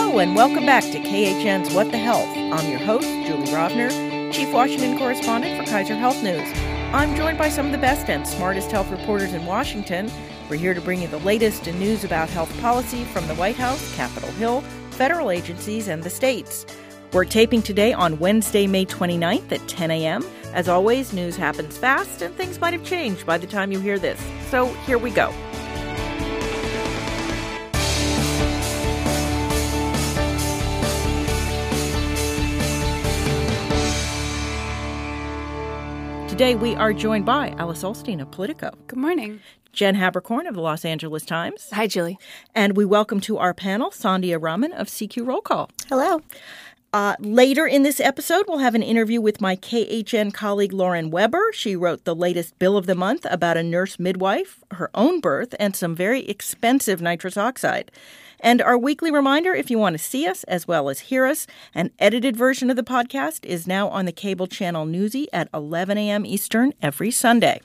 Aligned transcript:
Hello, 0.00 0.20
and 0.20 0.36
welcome 0.36 0.64
back 0.64 0.84
to 0.84 1.00
KHN's 1.00 1.74
What 1.74 1.90
the 1.90 1.98
Health. 1.98 2.28
I'm 2.28 2.70
your 2.70 2.78
host, 2.78 3.08
Julie 3.26 3.48
Rovner, 3.48 4.32
Chief 4.32 4.52
Washington 4.52 4.96
Correspondent 4.96 5.58
for 5.58 5.68
Kaiser 5.68 5.96
Health 5.96 6.22
News. 6.22 6.48
I'm 6.94 7.16
joined 7.16 7.36
by 7.36 7.48
some 7.48 7.66
of 7.66 7.72
the 7.72 7.78
best 7.78 8.08
and 8.08 8.24
smartest 8.24 8.70
health 8.70 8.88
reporters 8.92 9.34
in 9.34 9.44
Washington. 9.44 10.08
We're 10.48 10.56
here 10.56 10.72
to 10.72 10.80
bring 10.80 11.02
you 11.02 11.08
the 11.08 11.18
latest 11.18 11.66
in 11.66 11.80
news 11.80 12.04
about 12.04 12.30
health 12.30 12.56
policy 12.60 13.02
from 13.06 13.26
the 13.26 13.34
White 13.34 13.56
House, 13.56 13.92
Capitol 13.96 14.30
Hill, 14.30 14.60
federal 14.92 15.32
agencies, 15.32 15.88
and 15.88 16.04
the 16.04 16.10
states. 16.10 16.64
We're 17.12 17.24
taping 17.24 17.62
today 17.62 17.92
on 17.92 18.20
Wednesday, 18.20 18.68
May 18.68 18.86
29th 18.86 19.50
at 19.50 19.66
10 19.66 19.90
a.m. 19.90 20.24
As 20.54 20.68
always, 20.68 21.12
news 21.12 21.36
happens 21.36 21.76
fast 21.76 22.22
and 22.22 22.32
things 22.36 22.60
might 22.60 22.72
have 22.72 22.84
changed 22.84 23.26
by 23.26 23.36
the 23.36 23.48
time 23.48 23.72
you 23.72 23.80
hear 23.80 23.98
this. 23.98 24.24
So 24.48 24.66
here 24.86 24.96
we 24.96 25.10
go. 25.10 25.34
Today 36.38 36.54
we 36.54 36.76
are 36.76 36.92
joined 36.92 37.26
by 37.26 37.48
Alice 37.58 37.82
Ollstein 37.82 38.22
of 38.22 38.30
Politico. 38.30 38.70
Good 38.86 39.00
morning. 39.00 39.40
Jen 39.72 39.96
Haberkorn 39.96 40.48
of 40.48 40.54
the 40.54 40.60
Los 40.60 40.84
Angeles 40.84 41.24
Times. 41.24 41.68
Hi, 41.72 41.88
Julie. 41.88 42.16
And 42.54 42.76
we 42.76 42.84
welcome 42.84 43.18
to 43.22 43.38
our 43.38 43.52
panel 43.52 43.90
Sandhya 43.90 44.40
Raman 44.40 44.72
of 44.72 44.86
CQ 44.86 45.26
Roll 45.26 45.40
Call. 45.40 45.68
Hello. 45.88 46.22
Uh, 46.92 47.16
later 47.18 47.66
in 47.66 47.82
this 47.82 47.98
episode, 47.98 48.44
we'll 48.46 48.58
have 48.58 48.76
an 48.76 48.84
interview 48.84 49.20
with 49.20 49.40
my 49.40 49.56
KHN 49.56 50.32
colleague 50.32 50.72
Lauren 50.72 51.10
Weber. 51.10 51.50
She 51.54 51.74
wrote 51.74 52.04
the 52.04 52.14
latest 52.14 52.56
bill 52.60 52.76
of 52.76 52.86
the 52.86 52.94
month 52.94 53.26
about 53.28 53.56
a 53.56 53.64
nurse 53.64 53.98
midwife, 53.98 54.62
her 54.70 54.90
own 54.94 55.18
birth, 55.18 55.56
and 55.58 55.74
some 55.74 55.96
very 55.96 56.24
expensive 56.28 57.02
nitrous 57.02 57.36
oxide. 57.36 57.90
And 58.40 58.62
our 58.62 58.78
weekly 58.78 59.10
reminder 59.10 59.54
if 59.54 59.70
you 59.70 59.78
want 59.78 59.94
to 59.94 60.02
see 60.02 60.26
us 60.26 60.44
as 60.44 60.68
well 60.68 60.88
as 60.88 61.00
hear 61.00 61.26
us, 61.26 61.46
an 61.74 61.90
edited 61.98 62.36
version 62.36 62.70
of 62.70 62.76
the 62.76 62.82
podcast 62.82 63.44
is 63.44 63.66
now 63.66 63.88
on 63.88 64.04
the 64.04 64.12
cable 64.12 64.46
channel 64.46 64.86
Newsy 64.86 65.28
at 65.32 65.48
11 65.52 65.98
a.m. 65.98 66.24
Eastern 66.24 66.72
every 66.80 67.10
Sunday. 67.10 67.60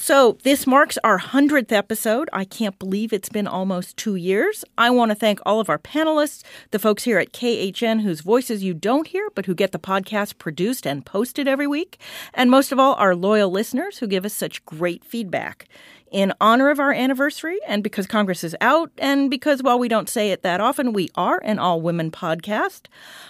So, 0.00 0.38
this 0.44 0.64
marks 0.64 0.96
our 1.02 1.18
100th 1.18 1.72
episode. 1.72 2.30
I 2.32 2.44
can't 2.44 2.78
believe 2.78 3.12
it's 3.12 3.28
been 3.28 3.48
almost 3.48 3.96
two 3.96 4.14
years. 4.14 4.64
I 4.78 4.90
want 4.90 5.10
to 5.10 5.16
thank 5.16 5.40
all 5.44 5.58
of 5.58 5.68
our 5.68 5.78
panelists, 5.78 6.44
the 6.70 6.78
folks 6.78 7.02
here 7.02 7.18
at 7.18 7.32
KHN 7.32 8.02
whose 8.02 8.20
voices 8.20 8.62
you 8.62 8.74
don't 8.74 9.08
hear, 9.08 9.28
but 9.34 9.46
who 9.46 9.56
get 9.56 9.72
the 9.72 9.78
podcast 9.80 10.38
produced 10.38 10.86
and 10.86 11.04
posted 11.04 11.48
every 11.48 11.66
week, 11.66 11.98
and 12.32 12.48
most 12.48 12.70
of 12.70 12.78
all, 12.78 12.94
our 12.94 13.16
loyal 13.16 13.50
listeners 13.50 13.98
who 13.98 14.06
give 14.06 14.24
us 14.24 14.32
such 14.32 14.64
great 14.64 15.04
feedback 15.04 15.66
in 16.12 16.32
honor 16.40 16.70
of 16.70 16.78
our 16.78 16.92
anniversary 16.92 17.58
and 17.66 17.82
because 17.82 18.06
Congress 18.06 18.44
is 18.44 18.54
out 18.60 18.92
and 18.98 19.28
because 19.28 19.64
while 19.64 19.80
we 19.80 19.88
don't 19.88 20.08
say 20.08 20.30
it 20.30 20.42
that 20.42 20.60
often, 20.60 20.92
we 20.92 21.10
are 21.16 21.40
an 21.42 21.58
all 21.58 21.80
women 21.80 22.12
podcast, 22.12 22.82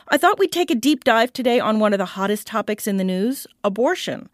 I 0.08 0.18
thought 0.18 0.38
we'd 0.38 0.52
take 0.52 0.70
a 0.70 0.74
deep 0.74 1.04
dive 1.04 1.32
today 1.32 1.60
on 1.60 1.80
one 1.80 1.94
of 1.94 1.98
the 1.98 2.04
hottest 2.04 2.46
topics 2.46 2.86
in 2.86 2.98
the 2.98 3.04
news 3.04 3.46
abortion. 3.64 4.28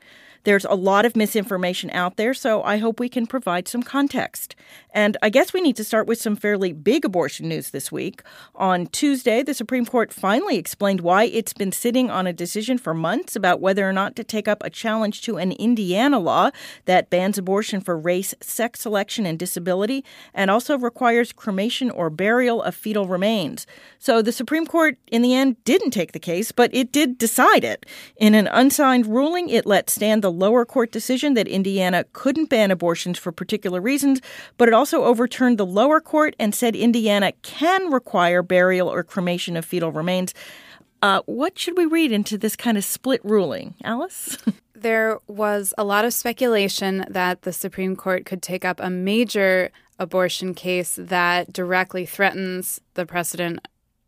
There's 0.45 0.65
a 0.67 0.75
lot 0.75 1.05
of 1.05 1.17
misinformation 1.17 1.91
out 1.91 2.17
there, 2.17 2.35
so 2.35 2.63
I 2.63 2.77
hope 2.77 3.01
we 3.01 3.09
can 3.09 3.27
provide 3.27 3.67
some 3.67 3.83
context. 3.83 4.55
And 4.95 5.17
I 5.23 5.29
guess 5.29 5.53
we 5.53 5.61
need 5.61 5.75
to 5.77 5.85
start 5.85 6.07
with 6.07 6.21
some 6.21 6.37
fairly 6.37 6.73
big 6.73 7.05
abortion 7.05 7.49
news 7.49 7.71
this 7.71 7.91
week. 7.91 8.23
On 8.55 8.87
Tuesday, 8.87 9.43
the 9.43 9.53
Supreme 9.53 9.85
Court 9.85 10.13
finally 10.13 10.57
explained 10.57 11.01
why 11.01 11.25
it's 11.25 11.53
been 11.53 11.73
sitting 11.73 12.11
on 12.11 12.29
a 12.29 12.33
decision 12.33 12.79
for 12.79 12.95
months 12.95 13.35
about 13.35 13.61
whether 13.61 13.89
or 13.89 13.93
not 13.93 14.15
to 14.15 14.23
take 14.23 14.47
up 14.47 14.63
a 14.63 14.71
challenge 14.71 15.21
to 15.23 15.37
an 15.37 15.51
Indiana 15.51 16.21
law 16.21 16.51
that 16.85 17.11
bans 17.11 17.37
abortion 17.37 17.81
for 17.81 17.99
race, 17.99 18.35
sex 18.41 18.81
selection, 18.81 19.27
and 19.27 19.37
disability, 19.37 20.05
and 20.33 20.49
also 20.49 20.79
requires 20.79 21.33
cremation 21.33 21.91
or 21.91 22.09
burial 22.09 22.63
of 22.63 22.77
fetal 22.77 23.09
remains. 23.09 23.67
So 23.99 24.23
the 24.23 24.31
Supreme 24.31 24.65
Court, 24.67 24.97
in 25.09 25.23
the 25.23 25.35
end, 25.35 25.57
didn't 25.65 25.91
take 25.91 26.13
the 26.13 26.21
case, 26.21 26.53
but 26.53 26.73
it 26.73 26.93
did 26.93 27.19
decide 27.19 27.65
it. 27.65 27.85
In 28.17 28.37
an 28.37 28.47
unsigned 28.47 29.07
ruling, 29.07 29.49
it 29.49 29.67
let 29.67 29.91
stand 29.91 30.23
the 30.23 30.31
lower 30.31 30.65
court 30.65 30.93
decision 30.93 31.35
that 31.35 31.49
Indiana 31.49 32.05
couldn't 32.13 32.49
ban 32.49 32.71
abortions 32.71 33.19
for 33.19 33.33
particular 33.33 33.81
reasons, 33.81 34.21
but 34.57 34.69
it 34.69 34.75
also 34.75 34.84
overturned 34.93 35.59
the 35.59 35.67
lower 35.67 36.01
court 36.01 36.35
and 36.39 36.55
said 36.55 36.77
Indiana 36.77 37.33
can 37.43 37.91
require 37.91 38.43
burial 38.43 38.89
or 38.89 39.03
cremation 39.03 39.57
of 39.57 39.65
fetal 39.65 39.93
remains. 39.93 40.35
Uh, 41.03 41.21
what 41.27 41.59
should 41.59 41.77
we 41.77 41.87
read 41.87 42.13
into 42.13 42.39
this 42.39 42.57
kind 42.57 42.77
of 42.77 42.85
split 42.85 43.21
ruling, 43.25 43.75
Alice? 43.85 44.39
there 44.75 45.19
was 45.27 45.73
a 45.79 45.85
lot 45.85 46.05
of 46.05 46.15
speculation 46.15 47.05
that 47.09 47.43
the 47.43 47.53
Supreme 47.53 47.97
Court 47.97 48.25
could 48.25 48.43
take 48.43 48.65
up 48.65 48.81
a 48.81 48.91
major 48.91 49.71
abortion 49.99 50.55
case 50.55 50.99
that 51.01 51.53
directly 51.53 52.07
threatens 52.07 52.81
the 52.95 53.07
precedent 53.07 53.61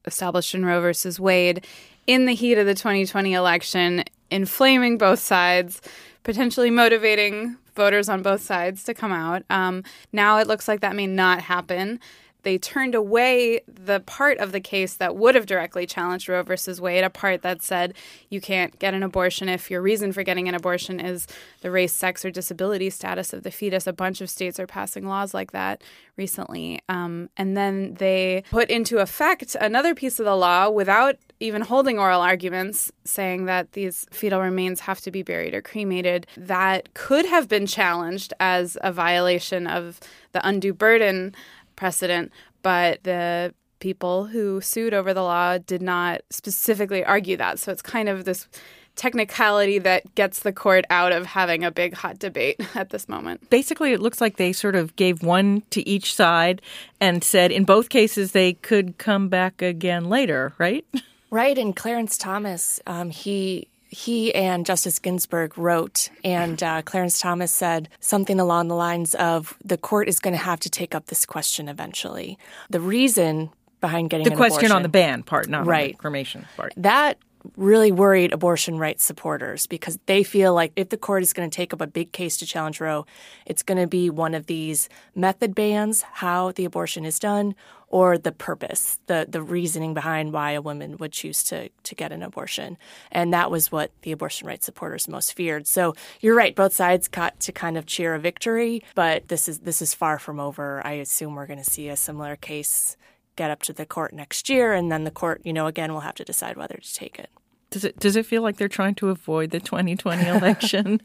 established 0.05 0.55
in 0.55 0.65
Roe 0.65 0.81
versus 0.81 1.21
Wade 1.21 1.67
in 2.07 2.27
the 2.27 2.35
heat 2.35 2.59
of 2.59 2.67
the 2.67 2.75
2020 2.75 3.35
election, 3.35 4.05
inflaming 4.31 4.99
both 4.99 5.19
sides, 5.19 5.81
potentially 6.23 6.71
motivating 6.71 7.57
voters 7.77 8.09
on 8.09 8.23
both 8.23 8.43
sides 8.43 8.83
to 8.85 8.95
come 8.95 9.13
out. 9.13 9.45
Um, 9.51 9.85
now 10.13 10.39
it 10.39 10.47
looks 10.47 10.67
like 10.67 10.81
that 10.81 10.97
may 10.97 11.07
not 11.07 11.43
happen 11.43 12.01
they 12.47 12.59
turned 12.59 12.95
away 12.95 13.61
the 13.67 13.99
part 13.99 14.39
of 14.39 14.53
the 14.53 14.61
case 14.61 14.95
that 14.95 15.17
would 15.17 15.35
have 15.35 15.47
directly 15.47 15.85
challenged 15.85 16.29
Roe 16.29 16.45
versus 16.45 16.81
Wade, 16.81 17.03
a 17.03 17.11
part 17.11 17.43
that 17.43 17.61
said 17.61 17.93
you 18.31 18.41
can't 18.41 18.79
get 18.79 18.95
an 18.95 19.03
abortion 19.03 19.49
if 19.49 19.69
your 19.69 19.83
reason 19.83 20.13
for 20.13 20.23
getting 20.23 20.49
an 20.49 20.55
abortion 20.55 21.01
is 21.01 21.27
the 21.63 21.73
race, 21.73 21.93
sex, 21.93 22.25
or 22.25 22.31
disability 22.31 22.89
status 22.89 23.33
of 23.33 23.43
the 23.43 23.51
fetus. 23.51 23.89
A 23.89 23.93
bunch 23.93 24.21
of 24.21 24.31
states 24.31 24.61
are 24.61 24.67
passing 24.69 25.09
laws 25.09 25.35
like 25.35 25.51
that 25.51 25.83
recently. 26.17 26.81
Um, 26.89 27.31
and 27.37 27.57
then 27.57 27.95
they 27.95 28.45
put 28.49 28.71
into 28.71 28.99
effect 28.99 29.57
another 29.61 29.93
piece 29.93 30.21
of 30.21 30.25
the 30.25 30.37
law 30.37 30.71
without 30.71 31.17
even 31.41 31.63
holding 31.63 31.99
oral 31.99 32.23
arguments 32.23 32.93
saying 33.05 33.45
that 33.47 33.73
these 33.73 34.07
fetal 34.11 34.41
remains 34.41 34.81
have 34.81 35.01
to 35.01 35.11
be 35.11 35.23
buried 35.23 35.53
or 35.53 35.61
cremated 35.61 36.27
that 36.37 36.95
could 36.95 37.27
have 37.27 37.49
been 37.49 37.67
challenged 37.67 38.33
as 38.41 38.79
a 38.83 38.93
violation 38.93 39.67
of 39.67 40.01
the 40.33 40.47
undue 40.47 40.73
burden 40.73 41.35
precedent, 41.77 42.33
but 42.63 43.03
the 43.05 43.55
people 43.79 44.27
who 44.27 44.61
sued 44.61 44.95
over 44.95 45.13
the 45.13 45.23
law 45.23 45.59
did 45.59 45.83
not 45.83 46.23
specifically 46.31 47.05
argue 47.05 47.37
that. 47.37 47.59
So 47.59 47.73
it's 47.73 47.83
kind 47.83 48.09
of 48.09 48.25
this 48.25 48.49
technicality 48.97 49.79
that 49.79 50.15
gets 50.15 50.41
the 50.41 50.53
court 50.53 50.85
out 50.89 51.13
of 51.13 51.27
having 51.27 51.63
a 51.63 51.71
big 51.71 51.95
hot 51.95 52.19
debate 52.19 52.59
at 52.75 52.91
this 52.91 53.09
moment. 53.09 53.49
Basically, 53.51 53.93
it 53.93 54.01
looks 54.01 54.21
like 54.21 54.37
they 54.37 54.53
sort 54.53 54.75
of 54.75 54.97
gave 54.97 55.23
one 55.23 55.63
to 55.71 55.87
each 55.89 56.15
side 56.15 56.63
and 57.01 57.23
said 57.23 57.53
in 57.53 57.65
both 57.65 57.91
cases 57.91 58.33
they 58.33 58.55
could 58.55 58.99
come 58.99 59.29
back 59.29 59.63
again 59.63 60.09
later, 60.09 60.53
right? 60.59 60.85
Right. 61.29 61.59
And 61.59 61.75
Clarence 61.75 62.17
Thomas, 62.17 62.81
um, 62.87 63.11
he 63.11 63.67
he 63.89 64.35
and 64.35 64.67
Justice 64.67 64.99
Ginsburg 64.99 65.57
wrote, 65.57 66.11
and 66.25 66.63
uh, 66.63 66.83
Clarence 66.83 67.21
Thomas 67.21 67.53
said 67.53 67.89
something 68.01 68.41
along 68.41 68.69
the 68.69 68.75
lines 68.75 69.15
of 69.15 69.57
the 69.65 69.77
court 69.77 70.09
is 70.09 70.19
going 70.19 70.33
to 70.33 70.43
have 70.43 70.61
to 70.61 70.71
take 70.71 70.95
up 70.95 71.07
this 71.07 71.25
question 71.25 71.69
eventually. 71.69 72.39
The 72.71 72.81
reason 72.81 73.51
behind 73.81 74.11
getting 74.11 74.25
the 74.25 74.35
question 74.35 74.67
abortion, 74.67 74.77
on 74.77 74.83
the 74.83 74.89
ban 74.89 75.23
part, 75.23 75.49
not 75.49 75.67
right. 75.67 75.93
the 75.93 75.99
cremation 75.99 76.47
part. 76.57 76.73
That 76.77 77.19
really 77.57 77.93
worried 77.93 78.33
abortion 78.33 78.79
rights 78.79 79.05
supporters 79.05 79.67
because 79.67 79.99
they 80.07 80.23
feel 80.23 80.55
like 80.55 80.73
if 80.77 80.89
the 80.89 80.97
court 80.97 81.23
is 81.23 81.33
going 81.33 81.49
to 81.49 81.55
take 81.55 81.73
up 81.73 81.81
a 81.81 81.87
big 81.87 82.13
case 82.13 82.37
to 82.39 82.47
challenge 82.47 82.81
Roe, 82.81 83.07
it's 83.45 83.63
going 83.63 83.79
to 83.79 83.87
be 83.87 84.11
one 84.11 84.35
of 84.35 84.47
these 84.47 84.89
method 85.15 85.55
bans, 85.55 86.03
how 86.03 86.53
the 86.53 86.65
abortion 86.65 87.05
is 87.05 87.19
done, 87.19 87.55
or 87.89 88.19
the 88.19 88.33
purpose, 88.33 88.99
the 89.07 89.27
the 89.29 89.43
reasoning 89.43 89.95
behind 89.95 90.33
why 90.33 90.53
a 90.53 90.61
woman 90.61 90.97
would 90.99 91.13
choose 91.13 91.43
to 91.45 91.69
to 91.85 91.95
get 91.95 92.13
an 92.13 92.23
abortion. 92.23 92.77
And 93.13 93.33
that 93.33 93.51
was 93.51 93.71
what 93.71 93.91
the 94.03 94.13
abortion 94.13 94.49
rights 94.49 94.67
supporters 94.67 95.09
most 95.09 95.35
feared. 95.35 95.67
So 95.67 95.95
you're 96.21 96.35
right, 96.35 96.55
both 96.55 96.75
sides 96.75 97.09
got 97.09 97.39
to 97.41 97.53
kind 97.53 97.77
of 97.77 97.87
cheer 97.87 98.15
a 98.15 98.19
victory, 98.19 98.83
but 98.95 99.29
this 99.29 99.49
is 99.49 99.61
this 99.61 99.81
is 99.81 99.95
far 99.95 100.19
from 100.19 100.41
over. 100.41 100.85
I 100.85 100.93
assume 100.93 101.35
we're 101.35 101.47
going 101.47 101.63
to 101.63 101.71
see 101.71 101.89
a 101.89 101.97
similar 101.97 102.37
case 102.37 102.97
get 103.37 103.51
up 103.51 103.63
to 103.63 103.73
the 103.73 103.87
court 103.87 104.13
next 104.13 104.49
year 104.49 104.73
and 104.73 104.91
then 104.91 105.05
the 105.05 105.11
court, 105.11 105.43
you 105.45 105.53
know, 105.53 105.67
again 105.67 105.93
will 105.93 106.01
have 106.01 106.15
to 106.17 106.25
decide 106.25 106.57
whether 106.57 106.77
to 106.77 106.95
take 106.95 107.19
it. 107.19 107.31
Does 107.77 107.85
it 107.85 107.99
does 107.99 108.17
it 108.17 108.25
feel 108.25 108.41
like 108.41 108.57
they're 108.57 108.69
trying 108.69 108.95
to 108.95 109.11
avoid 109.11 109.51
the 109.51 109.61
2020 109.61 110.27
election? 110.29 110.99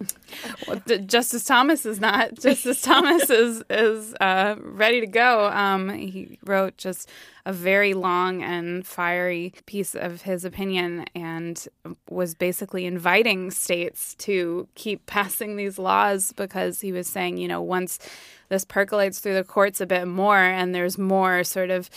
well, 0.65 0.81
Justice 1.06 1.44
Thomas 1.44 1.85
is 1.85 2.00
not. 2.00 2.35
Justice 2.39 2.81
Thomas 2.81 3.29
is 3.29 3.62
is 3.69 4.15
uh, 4.21 4.56
ready 4.57 5.01
to 5.01 5.06
go. 5.06 5.47
Um, 5.47 5.89
he 5.89 6.39
wrote 6.45 6.77
just 6.77 7.09
a 7.45 7.51
very 7.51 7.94
long 7.94 8.41
and 8.41 8.88
fiery 8.88 9.53
piece 9.65 9.95
of 9.95 10.21
his 10.21 10.45
opinion 10.45 11.07
and 11.13 11.68
was 12.09 12.35
basically 12.35 12.85
inviting 12.85 13.51
states 13.51 14.15
to 14.19 14.65
keep 14.75 15.06
passing 15.07 15.57
these 15.57 15.77
laws 15.77 16.31
because 16.38 16.79
he 16.79 16.94
was 16.94 17.06
saying, 17.06 17.35
you 17.35 17.50
know, 17.50 17.62
once 17.62 18.00
this 18.47 18.63
percolates 18.63 19.19
through 19.19 19.33
the 19.33 19.44
courts 19.44 19.81
a 19.81 19.85
bit 19.85 20.07
more 20.07 20.38
and 20.38 20.74
there's 20.74 20.97
more 20.97 21.44
sort 21.44 21.69
of 21.69 21.89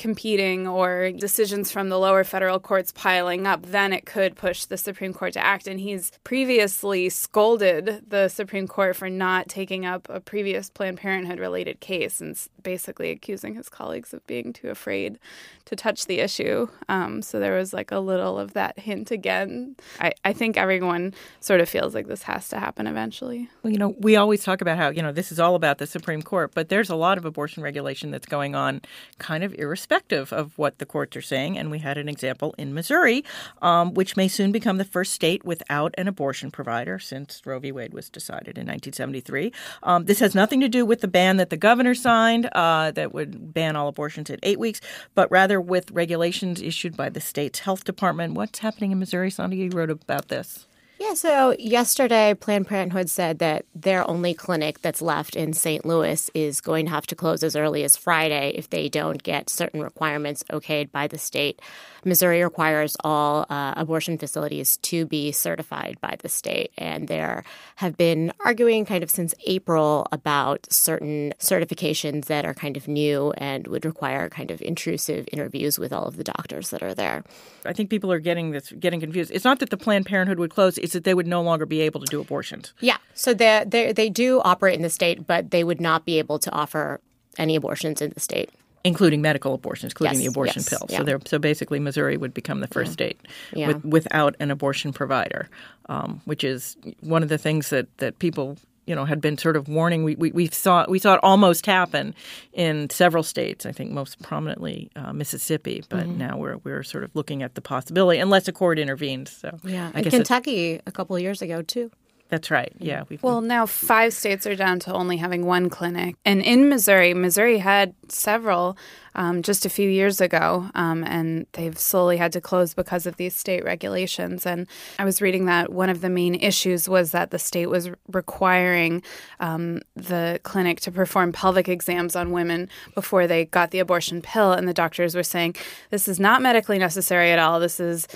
competing 0.00 0.66
or 0.66 1.12
decisions 1.12 1.70
from 1.70 1.90
the 1.90 1.98
lower 1.98 2.24
federal 2.24 2.58
courts 2.58 2.90
piling 2.90 3.46
up, 3.46 3.66
then 3.66 3.92
it 3.92 4.06
could 4.06 4.34
push 4.34 4.64
the 4.64 4.78
Supreme 4.78 5.12
Court 5.12 5.34
to 5.34 5.44
act. 5.44 5.68
And 5.68 5.78
he's 5.78 6.10
previously 6.24 7.10
scolded 7.10 8.02
the 8.08 8.28
Supreme 8.28 8.66
Court 8.66 8.96
for 8.96 9.10
not 9.10 9.46
taking 9.48 9.84
up 9.84 10.08
a 10.08 10.18
previous 10.18 10.70
Planned 10.70 10.96
Parenthood 10.96 11.38
related 11.38 11.80
case 11.80 12.18
and 12.18 12.34
basically 12.62 13.10
accusing 13.10 13.54
his 13.54 13.68
colleagues 13.68 14.14
of 14.14 14.26
being 14.26 14.54
too 14.54 14.70
afraid 14.70 15.18
to 15.66 15.76
touch 15.76 16.06
the 16.06 16.20
issue. 16.20 16.66
Um, 16.88 17.20
so 17.20 17.38
there 17.38 17.56
was 17.58 17.74
like 17.74 17.92
a 17.92 17.98
little 17.98 18.38
of 18.38 18.54
that 18.54 18.78
hint 18.78 19.10
again. 19.10 19.76
I, 20.00 20.12
I 20.24 20.32
think 20.32 20.56
everyone 20.56 21.12
sort 21.40 21.60
of 21.60 21.68
feels 21.68 21.94
like 21.94 22.06
this 22.06 22.22
has 22.22 22.48
to 22.48 22.58
happen 22.58 22.86
eventually. 22.86 23.50
Well, 23.62 23.70
you 23.70 23.78
know, 23.78 23.94
we 23.98 24.16
always 24.16 24.42
talk 24.42 24.62
about 24.62 24.78
how, 24.78 24.88
you 24.88 25.02
know, 25.02 25.12
this 25.12 25.30
is 25.30 25.38
all 25.38 25.56
about 25.56 25.76
the 25.76 25.86
Supreme 25.86 26.22
Court, 26.22 26.52
but 26.54 26.70
there's 26.70 26.88
a 26.88 26.96
lot 26.96 27.18
of 27.18 27.26
abortion 27.26 27.62
regulation 27.62 28.10
that's 28.10 28.26
going 28.26 28.54
on 28.54 28.80
kind 29.18 29.44
of 29.44 29.54
irrespective 29.54 29.89
of 29.90 30.56
what 30.56 30.78
the 30.78 30.86
courts 30.86 31.16
are 31.16 31.22
saying. 31.22 31.58
And 31.58 31.70
we 31.70 31.78
had 31.80 31.98
an 31.98 32.08
example 32.08 32.54
in 32.56 32.72
Missouri, 32.72 33.24
um, 33.60 33.94
which 33.94 34.16
may 34.16 34.28
soon 34.28 34.52
become 34.52 34.78
the 34.78 34.84
first 34.84 35.12
state 35.12 35.44
without 35.44 35.94
an 35.98 36.08
abortion 36.08 36.50
provider 36.50 36.98
since 36.98 37.42
Roe 37.44 37.58
v. 37.58 37.72
Wade 37.72 37.92
was 37.92 38.08
decided 38.08 38.56
in 38.56 38.66
1973. 38.66 39.52
Um, 39.82 40.04
this 40.04 40.20
has 40.20 40.34
nothing 40.34 40.60
to 40.60 40.68
do 40.68 40.86
with 40.86 41.00
the 41.00 41.08
ban 41.08 41.36
that 41.38 41.50
the 41.50 41.56
governor 41.56 41.94
signed 41.94 42.48
uh, 42.52 42.90
that 42.92 43.12
would 43.12 43.52
ban 43.52 43.76
all 43.76 43.88
abortions 43.88 44.30
at 44.30 44.38
eight 44.42 44.58
weeks, 44.58 44.80
but 45.14 45.30
rather 45.30 45.60
with 45.60 45.90
regulations 45.90 46.62
issued 46.62 46.96
by 46.96 47.08
the 47.08 47.20
state's 47.20 47.60
health 47.60 47.84
department. 47.84 48.34
What's 48.34 48.60
happening 48.60 48.92
in 48.92 48.98
Missouri? 48.98 49.30
Sandhya, 49.30 49.56
you 49.56 49.70
wrote 49.70 49.90
about 49.90 50.28
this. 50.28 50.66
Yeah, 51.00 51.14
so 51.14 51.56
yesterday, 51.58 52.34
Planned 52.34 52.66
Parenthood 52.68 53.08
said 53.08 53.38
that 53.38 53.64
their 53.74 54.08
only 54.08 54.34
clinic 54.34 54.82
that's 54.82 55.00
left 55.00 55.34
in 55.34 55.54
St. 55.54 55.86
Louis 55.86 56.28
is 56.34 56.60
going 56.60 56.84
to 56.84 56.90
have 56.90 57.06
to 57.06 57.16
close 57.16 57.42
as 57.42 57.56
early 57.56 57.84
as 57.84 57.96
Friday 57.96 58.52
if 58.54 58.68
they 58.68 58.90
don't 58.90 59.22
get 59.22 59.48
certain 59.48 59.82
requirements 59.82 60.44
okayed 60.52 60.92
by 60.92 61.06
the 61.06 61.16
state. 61.16 61.62
Missouri 62.04 62.42
requires 62.42 62.96
all 63.04 63.46
uh, 63.50 63.74
abortion 63.76 64.18
facilities 64.18 64.76
to 64.78 65.06
be 65.06 65.32
certified 65.32 65.98
by 66.00 66.16
the 66.20 66.28
state, 66.28 66.72
and 66.78 67.08
there 67.08 67.44
have 67.76 67.96
been 67.96 68.32
arguing 68.44 68.84
kind 68.84 69.02
of 69.02 69.10
since 69.10 69.34
April 69.46 70.06
about 70.12 70.66
certain 70.70 71.34
certifications 71.38 72.26
that 72.26 72.44
are 72.44 72.54
kind 72.54 72.76
of 72.76 72.88
new 72.88 73.32
and 73.32 73.66
would 73.66 73.84
require 73.84 74.28
kind 74.28 74.50
of 74.50 74.60
intrusive 74.62 75.28
interviews 75.32 75.78
with 75.78 75.92
all 75.92 76.04
of 76.04 76.16
the 76.16 76.24
doctors 76.24 76.70
that 76.70 76.82
are 76.82 76.94
there. 76.94 77.24
I 77.64 77.72
think 77.72 77.90
people 77.90 78.10
are 78.12 78.20
getting 78.20 78.50
this 78.52 78.72
getting 78.72 79.00
confused. 79.00 79.30
It's 79.32 79.44
not 79.44 79.58
that 79.60 79.70
the 79.70 79.76
Planned 79.76 80.06
Parenthood 80.06 80.38
would 80.38 80.50
close; 80.50 80.78
it's 80.78 80.92
that 80.92 81.04
they 81.04 81.14
would 81.14 81.26
no 81.26 81.42
longer 81.42 81.66
be 81.66 81.80
able 81.80 82.00
to 82.00 82.06
do 82.06 82.20
abortions. 82.20 82.72
Yeah, 82.80 82.98
so 83.14 83.34
they 83.34 83.64
they 83.66 83.92
they 83.92 84.08
do 84.08 84.40
operate 84.40 84.76
in 84.76 84.82
the 84.82 84.90
state, 84.90 85.26
but 85.26 85.50
they 85.50 85.64
would 85.64 85.80
not 85.80 86.04
be 86.04 86.18
able 86.18 86.38
to 86.38 86.50
offer 86.52 87.00
any 87.38 87.56
abortions 87.56 88.02
in 88.02 88.10
the 88.10 88.20
state 88.20 88.50
including 88.84 89.20
medical 89.20 89.54
abortions, 89.54 89.92
including 89.92 90.14
yes, 90.14 90.22
the 90.24 90.30
abortion 90.30 90.60
yes, 90.60 90.68
pill. 90.68 90.86
Yeah. 90.88 90.98
So 90.98 91.04
there, 91.04 91.18
so 91.24 91.38
basically, 91.38 91.78
Missouri 91.78 92.16
would 92.16 92.34
become 92.34 92.60
the 92.60 92.68
first 92.68 92.90
yeah. 92.90 92.92
state 92.92 93.20
yeah. 93.52 93.66
with, 93.68 93.84
without 93.84 94.36
an 94.40 94.50
abortion 94.50 94.92
provider, 94.92 95.48
um, 95.88 96.20
which 96.24 96.44
is 96.44 96.76
one 97.00 97.22
of 97.22 97.28
the 97.28 97.38
things 97.38 97.70
that 97.70 97.86
that 97.98 98.18
people. 98.18 98.56
You 98.86 98.96
know, 98.96 99.04
had 99.04 99.20
been 99.20 99.38
sort 99.38 99.54
of 99.54 99.68
warning. 99.68 100.02
We, 100.02 100.16
we, 100.16 100.32
we 100.32 100.46
saw 100.48 100.84
we 100.88 100.98
saw 100.98 101.14
it 101.14 101.20
almost 101.22 101.64
happen 101.64 102.12
in 102.52 102.90
several 102.90 103.22
states. 103.22 103.64
I 103.64 103.70
think 103.70 103.92
most 103.92 104.20
prominently 104.20 104.90
uh, 104.96 105.12
Mississippi. 105.12 105.84
But 105.88 106.06
mm-hmm. 106.06 106.18
now 106.18 106.38
we're 106.38 106.56
we're 106.64 106.82
sort 106.82 107.04
of 107.04 107.14
looking 107.14 107.44
at 107.44 107.54
the 107.54 107.60
possibility, 107.60 108.18
unless 108.18 108.48
a 108.48 108.52
court 108.52 108.80
intervenes. 108.80 109.30
So 109.30 109.60
yeah, 109.62 109.92
I 109.94 110.02
Kentucky 110.02 110.80
a 110.86 110.90
couple 110.90 111.14
of 111.14 111.22
years 111.22 111.40
ago 111.40 111.62
too. 111.62 111.92
That's 112.30 112.50
right. 112.50 112.72
Yeah. 112.78 113.02
We've, 113.08 113.22
well, 113.22 113.40
now 113.40 113.66
five 113.66 114.12
states 114.14 114.46
are 114.46 114.54
down 114.54 114.78
to 114.80 114.92
only 114.92 115.16
having 115.16 115.44
one 115.44 115.68
clinic. 115.68 116.14
And 116.24 116.40
in 116.42 116.68
Missouri, 116.68 117.12
Missouri 117.12 117.58
had 117.58 117.92
several 118.08 118.78
um, 119.16 119.42
just 119.42 119.66
a 119.66 119.68
few 119.68 119.90
years 119.90 120.20
ago, 120.20 120.70
um, 120.76 121.02
and 121.02 121.46
they've 121.54 121.76
slowly 121.76 122.16
had 122.16 122.32
to 122.32 122.40
close 122.40 122.72
because 122.72 123.04
of 123.04 123.16
these 123.16 123.34
state 123.34 123.64
regulations. 123.64 124.46
And 124.46 124.68
I 125.00 125.04
was 125.04 125.20
reading 125.20 125.46
that 125.46 125.72
one 125.72 125.90
of 125.90 126.02
the 126.02 126.08
main 126.08 126.36
issues 126.36 126.88
was 126.88 127.10
that 127.10 127.32
the 127.32 127.38
state 127.38 127.66
was 127.66 127.90
requiring 128.12 129.02
um, 129.40 129.80
the 129.96 130.38
clinic 130.44 130.78
to 130.82 130.92
perform 130.92 131.32
pelvic 131.32 131.68
exams 131.68 132.14
on 132.14 132.30
women 132.30 132.68
before 132.94 133.26
they 133.26 133.46
got 133.46 133.72
the 133.72 133.80
abortion 133.80 134.22
pill. 134.22 134.52
And 134.52 134.68
the 134.68 134.74
doctors 134.74 135.16
were 135.16 135.24
saying, 135.24 135.56
this 135.90 136.06
is 136.06 136.20
not 136.20 136.40
medically 136.42 136.78
necessary 136.78 137.32
at 137.32 137.40
all. 137.40 137.58
This 137.58 137.80
is 137.80 138.06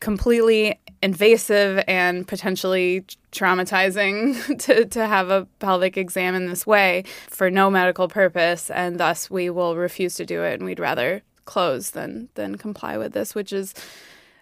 completely 0.00 0.78
invasive 1.02 1.82
and 1.88 2.26
potentially 2.26 3.04
traumatizing 3.32 4.58
to, 4.58 4.84
to 4.86 5.06
have 5.06 5.30
a 5.30 5.46
pelvic 5.58 5.96
exam 5.96 6.34
in 6.34 6.46
this 6.46 6.66
way 6.66 7.04
for 7.28 7.50
no 7.50 7.70
medical 7.70 8.08
purpose, 8.08 8.70
and 8.70 8.98
thus 8.98 9.30
we 9.30 9.50
will 9.50 9.76
refuse 9.76 10.14
to 10.14 10.24
do 10.24 10.42
it, 10.42 10.54
and 10.54 10.64
we'd 10.64 10.80
rather 10.80 11.22
close 11.44 11.90
than 11.90 12.28
than 12.34 12.56
comply 12.56 12.96
with 12.96 13.12
this, 13.12 13.34
which 13.34 13.52
is 13.52 13.74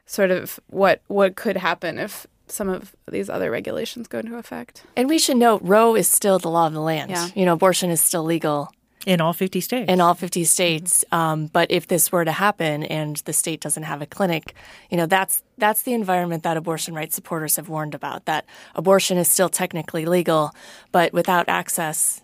sort 0.06 0.30
of 0.30 0.60
what 0.68 1.00
what 1.06 1.34
could 1.34 1.56
happen 1.56 1.98
if 1.98 2.26
some 2.46 2.68
of 2.68 2.94
these 3.10 3.30
other 3.30 3.50
regulations 3.50 4.08
go 4.08 4.18
into 4.18 4.36
effect. 4.36 4.82
And 4.96 5.08
we 5.08 5.18
should 5.18 5.36
note 5.36 5.62
Roe 5.62 5.94
is 5.94 6.08
still 6.08 6.38
the 6.38 6.50
law 6.50 6.66
of 6.66 6.72
the 6.72 6.80
land. 6.80 7.10
Yeah. 7.10 7.28
You 7.34 7.44
know, 7.44 7.54
abortion 7.54 7.90
is 7.90 8.02
still 8.02 8.24
legal 8.24 8.72
in 9.06 9.20
all 9.20 9.32
50 9.32 9.60
states. 9.60 9.90
In 9.90 10.00
all 10.00 10.14
50 10.14 10.44
states. 10.44 11.04
Um, 11.10 11.46
but 11.46 11.70
if 11.70 11.88
this 11.88 12.12
were 12.12 12.24
to 12.24 12.32
happen 12.32 12.82
and 12.84 13.16
the 13.18 13.32
state 13.32 13.60
doesn't 13.60 13.84
have 13.84 14.02
a 14.02 14.06
clinic, 14.06 14.54
you 14.90 14.96
know, 14.96 15.06
that's 15.06 15.42
that's 15.58 15.82
the 15.82 15.92
environment 15.92 16.42
that 16.42 16.56
abortion 16.56 16.94
rights 16.94 17.14
supporters 17.14 17.56
have 17.56 17.68
warned 17.68 17.94
about. 17.94 18.26
That 18.26 18.46
abortion 18.74 19.18
is 19.18 19.28
still 19.28 19.48
technically 19.48 20.06
legal, 20.06 20.52
but 20.92 21.12
without 21.12 21.48
access, 21.48 22.22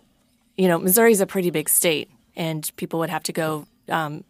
you 0.55 0.67
know, 0.67 0.77
Missouri's 0.79 1.21
a 1.21 1.27
pretty 1.27 1.51
big 1.51 1.69
state, 1.69 2.09
and 2.35 2.69
people 2.77 2.99
would 2.99 3.09
have 3.09 3.23
to 3.23 3.33
go 3.33 3.67
um, 3.89 4.23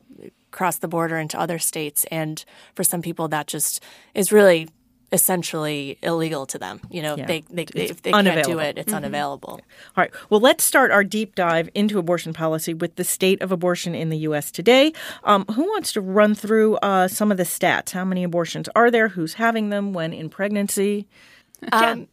cross 0.52 0.78
the 0.78 0.88
border 0.88 1.18
into 1.18 1.40
other 1.40 1.60
states. 1.60 2.06
And 2.12 2.44
for 2.76 2.84
some 2.84 3.02
people, 3.02 3.28
that 3.30 3.48
just 3.48 3.84
is 4.14 4.32
really 4.32 4.68
essentially 5.12 5.98
illegal 6.02 6.46
to 6.48 6.58
them. 6.58 6.82
You 6.90 7.02
know, 7.02 7.16
yeah. 7.16 7.26
they, 7.26 7.44
they, 7.50 7.64
if 7.76 8.02
they 8.02 8.12
can't 8.12 8.46
do 8.46 8.60
it, 8.60 8.78
it's 8.78 8.88
mm-hmm. 8.88 8.96
unavailable. 8.96 9.50
All 9.52 9.62
right. 9.96 10.12
Well, 10.30 10.40
let's 10.40 10.64
start 10.64 10.92
our 10.92 11.04
deep 11.04 11.36
dive 11.36 11.70
into 11.74 12.00
abortion 12.00 12.34
policy 12.34 12.74
with 12.74 12.96
the 12.96 13.04
state 13.04 13.42
of 13.42 13.52
abortion 13.52 13.96
in 13.96 14.10
the 14.10 14.18
U.S. 14.20 14.52
today. 14.52 14.94
Um, 15.24 15.46
who 15.46 15.64
wants 15.64 15.94
to 15.94 16.02
run 16.02 16.36
through 16.36 16.76
uh, 16.78 17.08
some 17.08 17.32
of 17.32 17.38
the 17.38 17.44
stats? 17.44 17.92
How 17.92 18.04
many 18.04 18.24
abortions 18.24 18.68
are 18.76 18.92
there? 18.92 19.10
Who's 19.10 19.36
having 19.36 19.70
them? 19.70 19.94
When 19.94 20.14
in 20.14 20.30
pregnancy? 20.30 21.08
Um, 21.72 22.08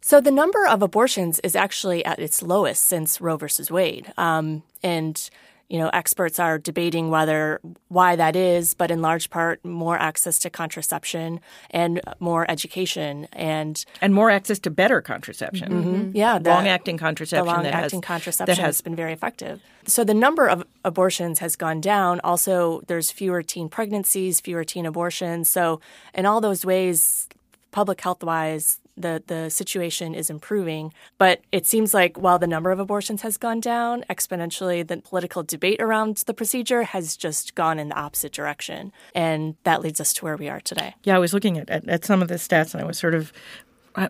so 0.00 0.20
the 0.20 0.32
number 0.32 0.66
of 0.66 0.82
abortions 0.82 1.38
is 1.44 1.54
actually 1.54 2.04
at 2.04 2.18
its 2.18 2.42
lowest 2.42 2.86
since 2.86 3.20
Roe 3.20 3.36
versus 3.36 3.70
Wade, 3.70 4.12
um, 4.18 4.64
and 4.82 5.30
you 5.70 5.78
know, 5.78 5.88
experts 5.92 6.40
are 6.40 6.58
debating 6.58 7.10
whether 7.10 7.60
why 7.88 8.16
that 8.16 8.34
is, 8.34 8.74
but 8.74 8.90
in 8.90 9.00
large 9.00 9.30
part, 9.30 9.64
more 9.64 9.96
access 9.96 10.36
to 10.40 10.50
contraception 10.50 11.40
and 11.70 12.00
more 12.18 12.50
education 12.50 13.28
and 13.32 13.84
and 14.00 14.12
more 14.12 14.30
access 14.30 14.58
to 14.58 14.70
better 14.70 15.00
contraception. 15.00 15.70
Mm-hmm. 15.72 15.94
Mm-hmm. 15.94 16.16
Yeah, 16.16 16.38
long 16.42 16.66
acting 16.66 16.98
contraception. 16.98 17.46
The 17.46 17.52
long 17.52 17.66
acting 17.66 18.00
contraception 18.00 18.52
that 18.52 18.60
has 18.60 18.80
been 18.80 18.96
very 18.96 19.12
effective. 19.12 19.62
So 19.86 20.02
the 20.02 20.12
number 20.12 20.48
of 20.48 20.64
abortions 20.84 21.38
has 21.38 21.54
gone 21.54 21.80
down. 21.80 22.18
Also, 22.24 22.82
there's 22.88 23.12
fewer 23.12 23.40
teen 23.40 23.68
pregnancies, 23.68 24.40
fewer 24.40 24.64
teen 24.64 24.86
abortions. 24.86 25.48
So 25.48 25.80
in 26.14 26.26
all 26.26 26.40
those 26.40 26.66
ways, 26.66 27.28
public 27.70 28.00
health 28.00 28.24
wise, 28.24 28.79
the 28.96 29.22
the 29.26 29.50
situation 29.50 30.14
is 30.14 30.30
improving. 30.30 30.92
But 31.18 31.40
it 31.52 31.66
seems 31.66 31.94
like 31.94 32.18
while 32.18 32.38
the 32.38 32.46
number 32.46 32.70
of 32.70 32.78
abortions 32.78 33.22
has 33.22 33.36
gone 33.36 33.60
down 33.60 34.04
exponentially, 34.10 34.86
the 34.86 34.98
political 34.98 35.42
debate 35.42 35.80
around 35.80 36.18
the 36.26 36.34
procedure 36.34 36.82
has 36.82 37.16
just 37.16 37.54
gone 37.54 37.78
in 37.78 37.88
the 37.88 37.96
opposite 37.96 38.32
direction, 38.32 38.92
and 39.14 39.56
that 39.64 39.82
leads 39.82 40.00
us 40.00 40.12
to 40.14 40.24
where 40.24 40.36
we 40.36 40.48
are 40.48 40.60
today. 40.60 40.94
Yeah, 41.04 41.16
I 41.16 41.18
was 41.18 41.32
looking 41.32 41.58
at, 41.58 41.68
at, 41.70 41.88
at 41.88 42.04
some 42.04 42.22
of 42.22 42.28
the 42.28 42.34
stats, 42.34 42.74
and 42.74 42.82
I 42.82 42.86
was 42.86 42.98
sort 42.98 43.14
of 43.14 43.32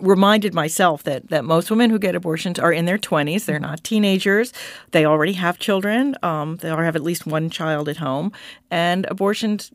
reminded 0.01 0.55
myself 0.55 1.03
that, 1.05 1.29
that 1.29 1.45
most 1.45 1.71
women 1.71 1.91
who 1.91 1.99
get 1.99 2.15
abortions 2.15 2.59
are 2.59 2.73
in 2.73 2.85
their 2.85 2.99
20s. 2.99 3.45
They're 3.45 3.59
not 3.59 3.83
teenagers. 3.83 4.53
They 4.91 5.05
already 5.07 5.33
have 5.35 5.59
children. 5.59 6.17
Um, 6.23 6.57
they 6.57 6.71
already 6.71 6.87
have 6.87 6.97
at 6.97 7.03
least 7.03 7.27
one 7.27 7.51
child 7.51 7.89
at 7.89 7.97
home. 7.97 8.33
And 8.71 9.07
abortions 9.07 9.71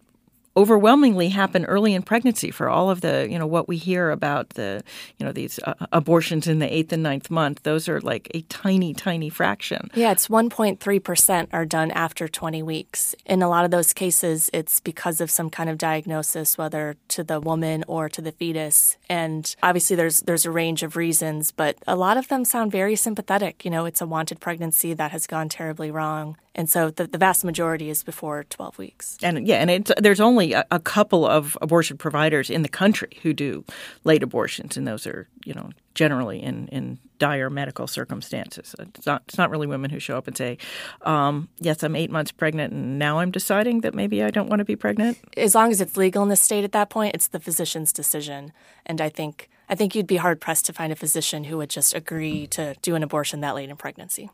overwhelmingly 0.57 1.29
happen 1.29 1.65
early 1.65 1.93
in 1.93 2.01
pregnancy 2.01 2.49
for 2.49 2.69
all 2.69 2.89
of 2.89 3.01
the 3.01 3.27
you 3.29 3.37
know 3.37 3.47
what 3.47 3.67
we 3.67 3.77
hear 3.77 4.09
about 4.11 4.49
the 4.51 4.81
you 5.17 5.25
know 5.25 5.31
these 5.31 5.59
uh, 5.63 5.73
abortions 5.91 6.47
in 6.47 6.59
the 6.59 6.73
eighth 6.73 6.93
and 6.93 7.03
ninth 7.03 7.29
month. 7.29 7.63
Those 7.63 7.89
are 7.89 7.99
like 8.01 8.29
a 8.33 8.41
tiny 8.43 8.93
tiny 8.93 9.29
fraction. 9.29 9.89
Yeah 9.95 10.11
it's 10.11 10.27
1.3% 10.27 11.47
are 11.51 11.65
done 11.65 11.91
after 11.91 12.27
20 12.27 12.63
weeks. 12.63 13.15
In 13.25 13.41
a 13.41 13.49
lot 13.49 13.65
of 13.65 13.71
those 13.71 13.91
cases 13.91 14.49
it's 14.53 14.79
because 14.79 15.19
of 15.19 15.29
some 15.29 15.49
kind 15.49 15.69
of 15.69 15.77
diagnosis 15.77 16.57
whether 16.57 16.95
to 17.09 17.23
the 17.23 17.41
woman 17.41 17.83
or 17.87 18.07
to 18.09 18.21
the 18.21 18.31
fetus. 18.31 18.97
And 19.09 19.53
obviously 19.61 19.95
there's 19.95 20.21
there's 20.21 20.45
a 20.45 20.51
range 20.51 20.83
of 20.83 20.95
reasons 20.95 21.51
but 21.51 21.77
a 21.85 21.95
lot 21.97 22.17
of 22.17 22.29
them 22.29 22.45
sound 22.45 22.71
very 22.71 22.95
sympathetic. 22.95 23.65
You 23.65 23.71
know 23.71 23.85
it's 23.85 24.01
a 24.01 24.07
wanted 24.07 24.39
pregnancy 24.39 24.93
that 24.93 25.11
has 25.11 25.27
gone 25.27 25.49
terribly 25.49 25.91
wrong. 25.91 26.37
And 26.57 26.69
so 26.69 26.89
the, 26.89 27.05
the 27.05 27.17
vast 27.17 27.43
majority 27.43 27.89
is 27.89 28.01
before 28.01 28.45
12 28.45 28.77
weeks. 28.77 29.17
And 29.21 29.45
yeah 29.45 29.57
and 29.57 29.69
it's 29.69 29.91
there's 29.97 30.21
only 30.21 30.44
only 30.45 30.53
a, 30.53 30.65
a 30.71 30.79
couple 30.79 31.25
of 31.25 31.57
abortion 31.61 31.97
providers 31.97 32.49
in 32.49 32.61
the 32.61 32.69
country 32.69 33.19
who 33.23 33.33
do 33.33 33.65
late 34.03 34.23
abortions, 34.23 34.77
and 34.77 34.87
those 34.87 35.07
are 35.07 35.27
you 35.45 35.53
know 35.53 35.69
generally 35.93 36.41
in 36.41 36.67
in 36.69 36.99
dire 37.17 37.49
medical 37.49 37.87
circumstances. 37.87 38.75
It's 38.79 39.05
not 39.05 39.23
it's 39.27 39.37
not 39.37 39.49
really 39.49 39.67
women 39.67 39.89
who 39.89 39.99
show 39.99 40.17
up 40.17 40.27
and 40.27 40.37
say, 40.37 40.57
um, 41.01 41.49
"Yes, 41.59 41.83
I'm 41.83 41.95
eight 41.95 42.11
months 42.11 42.31
pregnant, 42.31 42.73
and 42.73 42.99
now 42.99 43.19
I'm 43.19 43.31
deciding 43.31 43.81
that 43.81 43.93
maybe 43.93 44.23
I 44.23 44.31
don't 44.31 44.49
want 44.49 44.59
to 44.59 44.65
be 44.65 44.75
pregnant." 44.75 45.17
As 45.37 45.55
long 45.55 45.71
as 45.71 45.81
it's 45.81 45.97
legal 45.97 46.23
in 46.23 46.29
the 46.29 46.35
state 46.35 46.63
at 46.63 46.71
that 46.73 46.89
point, 46.89 47.15
it's 47.15 47.27
the 47.27 47.39
physician's 47.39 47.91
decision, 47.91 48.51
and 48.85 49.01
I 49.01 49.09
think 49.09 49.49
I 49.69 49.75
think 49.75 49.95
you'd 49.95 50.07
be 50.07 50.17
hard 50.17 50.39
pressed 50.41 50.65
to 50.65 50.73
find 50.73 50.91
a 50.91 50.95
physician 50.95 51.45
who 51.45 51.57
would 51.57 51.69
just 51.69 51.93
agree 51.93 52.47
to 52.47 52.75
do 52.81 52.95
an 52.95 53.03
abortion 53.03 53.41
that 53.41 53.55
late 53.55 53.69
in 53.69 53.75
pregnancy. 53.75 54.29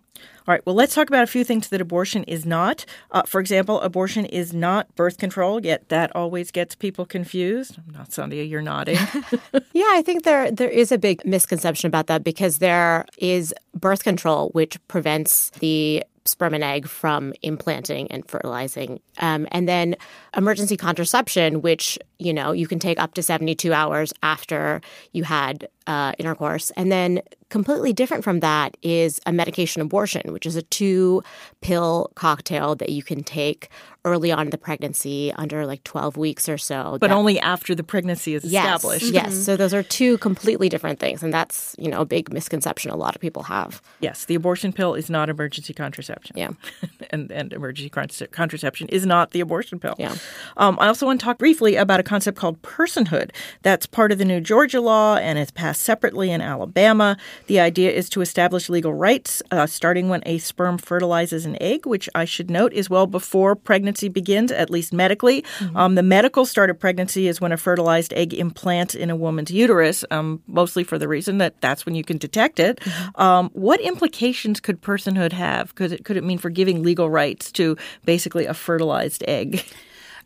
All 0.48 0.54
right, 0.54 0.66
well, 0.66 0.76
let's 0.76 0.94
talk 0.94 1.08
about 1.08 1.24
a 1.24 1.28
few 1.28 1.44
things 1.44 1.70
that 1.70 1.82
abortion 1.82 2.24
is 2.24 2.46
not. 2.46 2.86
Uh, 3.12 3.24
for 3.24 3.40
example, 3.40 3.80
abortion 3.82 4.26
is 4.26 4.54
not 4.54 4.94
birth 4.96 5.18
control, 5.18 5.64
yet 5.64 5.90
that 5.90 6.16
always 6.16 6.52
gets 6.52 6.76
people 6.76 7.06
confused. 7.06 7.78
I'm 7.78 7.94
not, 7.94 8.10
Sandhya, 8.10 8.48
you're 8.48 8.62
nodding. 8.62 8.98
yeah, 9.74 9.90
I 9.90 10.02
think 10.04 10.24
there 10.24 10.52
there 10.52 10.70
is 10.70 10.92
a 10.92 10.98
big 10.98 11.24
misconception 11.26 11.88
about 11.88 12.08
that 12.08 12.24
because 12.24 12.58
there 12.58 13.06
is 13.18 13.54
birth 13.74 14.04
control, 14.04 14.50
which 14.50 14.78
prevents 14.88 15.52
the 15.60 16.04
sperm 16.26 16.54
and 16.54 16.64
egg 16.64 16.88
from 16.88 17.34
implanting 17.42 18.10
and 18.12 18.28
fertilizing. 18.28 19.00
Um, 19.20 19.48
and 19.52 19.68
then 19.68 19.96
emergency 20.36 20.78
contraception, 20.78 21.62
which, 21.62 21.98
you 22.20 22.34
know, 22.34 22.52
you 22.52 22.68
can 22.68 22.80
take 22.80 23.00
up 23.00 23.14
to 23.16 23.24
72 23.24 23.74
hours 23.74 24.14
after 24.22 24.82
you 25.14 25.24
had 25.24 25.68
uh, 25.88 26.14
intercourse. 26.18 26.72
And 26.72 26.92
then 26.92 27.22
completely 27.50 27.94
different 27.94 28.24
from 28.24 28.40
that 28.40 28.76
is 28.82 29.20
a 29.26 29.32
medication 29.32 29.82
abortion, 29.82 30.32
which 30.32 30.46
is 30.46 30.56
a 30.56 30.62
two 30.64 31.22
pill 31.62 32.12
cocktail 32.16 32.76
that 32.76 32.90
you 32.90 33.04
can 33.04 33.24
take 33.24 33.70
early 34.04 34.32
on 34.32 34.48
in 34.48 34.50
the 34.50 34.58
pregnancy 34.58 35.32
under 35.34 35.66
like 35.66 35.84
12 35.84 36.18
weeks 36.18 36.50
or 36.50 36.58
so. 36.58 36.98
But 37.00 37.10
that, 37.10 37.16
only 37.16 37.40
after 37.40 37.76
the 37.76 37.84
pregnancy 37.84 38.34
is 38.34 38.44
yes, 38.44 38.66
established. 38.66 39.14
Yes. 39.14 39.36
So 39.36 39.56
those 39.56 39.76
are 39.76 39.84
two 39.84 40.18
completely 40.18 40.70
different 40.70 41.00
things. 41.00 41.22
And 41.22 41.32
that's, 41.32 41.76
you 41.78 41.88
know, 41.88 42.02
a 42.02 42.06
big 42.06 42.34
misconception 42.34 42.90
a 42.90 42.96
lot 42.96 43.14
of 43.16 43.22
people 43.22 43.44
have. 43.44 43.80
Yes. 44.00 44.26
The 44.26 44.34
abortion 44.34 44.74
pill 44.74 44.96
is 44.96 45.10
not 45.10 45.30
emergency 45.30 45.74
contraception. 45.74 46.36
Yeah. 46.36 46.52
and, 47.12 47.32
and 47.32 47.54
emergency 47.54 47.90
contraception 47.90 48.88
is 48.88 49.06
not 49.06 49.32
the 49.32 49.40
abortion 49.40 49.78
pill. 49.78 49.96
Yeah. 50.00 50.16
Um, 50.58 50.80
I 50.80 50.88
also 50.88 51.06
want 51.06 51.20
to 51.20 51.24
talk 51.24 51.38
briefly 51.38 51.76
about 51.76 52.00
a 52.00 52.04
concept 52.04 52.38
called 52.38 52.60
personhood. 52.64 53.30
That's 53.62 53.86
part 53.86 54.12
of 54.12 54.18
the 54.18 54.26
new 54.26 54.42
Georgia 54.42 54.82
law 54.82 55.18
and 55.18 55.38
it's 55.38 55.52
passed 55.52 55.71
separately 55.74 56.32
in 56.32 56.42
Alabama. 56.42 57.18
The 57.48 57.60
idea 57.60 57.92
is 57.92 58.10
to 58.10 58.22
establish 58.22 58.70
legal 58.70 58.94
rights 58.94 59.42
uh, 59.52 59.68
starting 59.68 60.10
when 60.10 60.22
a 60.26 60.38
sperm 60.38 60.78
fertilizes 60.78 61.46
an 61.46 61.62
egg, 61.62 61.86
which 61.86 62.10
I 62.16 62.26
should 62.26 62.50
note 62.50 62.74
is 62.74 62.90
well 62.90 63.08
before 63.08 63.56
pregnancy 63.56 64.10
begins, 64.10 64.52
at 64.52 64.70
least 64.70 64.94
medically. 64.94 65.44
Mm-hmm. 65.60 65.78
Um, 65.78 65.96
the 65.96 66.04
medical 66.04 66.46
start 66.46 66.70
of 66.70 66.80
pregnancy 66.80 67.28
is 67.28 67.42
when 67.42 67.52
a 67.52 67.58
fertilized 67.58 68.14
egg 68.14 68.34
implants 68.34 68.96
in 68.96 69.10
a 69.10 69.16
woman's 69.16 69.52
uterus, 69.52 70.04
um, 70.12 70.42
mostly 70.48 70.84
for 70.84 70.98
the 70.98 71.08
reason 71.08 71.38
that 71.40 71.60
that's 71.62 71.86
when 71.86 71.96
you 71.96 72.04
can 72.04 72.18
detect 72.18 72.60
it. 72.60 72.80
Mm-hmm. 72.80 73.22
Um, 73.22 73.50
what 73.54 73.80
implications 73.82 74.60
could 74.60 74.82
personhood 74.82 75.34
have? 75.34 75.76
Could 75.76 75.92
it, 75.92 76.06
could 76.06 76.18
it 76.18 76.24
mean 76.24 76.38
for 76.38 76.50
giving 76.50 76.84
legal 76.84 77.10
rights 77.10 77.52
to 77.54 77.78
basically 78.06 78.46
a 78.46 78.54
fertilized 78.54 79.24
egg? 79.28 79.64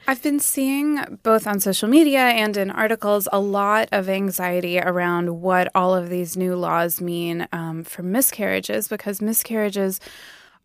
I've 0.08 0.22
been 0.22 0.40
seeing 0.40 1.20
both 1.24 1.48
on 1.48 1.60
social 1.60 1.90
media 1.90 2.20
and 2.20 2.56
in 2.56 2.70
articles 2.70 3.28
a 3.32 3.40
lot 3.40 3.90
of 3.92 4.08
anxiety 4.08 4.80
around 4.80 5.42
what 5.42 5.72
all 5.74 5.96
of 5.96 6.10
these 6.10 6.38
new 6.38 6.56
laws 6.56 7.02
mean 7.02 7.48
um, 7.52 7.84
for 7.84 8.04
miscarriages 8.04 8.88
because 8.88 9.20
miscarriages 9.20 10.00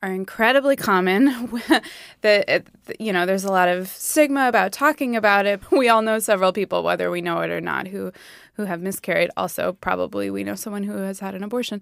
are 0.03 0.13
incredibly 0.13 0.77
common. 0.77 1.63
that 2.21 2.65
you 2.99 3.15
know, 3.15 3.25
there's 3.25 3.45
a 3.45 3.53
lot 3.53 3.69
of 3.69 3.89
stigma 3.89 4.47
about 4.47 4.73
talking 4.73 5.17
about 5.17 5.47
it. 5.47 5.61
We 5.71 5.89
all 5.89 6.03
know 6.03 6.19
several 6.19 6.53
people, 6.53 6.83
whether 6.83 7.11
we 7.11 7.23
know 7.23 7.41
it 7.41 7.51
or 7.51 7.63
not, 7.63 7.87
who 7.87 8.13
who 8.61 8.67
have 8.67 8.83
miscarried. 8.83 9.31
Also, 9.39 9.73
probably 9.81 10.31
we 10.31 10.45
know 10.45 10.55
someone 10.55 10.83
who 10.83 10.99
has 10.99 11.21
had 11.21 11.35
an 11.35 11.43
abortion. 11.43 11.81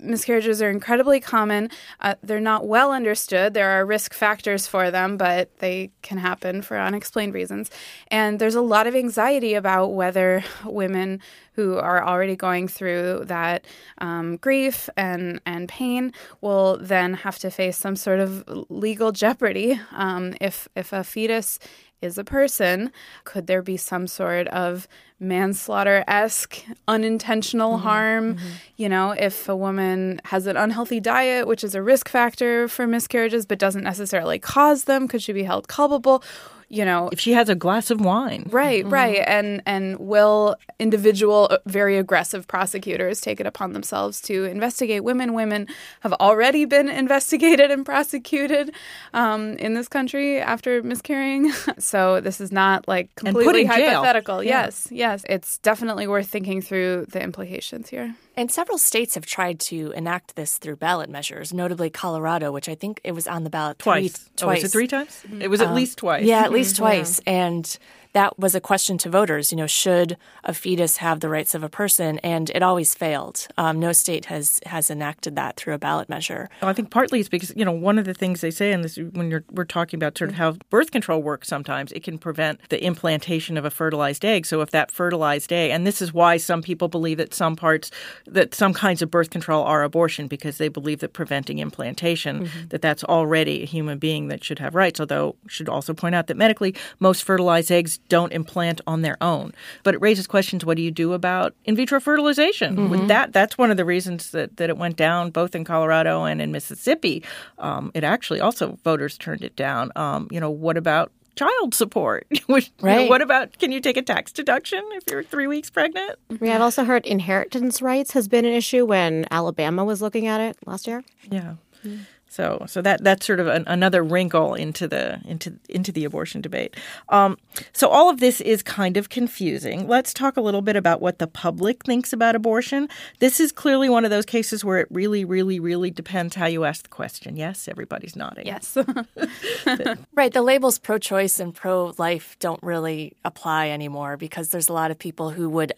Miscarriages 0.00 0.60
are 0.60 0.68
incredibly 0.68 1.20
common. 1.20 1.70
Uh, 2.00 2.16
they're 2.20 2.40
not 2.40 2.66
well 2.66 2.90
understood. 2.90 3.54
There 3.54 3.70
are 3.70 3.86
risk 3.86 4.12
factors 4.12 4.66
for 4.66 4.90
them, 4.90 5.16
but 5.16 5.56
they 5.58 5.92
can 6.02 6.18
happen 6.18 6.62
for 6.62 6.76
unexplained 6.76 7.32
reasons. 7.32 7.70
And 8.08 8.40
there's 8.40 8.56
a 8.56 8.60
lot 8.60 8.88
of 8.88 8.96
anxiety 8.96 9.54
about 9.54 9.94
whether 9.94 10.42
women 10.64 11.20
who 11.54 11.76
are 11.76 12.04
already 12.04 12.34
going 12.34 12.66
through 12.66 13.22
that 13.26 13.64
um, 13.98 14.36
grief 14.38 14.88
and, 14.96 15.40
and 15.46 15.68
pain 15.68 16.12
will 16.40 16.76
then 16.80 17.14
have 17.14 17.38
to 17.38 17.50
face 17.50 17.76
some 17.76 17.94
sort 17.94 18.18
of 18.18 18.42
legal 18.68 19.12
jeopardy 19.12 19.80
um, 19.92 20.34
if 20.40 20.68
if 20.74 20.92
a 20.92 21.04
fetus 21.04 21.58
is 22.00 22.18
a 22.18 22.24
person. 22.24 22.92
Could 23.24 23.46
there 23.46 23.62
be 23.62 23.76
some 23.76 24.06
sort 24.06 24.48
of 24.48 24.88
manslaughter 25.20 26.02
esque 26.08 26.64
unintentional 26.88 27.74
mm-hmm, 27.74 27.82
harm? 27.82 28.34
Mm-hmm. 28.34 28.48
You 28.76 28.88
know, 28.88 29.10
if 29.12 29.48
a 29.48 29.56
woman 29.56 30.20
has 30.24 30.46
an 30.46 30.56
unhealthy 30.56 31.00
diet, 31.00 31.46
which 31.46 31.62
is 31.62 31.74
a 31.74 31.82
risk 31.82 32.08
factor 32.08 32.66
for 32.66 32.86
miscarriages 32.86 33.46
but 33.46 33.58
doesn't 33.58 33.84
necessarily 33.84 34.38
cause 34.38 34.84
them, 34.84 35.06
could 35.06 35.22
she 35.22 35.32
be 35.32 35.44
held 35.44 35.68
culpable? 35.68 36.22
you 36.70 36.84
know 36.84 37.08
if 37.10 37.18
she 37.20 37.32
has 37.32 37.48
a 37.48 37.54
glass 37.54 37.90
of 37.90 38.00
wine 38.00 38.46
right 38.48 38.84
mm-hmm. 38.84 38.94
right 38.94 39.24
and 39.26 39.60
and 39.66 39.98
will 39.98 40.56
individual 40.78 41.48
uh, 41.50 41.58
very 41.66 41.98
aggressive 41.98 42.46
prosecutors 42.46 43.20
take 43.20 43.40
it 43.40 43.46
upon 43.46 43.72
themselves 43.72 44.20
to 44.20 44.44
investigate 44.44 45.02
women 45.02 45.34
women 45.34 45.66
have 46.00 46.12
already 46.14 46.64
been 46.64 46.88
investigated 47.00 47.70
and 47.70 47.84
prosecuted 47.84 48.72
um, 49.12 49.54
in 49.54 49.74
this 49.74 49.88
country 49.88 50.40
after 50.40 50.82
miscarrying 50.82 51.52
so 51.78 52.20
this 52.20 52.40
is 52.40 52.52
not 52.52 52.86
like 52.86 53.12
completely 53.16 53.64
hypothetical 53.64 54.42
yeah. 54.42 54.64
yes 54.64 54.88
yes 54.90 55.09
it's 55.28 55.58
definitely 55.58 56.06
worth 56.06 56.28
thinking 56.28 56.60
through 56.62 57.06
the 57.10 57.22
implications 57.22 57.88
here 57.88 58.14
and 58.40 58.50
several 58.50 58.78
states 58.78 59.16
have 59.16 59.26
tried 59.26 59.60
to 59.60 59.90
enact 59.90 60.34
this 60.34 60.56
through 60.56 60.76
ballot 60.76 61.10
measures, 61.10 61.52
notably 61.52 61.90
Colorado, 61.90 62.52
which 62.52 62.70
I 62.70 62.74
think 62.74 62.98
it 63.04 63.12
was 63.12 63.28
on 63.28 63.44
the 63.44 63.50
ballot 63.50 63.78
twice. 63.78 64.12
Three, 64.12 64.30
twice. 64.36 64.42
Oh, 64.42 64.62
was 64.62 64.64
it 64.64 64.72
three 64.72 64.86
times? 64.86 65.24
Mm-hmm. 65.26 65.42
It 65.42 65.50
was 65.50 65.60
at 65.60 65.68
um, 65.68 65.74
least 65.74 65.98
twice. 65.98 66.24
Yeah, 66.24 66.40
at 66.40 66.50
least 66.50 66.76
twice. 66.76 67.20
Yeah. 67.26 67.32
And 67.32 67.78
that 68.12 68.38
was 68.38 68.54
a 68.54 68.60
question 68.60 68.98
to 68.98 69.08
voters. 69.08 69.52
You 69.52 69.56
know, 69.56 69.66
should 69.66 70.16
a 70.44 70.52
fetus 70.52 70.98
have 70.98 71.20
the 71.20 71.28
rights 71.28 71.54
of 71.54 71.62
a 71.62 71.68
person? 71.68 72.18
And 72.20 72.50
it 72.50 72.62
always 72.62 72.94
failed. 72.94 73.46
Um, 73.56 73.78
no 73.78 73.92
state 73.92 74.26
has 74.26 74.60
has 74.66 74.90
enacted 74.90 75.36
that 75.36 75.56
through 75.56 75.74
a 75.74 75.78
ballot 75.78 76.08
measure. 76.08 76.48
Well, 76.60 76.70
I 76.70 76.72
think 76.72 76.90
partly 76.90 77.20
it's 77.20 77.28
because 77.28 77.52
you 77.56 77.64
know 77.64 77.72
one 77.72 77.98
of 77.98 78.04
the 78.04 78.14
things 78.14 78.40
they 78.40 78.50
say 78.50 78.72
in 78.72 78.82
this 78.82 78.96
when 78.96 79.30
you're 79.30 79.44
we're 79.50 79.64
talking 79.64 79.98
about 79.98 80.18
sort 80.18 80.30
of 80.30 80.36
how 80.36 80.52
birth 80.70 80.90
control 80.90 81.22
works. 81.22 81.48
Sometimes 81.48 81.92
it 81.92 82.02
can 82.02 82.18
prevent 82.18 82.60
the 82.68 82.84
implantation 82.84 83.56
of 83.56 83.64
a 83.64 83.70
fertilized 83.70 84.24
egg. 84.24 84.46
So 84.46 84.60
if 84.60 84.70
that 84.70 84.90
fertilized 84.90 85.52
egg, 85.52 85.70
and 85.70 85.86
this 85.86 86.02
is 86.02 86.12
why 86.12 86.36
some 86.36 86.62
people 86.62 86.88
believe 86.88 87.18
that 87.18 87.32
some 87.32 87.56
parts 87.56 87.90
that 88.26 88.54
some 88.54 88.74
kinds 88.74 89.02
of 89.02 89.10
birth 89.10 89.30
control 89.30 89.64
are 89.64 89.82
abortion 89.82 90.26
because 90.26 90.58
they 90.58 90.68
believe 90.68 91.00
that 91.00 91.12
preventing 91.12 91.58
implantation 91.58 92.46
mm-hmm. 92.46 92.68
that 92.68 92.82
that's 92.82 93.04
already 93.04 93.62
a 93.62 93.66
human 93.66 93.98
being 93.98 94.28
that 94.28 94.42
should 94.42 94.58
have 94.58 94.74
rights. 94.74 94.98
Although 94.98 95.36
should 95.46 95.68
also 95.68 95.94
point 95.94 96.14
out 96.14 96.26
that 96.26 96.36
medically 96.36 96.74
most 96.98 97.22
fertilized 97.22 97.70
eggs 97.70 97.99
don't 98.08 98.32
implant 98.32 98.80
on 98.86 99.02
their 99.02 99.16
own. 99.20 99.52
But 99.82 99.94
it 99.94 100.00
raises 100.00 100.26
questions 100.26 100.64
what 100.64 100.76
do 100.76 100.82
you 100.82 100.90
do 100.90 101.12
about 101.12 101.54
in 101.64 101.76
vitro 101.76 102.00
fertilization? 102.00 102.76
Mm-hmm. 102.76 102.90
With 102.90 103.08
that, 103.08 103.32
that's 103.32 103.56
one 103.56 103.70
of 103.70 103.76
the 103.76 103.84
reasons 103.84 104.30
that, 104.32 104.56
that 104.56 104.70
it 104.70 104.76
went 104.76 104.96
down 104.96 105.30
both 105.30 105.54
in 105.54 105.64
Colorado 105.64 106.24
and 106.24 106.42
in 106.42 106.52
Mississippi. 106.52 107.22
Um, 107.58 107.90
it 107.94 108.04
actually 108.04 108.40
also, 108.40 108.78
voters 108.84 109.16
turned 109.16 109.42
it 109.42 109.56
down. 109.56 109.92
Um, 109.96 110.28
you 110.30 110.40
know, 110.40 110.50
what 110.50 110.76
about 110.76 111.12
child 111.36 111.74
support. 111.74 112.26
right. 112.48 112.70
You 112.82 112.88
know, 112.88 113.06
what 113.06 113.22
about 113.22 113.58
can 113.58 113.72
you 113.72 113.80
take 113.80 113.96
a 113.96 114.02
tax 114.02 114.32
deduction 114.32 114.82
if 114.92 115.04
you're 115.10 115.22
three 115.22 115.46
weeks 115.46 115.70
pregnant? 115.70 116.18
Yeah, 116.40 116.56
I've 116.56 116.60
also 116.60 116.84
heard 116.84 117.06
inheritance 117.06 117.80
rights 117.80 118.12
has 118.12 118.28
been 118.28 118.44
an 118.44 118.52
issue 118.52 118.84
when 118.84 119.26
Alabama 119.30 119.84
was 119.84 120.02
looking 120.02 120.26
at 120.26 120.40
it 120.40 120.56
last 120.66 120.86
year. 120.86 121.02
Yeah. 121.30 121.54
Mm-hmm. 121.84 122.02
So, 122.30 122.64
so 122.68 122.80
that 122.82 123.02
that's 123.02 123.26
sort 123.26 123.40
of 123.40 123.48
an, 123.48 123.64
another 123.66 124.04
wrinkle 124.04 124.54
into 124.54 124.86
the 124.86 125.20
into 125.24 125.58
into 125.68 125.90
the 125.90 126.04
abortion 126.04 126.40
debate. 126.40 126.76
Um, 127.08 127.36
so, 127.72 127.88
all 127.88 128.08
of 128.08 128.20
this 128.20 128.40
is 128.40 128.62
kind 128.62 128.96
of 128.96 129.08
confusing. 129.08 129.88
Let's 129.88 130.14
talk 130.14 130.36
a 130.36 130.40
little 130.40 130.62
bit 130.62 130.76
about 130.76 131.02
what 131.02 131.18
the 131.18 131.26
public 131.26 131.84
thinks 131.84 132.12
about 132.12 132.36
abortion. 132.36 132.88
This 133.18 133.40
is 133.40 133.50
clearly 133.50 133.88
one 133.88 134.04
of 134.04 134.12
those 134.12 134.24
cases 134.24 134.64
where 134.64 134.78
it 134.78 134.86
really, 134.90 135.24
really, 135.24 135.58
really 135.58 135.90
depends 135.90 136.36
how 136.36 136.46
you 136.46 136.64
ask 136.64 136.84
the 136.84 136.88
question. 136.88 137.36
Yes, 137.36 137.66
everybody's 137.66 138.14
nodding. 138.14 138.46
Yes, 138.46 138.76
right. 140.14 140.32
The 140.32 140.42
labels 140.42 140.78
pro-choice 140.78 141.40
and 141.40 141.52
pro-life 141.52 142.36
don't 142.38 142.62
really 142.62 143.16
apply 143.24 143.70
anymore 143.70 144.16
because 144.16 144.50
there's 144.50 144.68
a 144.68 144.72
lot 144.72 144.92
of 144.92 144.98
people 145.00 145.30
who 145.30 145.50
would 145.50 145.72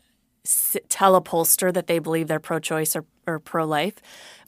tell 0.88 1.14
a 1.14 1.22
pollster 1.22 1.72
that 1.72 1.86
they 1.86 1.98
believe 1.98 2.28
they're 2.28 2.40
pro-choice 2.40 2.96
or, 2.96 3.04
or 3.26 3.38
pro-life 3.38 3.94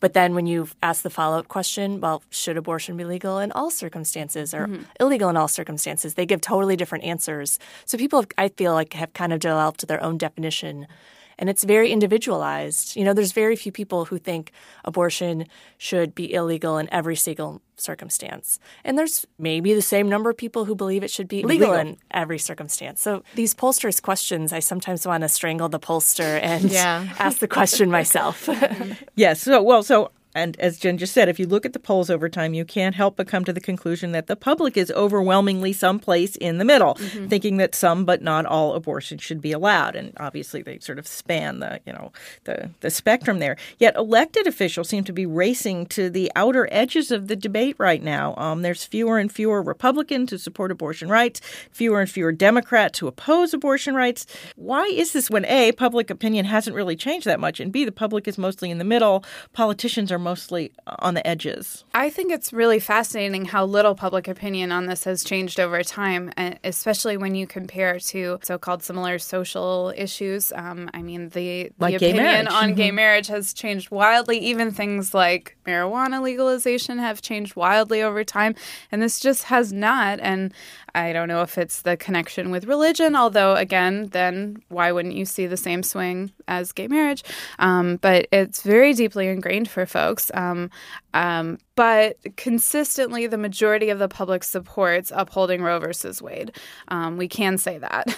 but 0.04 0.12
then 0.12 0.34
when 0.34 0.46
you 0.46 0.68
ask 0.82 1.02
the 1.02 1.08
follow 1.08 1.38
up 1.38 1.48
question, 1.48 1.98
well, 1.98 2.22
should 2.28 2.58
abortion 2.58 2.94
be 2.94 3.06
legal 3.06 3.38
in 3.38 3.50
all 3.52 3.70
circumstances 3.70 4.52
or 4.52 4.66
mm-hmm. 4.66 4.82
illegal 5.00 5.30
in 5.30 5.36
all 5.38 5.48
circumstances? 5.48 6.12
They 6.12 6.26
give 6.26 6.42
totally 6.42 6.76
different 6.76 7.04
answers. 7.04 7.58
So 7.86 7.96
people, 7.96 8.20
have, 8.20 8.28
I 8.36 8.48
feel 8.48 8.74
like, 8.74 8.92
have 8.92 9.14
kind 9.14 9.32
of 9.32 9.40
developed 9.40 9.88
their 9.88 10.02
own 10.02 10.18
definition 10.18 10.88
and 11.38 11.48
it's 11.50 11.64
very 11.64 11.90
individualized. 11.90 12.96
You 12.96 13.04
know, 13.04 13.12
there's 13.12 13.32
very 13.32 13.56
few 13.56 13.72
people 13.72 14.06
who 14.06 14.18
think 14.18 14.52
abortion 14.84 15.46
should 15.78 16.14
be 16.14 16.32
illegal 16.32 16.78
in 16.78 16.88
every 16.92 17.16
single 17.16 17.60
circumstance. 17.76 18.58
And 18.84 18.98
there's 18.98 19.26
maybe 19.38 19.74
the 19.74 19.82
same 19.82 20.08
number 20.08 20.30
of 20.30 20.36
people 20.36 20.64
who 20.64 20.74
believe 20.74 21.02
it 21.02 21.10
should 21.10 21.28
be 21.28 21.42
legal, 21.42 21.70
legal. 21.70 21.74
in 21.74 21.96
every 22.10 22.38
circumstance. 22.38 23.00
So 23.00 23.22
these 23.34 23.54
pollsters' 23.54 24.00
questions, 24.00 24.52
I 24.52 24.60
sometimes 24.60 25.06
want 25.06 25.22
to 25.22 25.28
strangle 25.28 25.68
the 25.68 25.80
pollster 25.80 26.40
and 26.42 26.70
yeah. 26.70 27.08
ask 27.18 27.38
the 27.38 27.48
question 27.48 27.90
myself. 27.90 28.48
yes. 29.14 29.42
So, 29.42 29.62
well, 29.62 29.82
so 29.82 30.10
and 30.34 30.58
as 30.58 30.78
Jen 30.78 30.98
just 30.98 31.12
said, 31.12 31.28
if 31.28 31.38
you 31.38 31.46
look 31.46 31.64
at 31.64 31.72
the 31.72 31.78
polls 31.78 32.10
over 32.10 32.28
time, 32.28 32.54
you 32.54 32.64
can't 32.64 32.94
help 32.94 33.16
but 33.16 33.28
come 33.28 33.44
to 33.44 33.52
the 33.52 33.60
conclusion 33.60 34.12
that 34.12 34.26
the 34.26 34.34
public 34.34 34.76
is 34.76 34.90
overwhelmingly 34.92 35.72
someplace 35.72 36.34
in 36.36 36.58
the 36.58 36.64
middle, 36.64 36.94
mm-hmm. 36.94 37.28
thinking 37.28 37.56
that 37.58 37.74
some 37.74 38.04
but 38.04 38.20
not 38.20 38.44
all 38.44 38.74
abortion 38.74 39.18
should 39.18 39.40
be 39.40 39.52
allowed. 39.52 39.94
And 39.94 40.12
obviously, 40.18 40.62
they 40.62 40.78
sort 40.80 40.98
of 40.98 41.06
span 41.06 41.60
the 41.60 41.80
you 41.86 41.92
know 41.92 42.12
the 42.44 42.70
the 42.80 42.90
spectrum 42.90 43.38
there. 43.38 43.56
Yet 43.78 43.94
elected 43.96 44.46
officials 44.46 44.88
seem 44.88 45.04
to 45.04 45.12
be 45.12 45.26
racing 45.26 45.86
to 45.86 46.10
the 46.10 46.32
outer 46.34 46.68
edges 46.72 47.10
of 47.10 47.28
the 47.28 47.36
debate 47.36 47.76
right 47.78 48.02
now. 48.02 48.34
Um, 48.36 48.62
there's 48.62 48.84
fewer 48.84 49.18
and 49.18 49.30
fewer 49.30 49.62
Republicans 49.62 50.30
who 50.30 50.38
support 50.38 50.72
abortion 50.72 51.08
rights, 51.08 51.40
fewer 51.70 52.00
and 52.00 52.10
fewer 52.10 52.32
Democrats 52.32 52.98
who 52.98 53.06
oppose 53.06 53.54
abortion 53.54 53.94
rights. 53.94 54.26
Why 54.56 54.84
is 54.86 55.12
this 55.12 55.30
when 55.30 55.44
a 55.44 55.72
public 55.72 56.10
opinion 56.10 56.46
hasn't 56.46 56.74
really 56.74 56.96
changed 56.96 57.26
that 57.26 57.38
much, 57.38 57.60
and 57.60 57.70
b 57.70 57.84
the 57.84 57.92
public 57.92 58.26
is 58.26 58.36
mostly 58.36 58.70
in 58.70 58.78
the 58.78 58.84
middle? 58.84 59.24
Politicians 59.52 60.10
are 60.10 60.23
mostly 60.24 60.72
on 60.86 61.14
the 61.14 61.24
edges. 61.24 61.84
I 61.94 62.10
think 62.10 62.32
it's 62.32 62.52
really 62.52 62.80
fascinating 62.80 63.44
how 63.44 63.64
little 63.64 63.94
public 63.94 64.26
opinion 64.26 64.72
on 64.72 64.86
this 64.86 65.04
has 65.04 65.22
changed 65.22 65.60
over 65.60 65.84
time, 65.84 66.32
especially 66.64 67.16
when 67.16 67.34
you 67.34 67.46
compare 67.46 68.00
to 68.00 68.38
so 68.42 68.58
called 68.58 68.82
similar 68.82 69.18
social 69.18 69.92
issues. 69.96 70.50
Um, 70.52 70.90
I 70.94 71.02
mean, 71.02 71.28
the, 71.28 71.70
like 71.78 71.98
the 71.98 72.08
opinion 72.08 72.48
on 72.48 72.70
mm-hmm. 72.70 72.76
gay 72.76 72.90
marriage 72.90 73.28
has 73.28 73.52
changed 73.52 73.90
wildly. 73.90 74.38
Even 74.38 74.72
things 74.72 75.14
like 75.14 75.56
marijuana 75.66 76.22
legalization 76.22 76.98
have 76.98 77.20
changed 77.20 77.54
wildly 77.54 78.02
over 78.02 78.24
time, 78.24 78.54
and 78.90 79.02
this 79.02 79.20
just 79.20 79.44
has 79.44 79.72
not. 79.72 80.18
And 80.20 80.52
I 80.94 81.12
don't 81.12 81.26
know 81.26 81.42
if 81.42 81.58
it's 81.58 81.82
the 81.82 81.96
connection 81.96 82.52
with 82.52 82.66
religion, 82.66 83.16
although, 83.16 83.56
again, 83.56 84.08
then 84.12 84.62
why 84.68 84.92
wouldn't 84.92 85.16
you 85.16 85.24
see 85.24 85.46
the 85.46 85.56
same 85.56 85.82
swing 85.82 86.30
as 86.46 86.70
gay 86.70 86.86
marriage? 86.86 87.24
Um, 87.58 87.96
but 87.96 88.28
it's 88.30 88.62
very 88.62 88.94
deeply 88.94 89.26
ingrained 89.26 89.68
for 89.68 89.86
folks. 89.86 90.13
Um, 90.34 90.70
um, 91.12 91.58
but 91.74 92.16
consistently, 92.36 93.26
the 93.26 93.38
majority 93.38 93.90
of 93.90 93.98
the 93.98 94.08
public 94.08 94.44
supports 94.44 95.12
upholding 95.14 95.62
Roe 95.62 95.78
versus 95.78 96.20
Wade. 96.22 96.52
Um, 96.88 97.16
we 97.16 97.28
can 97.28 97.58
say 97.58 97.78
that. 97.78 98.16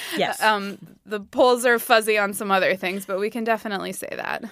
yes. 0.16 0.42
Um, 0.42 0.78
the 1.06 1.20
polls 1.20 1.64
are 1.64 1.78
fuzzy 1.78 2.18
on 2.18 2.32
some 2.32 2.50
other 2.50 2.76
things, 2.76 3.06
but 3.06 3.18
we 3.18 3.30
can 3.30 3.44
definitely 3.44 3.92
say 3.92 4.10
that. 4.10 4.44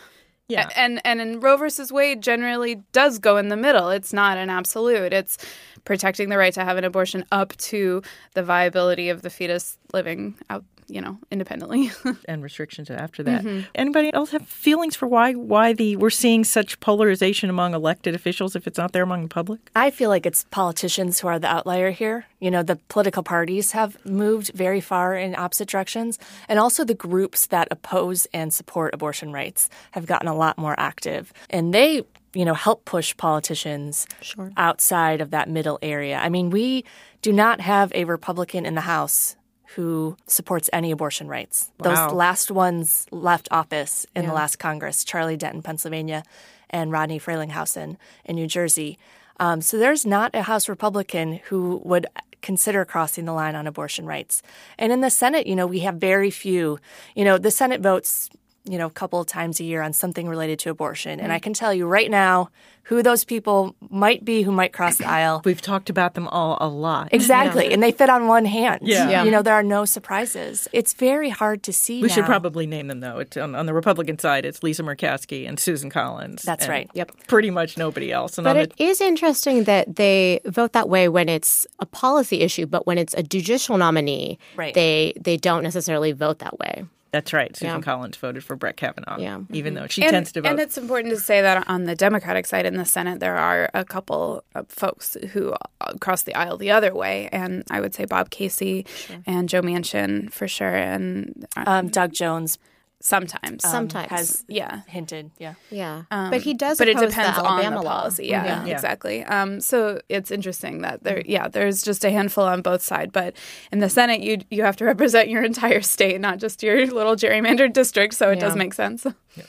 Yeah. 0.49 0.69
And 0.77 1.01
and 1.05 1.21
in 1.21 1.41
Roe 1.41 1.57
versus 1.57 1.91
Wade 1.91 2.23
generally 2.23 2.77
does 2.93 3.19
go 3.19 3.37
in 3.37 3.49
the 3.49 3.57
middle. 3.57 3.91
It's 3.91 4.13
not 4.13 4.39
an 4.39 4.49
absolute. 4.49 5.13
It's 5.13 5.39
protecting 5.85 6.29
the 6.29 6.39
right 6.39 6.55
to 6.55 6.65
have 6.65 6.77
an 6.77 6.85
abortion 6.85 7.25
up 7.33 7.57
to 7.57 8.03
the 8.35 8.43
viability 8.43 9.09
of 9.09 9.23
the 9.23 9.31
fetus 9.31 9.77
living 9.93 10.37
out 10.49 10.65
you 10.89 11.01
know 11.01 11.19
independently. 11.31 11.91
And 12.29 12.43
restrictions 12.43 12.91
after 12.91 13.23
that. 13.25 13.45
Mm-hmm. 13.45 13.69
anybody 13.75 14.13
else 14.13 14.31
have 14.31 14.47
feelings 14.47 14.97
for 14.97 15.07
why 15.07 15.33
why 15.35 15.73
the 15.73 15.97
we're 15.97 16.11
seeing 16.11 16.45
such 16.45 16.81
polarization 16.81 17.51
among 17.51 17.75
elected 17.75 18.15
officials 18.15 18.57
if 18.57 18.67
it's 18.67 18.79
not 18.79 18.93
there 18.93 19.03
among 19.03 19.23
the 19.23 19.29
public? 19.29 19.61
I 19.75 19.91
feel 19.91 20.11
like 20.11 20.27
it's 20.27 20.45
politicians 20.51 21.21
who 21.21 21.29
are 21.29 21.39
the 21.39 21.49
outlier 21.49 21.91
here. 21.91 22.27
You 22.41 22.51
know 22.51 22.63
the 22.63 22.77
political 22.89 23.23
parties 23.23 23.73
have 23.73 24.05
moved 24.05 24.53
very 24.55 24.81
far 24.81 25.17
in 25.17 25.35
opposite 25.37 25.69
directions. 25.69 26.19
And 26.49 26.59
also 26.59 26.85
the 26.85 26.95
groups 26.95 27.47
that 27.47 27.69
oppose 27.71 28.27
and 28.33 28.53
support 28.53 28.95
abortion 28.95 29.33
rights 29.33 29.69
have 29.93 30.07
gotten 30.07 30.29
a 30.29 30.35
lot 30.35 30.59
more 30.59 30.75
active. 30.79 31.33
And 31.51 31.73
they 31.73 32.03
you 32.35 32.45
know 32.45 32.55
help 32.55 32.85
push 32.85 33.17
politicians 33.17 34.07
sure. 34.21 34.53
outside 34.57 35.21
of 35.21 35.31
that 35.31 35.49
middle 35.49 35.79
area. 35.83 36.19
I 36.19 36.29
mean 36.29 36.51
we 36.51 36.85
do 37.23 37.33
not 37.33 37.61
have 37.61 37.93
a 37.95 38.05
republican 38.05 38.67
in 38.67 38.75
the 38.75 38.83
house 38.83 39.37
who 39.77 40.17
supports 40.27 40.71
any 40.73 40.91
abortion 40.91 41.29
rights. 41.29 41.71
Wow. 41.79 41.91
Those 41.91 42.15
last 42.15 42.51
ones 42.51 43.07
left 43.11 43.47
office 43.51 44.07
in 44.17 44.23
yeah. 44.23 44.31
the 44.31 44.35
last 44.35 44.57
Congress 44.57 45.05
Charlie 45.05 45.37
Denton, 45.37 45.61
Pennsylvania 45.63 46.23
and 46.71 46.91
Rodney 46.91 47.21
Frelinghuysen 47.21 47.99
in 48.25 48.37
New 48.37 48.47
Jersey. 48.47 48.99
Um, 49.39 49.61
so 49.61 49.77
there's 49.77 50.07
not 50.07 50.35
a 50.35 50.43
House 50.43 50.67
Republican 50.67 51.41
who 51.49 51.83
would 51.85 52.07
consider 52.41 52.87
crossing 52.87 53.27
the 53.27 53.35
line 53.35 53.55
on 53.55 53.67
abortion 53.67 54.07
rights. 54.07 54.43
And 54.79 54.93
in 54.93 55.03
the 55.03 55.11
Senate, 55.11 55.47
you 55.47 55.55
know, 55.55 55.67
we 55.67 55.81
have 55.81 55.97
very 55.97 56.31
few. 56.31 56.79
You 57.15 57.27
know, 57.27 57.37
the 57.37 57.51
Senate 57.51 57.83
votes 57.83 58.31
you 58.69 58.79
know, 58.79 58.87
a 58.87 58.91
couple 58.91 59.21
of 59.21 59.27
times 59.27 59.61
a 59.61 59.65
year 59.65 59.83
on 59.83 59.93
something 59.93 60.29
related 60.29 60.59
to 60.61 60.71
abortion. 60.71 61.21
And 61.21 61.33
I 61.33 61.39
mm. 61.39 61.43
can 61.43 61.55
tell 61.55 61.73
you 61.73 61.87
right 61.87 62.11
now 62.11 62.51
who 62.87 63.03
those 63.03 63.25
people 63.25 63.75
might 63.91 64.25
be 64.25 64.43
who 64.43 64.53
might 64.53 64.73
cross 64.73 64.99
the 64.99 65.09
aisle. 65.09 65.43
We've 65.45 65.61
talked 65.61 65.91
about 65.91 66.15
them 66.15 66.29
all 66.29 66.57
a 66.61 66.69
lot. 66.69 67.09
Exactly. 67.13 67.67
Yeah. 67.67 67.73
And 67.73 67.83
they 67.83 67.91
fit 67.91 68.09
on 68.09 68.29
one 68.29 68.45
hand. 68.45 68.83
Yeah. 68.83 69.11
yeah. 69.11 69.25
You 69.25 69.33
know, 69.33 69.43
there 69.43 69.55
are 69.55 69.63
no 69.63 69.85
surprises. 69.85 70.69
It's 70.73 70.95
very 70.95 71.29
hard 71.29 71.65
to 71.65 71.73
see. 71.73 72.01
We 72.01 72.09
now. 72.09 72.15
should 72.15 72.27
probably 72.27 72.65
name 72.67 72.87
them, 72.87 73.01
though. 73.01 73.19
It's 73.19 73.37
on, 73.37 73.57
on, 73.57 73.67
the 73.67 73.75
Republican 73.75 74.21
side, 74.21 74.45
it's 74.45 74.63
Lisa 74.63 74.85
Murkowski 74.85 75.49
and 75.49 75.59
Susan 75.59 75.91
Collins. 75.91 76.43
That's 76.43 76.69
right. 76.69 76.89
Yep. 76.95 77.27
Pretty 77.27 77.51
much 77.51 77.77
nobody 77.77 78.13
else. 78.13 78.39
And 78.39 78.45
but 78.45 78.57
it 78.57 78.77
the- 78.77 78.85
is 78.85 79.01
interesting 79.01 79.65
that 79.65 79.97
they 79.97 80.41
vote 80.45 80.73
that 80.73 80.89
way 80.89 81.09
when 81.09 81.29
it's 81.29 81.67
a 81.81 81.87
policy 81.87 82.41
issue, 82.41 82.67
but 82.67 82.87
when 82.87 82.99
it's 82.99 83.15
a 83.15 83.23
judicial 83.23 83.77
nominee, 83.79 84.39
right. 84.57 84.75
they, 84.75 85.13
they 85.21 85.37
don't 85.37 85.65
necessarily 85.65 86.13
vote 86.13 86.39
that 86.39 86.59
way. 86.61 86.85
That's 87.13 87.33
right. 87.33 87.57
Susan 87.57 87.77
yeah. 87.77 87.81
Collins 87.81 88.17
voted 88.17 88.45
for 88.45 88.57
Brett 88.57 88.77
Kavanaugh. 88.77 89.19
Yeah. 89.19 89.41
Even 89.53 89.75
though 89.75 89.87
she 89.87 90.03
and, 90.03 90.11
tends 90.11 90.33
to 90.33 90.43
vote. 90.43 90.49
And 90.49 90.61
it's 90.61 90.77
important 90.77 91.15
to 91.15 91.21
say 91.21 91.41
that 91.41 91.69
on 91.69 91.85
the 91.85 91.95
Democratic 91.95 92.47
side 92.47 92.67
in 92.67 92.77
the 92.77 92.85
Senate, 92.85 93.21
there 93.21 93.37
are 93.37 93.71
a 93.75 93.85
couple 93.85 94.45
of 94.55 94.69
folks 94.69 95.17
who 95.33 95.55
cross 96.01 96.23
the 96.23 96.35
aisle 96.35 96.57
the 96.57 96.71
other 96.71 96.95
way. 96.95 97.29
And 97.33 97.65
I 97.71 97.81
would 97.81 97.95
say 97.95 98.05
Bob 98.05 98.31
Casey 98.31 98.87
sure. 98.95 99.17
and 99.27 99.49
Joe 99.49 99.63
Manchin 99.63 100.33
for 100.33 100.49
sure. 100.49 100.75
And 100.75 101.47
um, 101.57 101.89
Doug 101.89 102.13
Jones 102.13 102.59
Sometimes, 103.07 103.65
um, 103.65 103.71
sometimes 103.71 104.11
has 104.11 104.45
yeah 104.49 104.81
hinted 104.89 105.31
yeah 105.39 105.55
yeah, 105.71 106.03
um, 106.11 106.29
but 106.29 106.43
he 106.43 106.55
does. 106.55 106.77
But 106.77 106.89
it 106.89 106.99
depends 106.99 107.39
on 107.39 107.73
the 107.73 107.81
policy. 107.81 108.27
Yeah, 108.27 108.45
yeah. 108.45 108.65
yeah, 108.65 108.75
exactly. 108.75 109.23
Um, 109.23 109.61
so 109.61 110.01
it's 110.09 110.33
interesting 110.33 110.81
that 110.81 111.05
there, 111.05 111.23
yeah, 111.25 111.47
there's 111.47 111.83
just 111.83 112.05
a 112.05 112.11
handful 112.11 112.43
on 112.43 112.63
both 112.63 112.83
sides. 112.83 113.13
But 113.13 113.37
in 113.71 113.79
the 113.79 113.89
Senate, 113.89 114.23
you 114.23 114.39
you 114.51 114.65
have 114.65 114.77
to 114.79 114.85
represent 114.85 115.29
your 115.29 115.45
entire 115.53 115.83
state, 115.83 116.21
not 116.21 116.39
just 116.39 116.65
your 116.65 116.85
little 116.85 117.15
gerrymandered 117.15 117.75
district. 117.75 118.15
So 118.15 118.33
it 118.33 118.39
yeah. 118.39 118.41
does 118.41 118.57
make 118.57 118.75
sense. 118.75 119.07
Yeah. 119.37 119.45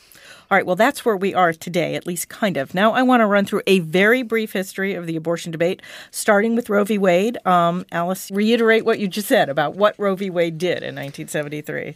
All 0.49 0.57
right, 0.57 0.65
well, 0.65 0.77
that's 0.77 1.03
where 1.03 1.17
we 1.17 1.33
are 1.33 1.51
today, 1.51 1.95
at 1.95 2.07
least 2.07 2.29
kind 2.29 2.55
of. 2.55 2.73
Now, 2.73 2.93
I 2.93 3.03
want 3.03 3.19
to 3.19 3.25
run 3.25 3.45
through 3.45 3.63
a 3.67 3.79
very 3.79 4.23
brief 4.23 4.53
history 4.53 4.93
of 4.93 5.05
the 5.05 5.17
abortion 5.17 5.51
debate, 5.51 5.81
starting 6.09 6.55
with 6.55 6.69
Roe 6.69 6.85
v. 6.85 6.97
Wade. 6.97 7.37
Um, 7.45 7.85
Alice, 7.91 8.31
reiterate 8.31 8.85
what 8.85 8.99
you 8.99 9.09
just 9.09 9.27
said 9.27 9.49
about 9.49 9.75
what 9.75 9.95
Roe 9.97 10.15
v. 10.15 10.29
Wade 10.29 10.57
did 10.57 10.83
in 10.83 10.95
1973. 10.95 11.95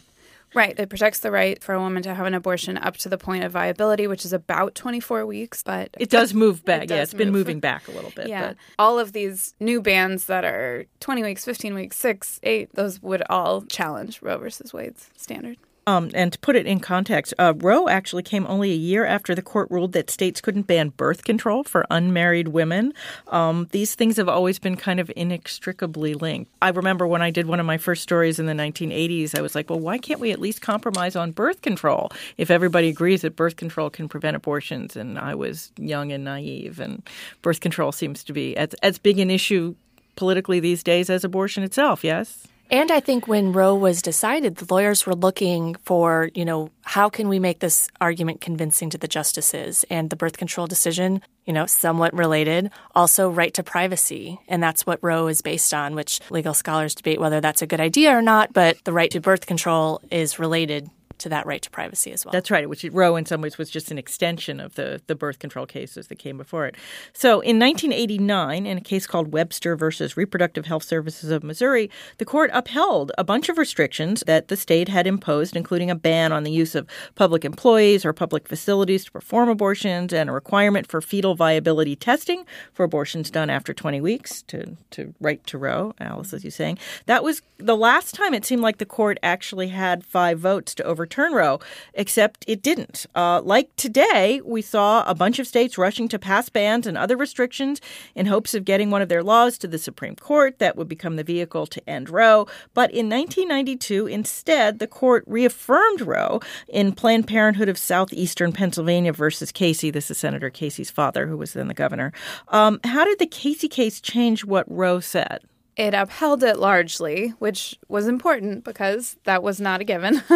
Right. 0.54 0.78
It 0.78 0.90
protects 0.90 1.20
the 1.20 1.32
right 1.32 1.62
for 1.64 1.74
a 1.74 1.80
woman 1.80 2.04
to 2.04 2.14
have 2.14 2.26
an 2.26 2.34
abortion 2.34 2.78
up 2.78 2.98
to 2.98 3.10
the 3.10 3.18
point 3.18 3.44
of 3.44 3.52
viability, 3.52 4.08
which 4.08 4.26
is 4.26 4.34
about 4.34 4.76
24 4.76 5.26
weeks. 5.26 5.64
But 5.64 5.90
it 6.00 6.10
does 6.10 6.34
move 6.36 6.66
back. 6.66 6.84
It 6.84 6.92
yeah, 6.92 7.02
it's 7.04 7.14
move. 7.14 7.20
been 7.20 7.32
moving 7.32 7.60
back 7.60 7.88
a 7.88 7.92
little 7.92 8.12
bit. 8.16 8.28
Yeah. 8.28 8.50
But. 8.50 8.58
All 8.78 9.00
of 9.00 9.14
these 9.14 9.56
new 9.60 9.82
bans 9.82 10.26
that 10.26 10.44
are 10.44 10.86
20 11.00 11.24
weeks, 11.24 11.46
15 11.46 11.74
weeks, 11.74 11.98
6, 11.98 12.40
8, 12.44 12.76
those 12.76 13.02
would 13.02 13.24
all 13.30 13.62
challenge 13.64 14.22
Roe 14.22 14.38
versus 14.38 14.74
Wade's 14.74 15.10
standard. 15.16 15.58
Um, 15.88 16.12
and 16.14 16.32
to 16.32 16.40
put 16.40 16.56
it 16.56 16.68
in 16.68 16.80
context, 16.80 17.34
uh, 17.40 17.54
Roe 17.58 17.88
actually 17.88 18.24
came 18.24 18.46
only 18.48 18.72
a 18.72 18.76
year 18.76 19.06
after 19.06 19.34
the 19.34 19.42
court 19.42 19.70
ruled 19.72 19.94
that 19.94 20.10
states 20.12 20.40
couldn't 20.40 20.68
ban 20.68 20.90
birth 20.90 21.24
control 21.24 21.64
for 21.64 21.86
unmarried 21.90 22.50
women. 22.50 22.94
Um, 23.28 23.68
these 23.72 23.96
things 23.96 24.18
have 24.18 24.30
always 24.30 24.60
been 24.60 24.78
kind 24.78 25.00
of 25.00 25.12
inextricably 25.16 26.14
linked. 26.14 26.52
I 26.62 26.70
remember 26.70 27.08
when 27.08 27.22
I 27.22 27.32
did 27.32 27.48
one 27.48 27.60
of 27.60 27.66
my 27.66 27.78
first 27.78 28.04
stories 28.04 28.40
in 28.40 28.46
the 28.46 28.54
1980s, 28.54 29.38
I 29.38 29.42
was 29.42 29.56
like, 29.56 29.70
well, 29.70 29.80
why 29.80 29.98
can't 29.98 30.20
we 30.20 30.32
at 30.32 30.40
least 30.40 30.62
compromise 30.62 31.16
on 31.16 31.32
birth 31.32 31.62
control 31.62 32.12
if 32.38 32.52
everybody 32.52 32.90
agrees 32.90 33.22
that 33.22 33.36
birth 33.36 33.56
control 33.56 33.90
can 33.90 34.08
prevent 34.08 34.36
abortions? 34.36 34.96
And 34.96 35.18
I 35.18 35.34
was 35.34 35.72
young 35.78 36.12
and 36.12 36.24
naive, 36.24 36.80
and 36.80 37.02
birth 37.42 37.60
control 37.60 37.92
seems 37.92 38.24
to 38.26 38.34
be 38.34 38.56
as, 38.56 38.74
as 38.84 39.00
big 39.00 39.18
an 39.18 39.32
issue 39.32 39.76
politically 40.16 40.60
these 40.60 40.84
days 40.84 41.10
as 41.10 41.24
abortion 41.24 41.64
itself, 41.64 42.04
yes? 42.04 42.48
And 42.72 42.90
I 42.90 43.02
think 43.02 43.28
when 43.28 43.52
Roe 43.52 43.76
was 43.76 44.02
decided, 44.02 44.56
the 44.56 44.74
lawyers 44.74 45.06
were 45.06 45.14
looking 45.14 45.76
for, 45.84 46.30
you 46.34 46.46
know, 46.46 46.70
how 46.84 47.10
can 47.10 47.28
we 47.28 47.38
make 47.38 47.60
this 47.60 47.90
argument 48.00 48.40
convincing 48.40 48.90
to 48.92 48.98
the 48.98 49.10
justices? 49.10 49.84
And 49.90 50.10
the 50.10 50.16
birth 50.16 50.38
control 50.38 50.68
decision, 50.68 51.22
you 51.46 51.52
know, 51.52 51.66
somewhat 51.66 52.14
related, 52.14 52.72
also 52.96 53.30
right 53.30 53.54
to 53.56 53.62
privacy. 53.62 54.40
And 54.48 54.64
that's 54.64 54.86
what 54.86 55.04
Roe 55.04 55.28
is 55.28 55.42
based 55.42 55.74
on, 55.74 55.96
which 55.96 56.22
legal 56.30 56.54
scholars 56.54 56.96
debate 56.96 57.20
whether 57.20 57.42
that's 57.42 57.62
a 57.62 57.68
good 57.68 57.82
idea 57.82 58.18
or 58.18 58.22
not, 58.22 58.54
but 58.54 58.78
the 58.86 58.94
right 58.94 59.12
to 59.12 59.20
birth 59.20 59.48
control 59.48 60.02
is 60.10 60.40
related 60.40 60.90
to 61.22 61.30
that 61.30 61.46
right 61.46 61.62
to 61.62 61.70
privacy 61.70 62.12
as 62.12 62.26
well. 62.26 62.32
That's 62.32 62.52
right, 62.52 62.68
which 62.68 62.84
Roe 62.92 63.16
in 63.16 63.26
some 63.26 63.42
ways 63.42 63.58
was 63.58 63.70
just 63.70 63.92
an 63.92 63.98
extension 63.98 64.60
of 64.60 64.76
the, 64.76 65.02
the 65.08 65.16
birth 65.16 65.40
control 65.40 65.66
cases 65.66 66.08
that 66.08 66.18
came 66.18 66.38
before 66.38 66.66
it. 66.66 66.76
So 67.14 67.42
in 67.42 67.60
1989, 67.60 68.66
in 68.66 68.78
a 68.78 68.82
case 68.82 69.08
called 69.08 69.32
Webster 69.32 69.76
versus 69.76 70.18
Reproductive 70.18 70.66
Health 70.66 70.84
Services 70.84 71.30
of 71.30 71.44
Missouri, 71.44 71.90
the 72.18 72.26
court 72.26 72.50
upheld 72.54 73.12
a 73.18 73.24
bunch 73.24 73.50
of 73.50 73.58
restrictions 73.58 74.24
that 74.26 74.48
the 74.48 74.58
state 74.58 74.90
had 74.90 75.08
imposed, 75.08 75.56
including 75.56 75.90
a 75.90 75.96
ban 75.96 76.32
on 76.32 76.44
the 76.44 76.52
use 76.52 76.76
of 76.76 76.88
public 77.16 77.46
employees 77.46 78.04
or 78.04 78.14
public 78.14 78.48
facilities 78.48 79.06
to 79.06 79.12
perform 79.12 79.50
abortions 79.50 80.12
and 80.12 80.30
a 80.30 80.34
requirement 80.34 80.88
for 80.88 81.02
fetal 81.02 81.36
viability 81.36 81.96
testing 81.96 82.46
for 82.74 82.84
abortions 82.84 83.30
done 83.30 83.50
after 83.50 83.74
20 83.74 84.02
weeks 84.02 84.42
to, 84.44 84.76
to 84.90 85.14
right 85.20 85.46
to 85.46 85.58
Roe, 85.58 85.94
Alice, 86.00 86.34
as 86.34 86.44
you're 86.44 86.52
saying. 86.52 86.78
That 87.06 87.24
was 87.24 87.42
the 87.58 87.78
last 87.78 88.16
time 88.16 88.34
it 88.34 88.46
seemed 88.46 88.62
like 88.62 88.80
the 88.80 88.86
court 88.86 89.20
actually 89.22 89.68
had 89.68 90.04
five 90.04 90.40
votes 90.40 90.74
to 90.76 90.84
overturn 90.84 91.11
Roe, 91.18 91.60
except 91.94 92.46
it 92.48 92.62
didn't. 92.62 93.06
Uh, 93.16 93.42
like 93.42 93.76
today, 93.76 94.42
we 94.44 94.62
saw 94.62 95.04
a 95.04 95.16
bunch 95.16 95.40
of 95.40 95.48
states 95.48 95.78
rushing 95.78 96.08
to 96.08 96.20
pass 96.20 96.50
bans 96.50 96.88
and 96.88 96.98
other 96.98 97.18
restrictions 97.18 97.82
in 98.16 98.26
hopes 98.26 98.54
of 98.54 98.66
getting 98.66 98.90
one 98.90 99.02
of 99.02 99.10
their 99.10 99.24
laws 99.24 99.58
to 99.60 99.68
the 99.68 99.78
Supreme 99.78 100.16
Court 100.16 100.60
that 100.60 100.76
would 100.76 100.88
become 100.88 101.16
the 101.16 101.24
vehicle 101.24 101.66
to 101.68 101.90
end 101.90 102.10
Roe. 102.10 102.48
But 102.74 102.92
in 102.92 103.10
1992, 103.10 104.08
instead, 104.08 104.80
the 104.80 104.88
court 104.88 105.24
reaffirmed 105.28 106.02
Roe 106.02 106.40
in 106.68 106.94
Planned 106.94 107.28
Parenthood 107.28 107.70
of 107.70 107.78
Southeastern 107.78 108.52
Pennsylvania 108.52 109.14
versus 109.14 109.52
Casey. 109.52 109.92
This 109.92 110.10
is 110.10 110.18
Senator 110.18 110.50
Casey's 110.50 110.92
father, 110.92 111.28
who 111.28 111.38
was 111.38 111.54
then 111.54 111.68
the 111.68 111.74
governor. 111.74 112.12
Um, 112.48 112.80
how 112.84 113.06
did 113.06 113.20
the 113.20 113.28
Casey 113.28 113.68
case 113.68 114.00
change 114.02 114.46
what 114.46 114.66
Roe 114.72 115.00
said? 115.00 115.42
It 115.78 115.94
upheld 115.94 116.44
it 116.44 116.60
largely, 116.60 117.30
which 117.40 117.78
was 117.88 118.08
important 118.08 118.64
because 118.64 119.18
that 119.24 119.42
was 119.42 119.62
not 119.62 119.82
a 119.82 119.84
given. 119.84 120.22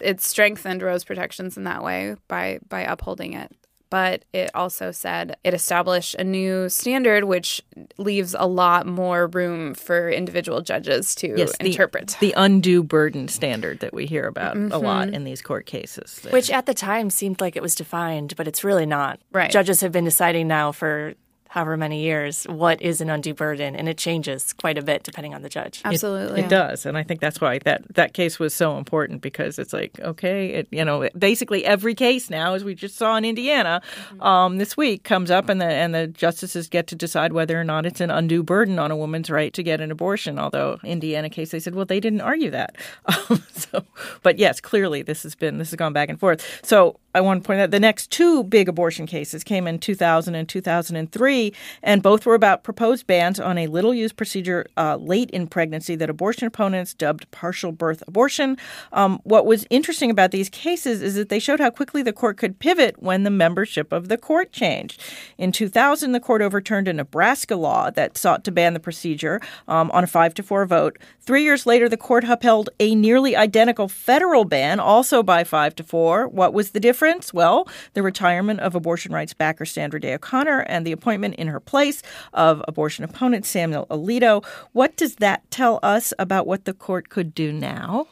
it 0.00 0.20
strengthened 0.20 0.82
Roe's 0.82 1.04
protections 1.04 1.56
in 1.56 1.64
that 1.64 1.82
way 1.82 2.16
by 2.28 2.58
by 2.68 2.82
upholding 2.82 3.34
it. 3.34 3.52
But 3.90 4.24
it 4.32 4.50
also 4.54 4.90
said 4.90 5.36
it 5.44 5.52
established 5.52 6.14
a 6.14 6.24
new 6.24 6.70
standard, 6.70 7.24
which 7.24 7.60
leaves 7.98 8.34
a 8.38 8.46
lot 8.46 8.86
more 8.86 9.26
room 9.26 9.74
for 9.74 10.08
individual 10.08 10.62
judges 10.62 11.14
to 11.16 11.34
yes, 11.36 11.54
the, 11.58 11.66
interpret. 11.66 12.16
The 12.18 12.32
undue 12.34 12.82
burden 12.82 13.28
standard 13.28 13.80
that 13.80 13.92
we 13.92 14.06
hear 14.06 14.26
about 14.26 14.56
mm-hmm. 14.56 14.72
a 14.72 14.78
lot 14.78 15.10
in 15.10 15.24
these 15.24 15.42
court 15.42 15.66
cases. 15.66 16.26
Which 16.30 16.50
at 16.50 16.64
the 16.64 16.72
time 16.72 17.10
seemed 17.10 17.42
like 17.42 17.54
it 17.54 17.62
was 17.62 17.74
defined, 17.74 18.34
but 18.34 18.48
it's 18.48 18.64
really 18.64 18.86
not. 18.86 19.20
Right. 19.30 19.50
Judges 19.50 19.82
have 19.82 19.92
been 19.92 20.06
deciding 20.06 20.48
now 20.48 20.72
for 20.72 21.12
however 21.52 21.76
many 21.76 22.00
years 22.02 22.44
what 22.44 22.80
is 22.80 23.02
an 23.02 23.10
undue 23.10 23.34
burden? 23.34 23.76
And 23.76 23.86
it 23.88 23.98
changes 23.98 24.54
quite 24.54 24.78
a 24.78 24.82
bit 24.82 25.02
depending 25.02 25.34
on 25.34 25.42
the 25.42 25.50
judge. 25.50 25.82
Absolutely. 25.84 26.40
it, 26.40 26.46
it 26.46 26.48
does. 26.48 26.86
And 26.86 26.96
i 26.96 27.02
think 27.02 27.20
that's 27.20 27.40
why 27.40 27.58
that 27.60 27.82
that 27.94 28.14
case 28.14 28.38
was 28.38 28.54
so 28.54 28.78
important 28.78 29.20
because 29.20 29.58
it's 29.58 29.72
like 29.72 30.00
okay 30.00 30.48
it, 30.48 30.68
you 30.70 30.84
know 30.84 31.08
basically 31.18 31.64
every 31.64 31.94
case 31.94 32.30
now 32.30 32.54
as 32.54 32.64
we 32.64 32.74
just 32.74 32.96
saw 32.96 33.16
in 33.16 33.24
indiana 33.24 33.82
mm-hmm. 33.82 34.22
um, 34.22 34.58
this 34.58 34.76
week 34.76 35.04
comes 35.04 35.30
up 35.30 35.48
and 35.48 35.60
the 35.60 35.66
and 35.66 35.94
the 35.94 36.06
justices 36.06 36.68
get 36.68 36.86
to 36.86 36.94
decide 36.94 37.32
whether 37.32 37.60
or 37.60 37.64
not 37.64 37.84
it's 37.84 38.00
an 38.00 38.10
undue 38.10 38.42
burden 38.42 38.78
on 38.78 38.90
a 38.90 38.96
woman's 38.96 39.30
right 39.30 39.52
to 39.52 39.62
get 39.62 39.80
an 39.80 39.90
abortion. 39.90 40.38
Although 40.38 40.78
indiana 40.82 41.28
case 41.28 41.50
they 41.50 41.60
said 41.60 41.74
well 41.74 41.84
they 41.84 42.00
didn't 42.00 42.22
argue 42.22 42.50
that. 42.50 42.76
Um, 43.28 43.42
so 43.52 43.84
but 44.22 44.38
yes 44.38 44.60
clearly 44.60 45.02
this 45.02 45.22
has 45.22 45.34
been 45.34 45.58
this 45.58 45.70
has 45.70 45.76
gone 45.76 45.92
back 45.92 46.08
and 46.08 46.18
forth. 46.18 46.60
So 46.64 46.98
I 47.14 47.20
want 47.20 47.42
to 47.42 47.46
point 47.46 47.60
out 47.60 47.70
the 47.70 47.80
next 47.80 48.10
two 48.10 48.42
big 48.44 48.68
abortion 48.68 49.06
cases 49.06 49.44
came 49.44 49.66
in 49.66 49.78
2000 49.78 50.34
and 50.34 50.48
2003, 50.48 51.41
and 51.82 52.02
both 52.02 52.26
were 52.26 52.34
about 52.34 52.62
proposed 52.62 53.06
bans 53.06 53.40
on 53.40 53.58
a 53.58 53.66
little 53.66 53.94
used 53.94 54.16
procedure 54.16 54.66
uh, 54.76 54.96
late 54.96 55.30
in 55.30 55.46
pregnancy 55.46 55.96
that 55.96 56.10
abortion 56.10 56.46
opponents 56.46 56.94
dubbed 56.94 57.30
partial 57.30 57.72
birth 57.72 58.02
abortion. 58.06 58.56
Um, 58.92 59.20
what 59.24 59.46
was 59.46 59.66
interesting 59.70 60.10
about 60.10 60.30
these 60.30 60.48
cases 60.48 61.02
is 61.02 61.14
that 61.14 61.28
they 61.28 61.38
showed 61.38 61.60
how 61.60 61.70
quickly 61.70 62.02
the 62.02 62.12
court 62.12 62.36
could 62.36 62.58
pivot 62.58 63.02
when 63.02 63.22
the 63.22 63.30
membership 63.30 63.92
of 63.92 64.08
the 64.08 64.18
court 64.18 64.52
changed. 64.52 65.02
In 65.38 65.52
2000, 65.52 66.12
the 66.12 66.20
court 66.20 66.42
overturned 66.42 66.88
a 66.88 66.92
Nebraska 66.92 67.56
law 67.56 67.90
that 67.90 68.18
sought 68.18 68.44
to 68.44 68.52
ban 68.52 68.74
the 68.74 68.80
procedure 68.80 69.40
um, 69.68 69.90
on 69.92 70.04
a 70.04 70.06
five 70.06 70.34
to 70.34 70.42
four 70.42 70.66
vote. 70.66 70.98
Three 71.20 71.44
years 71.44 71.66
later, 71.66 71.88
the 71.88 71.96
court 71.96 72.24
upheld 72.24 72.70
a 72.80 72.94
nearly 72.94 73.36
identical 73.36 73.88
federal 73.88 74.44
ban, 74.44 74.80
also 74.80 75.22
by 75.22 75.44
five 75.44 75.74
to 75.76 75.84
four. 75.84 76.26
What 76.26 76.52
was 76.52 76.70
the 76.70 76.80
difference? 76.80 77.32
Well, 77.32 77.68
the 77.94 78.02
retirement 78.02 78.60
of 78.60 78.74
abortion 78.74 79.12
rights 79.12 79.32
backer 79.32 79.64
Sandra 79.64 80.00
Day 80.00 80.14
O'Connor 80.14 80.60
and 80.60 80.86
the 80.86 80.92
appointment 80.92 81.31
in 81.34 81.48
her 81.48 81.60
place 81.60 82.02
of 82.32 82.62
abortion 82.68 83.04
opponent 83.04 83.46
Samuel 83.46 83.86
Alito. 83.90 84.44
What 84.72 84.96
does 84.96 85.16
that 85.16 85.48
tell 85.50 85.78
us 85.82 86.12
about 86.18 86.46
what 86.46 86.64
the 86.64 86.74
court 86.74 87.08
could 87.08 87.34
do 87.34 87.52
now? 87.52 88.06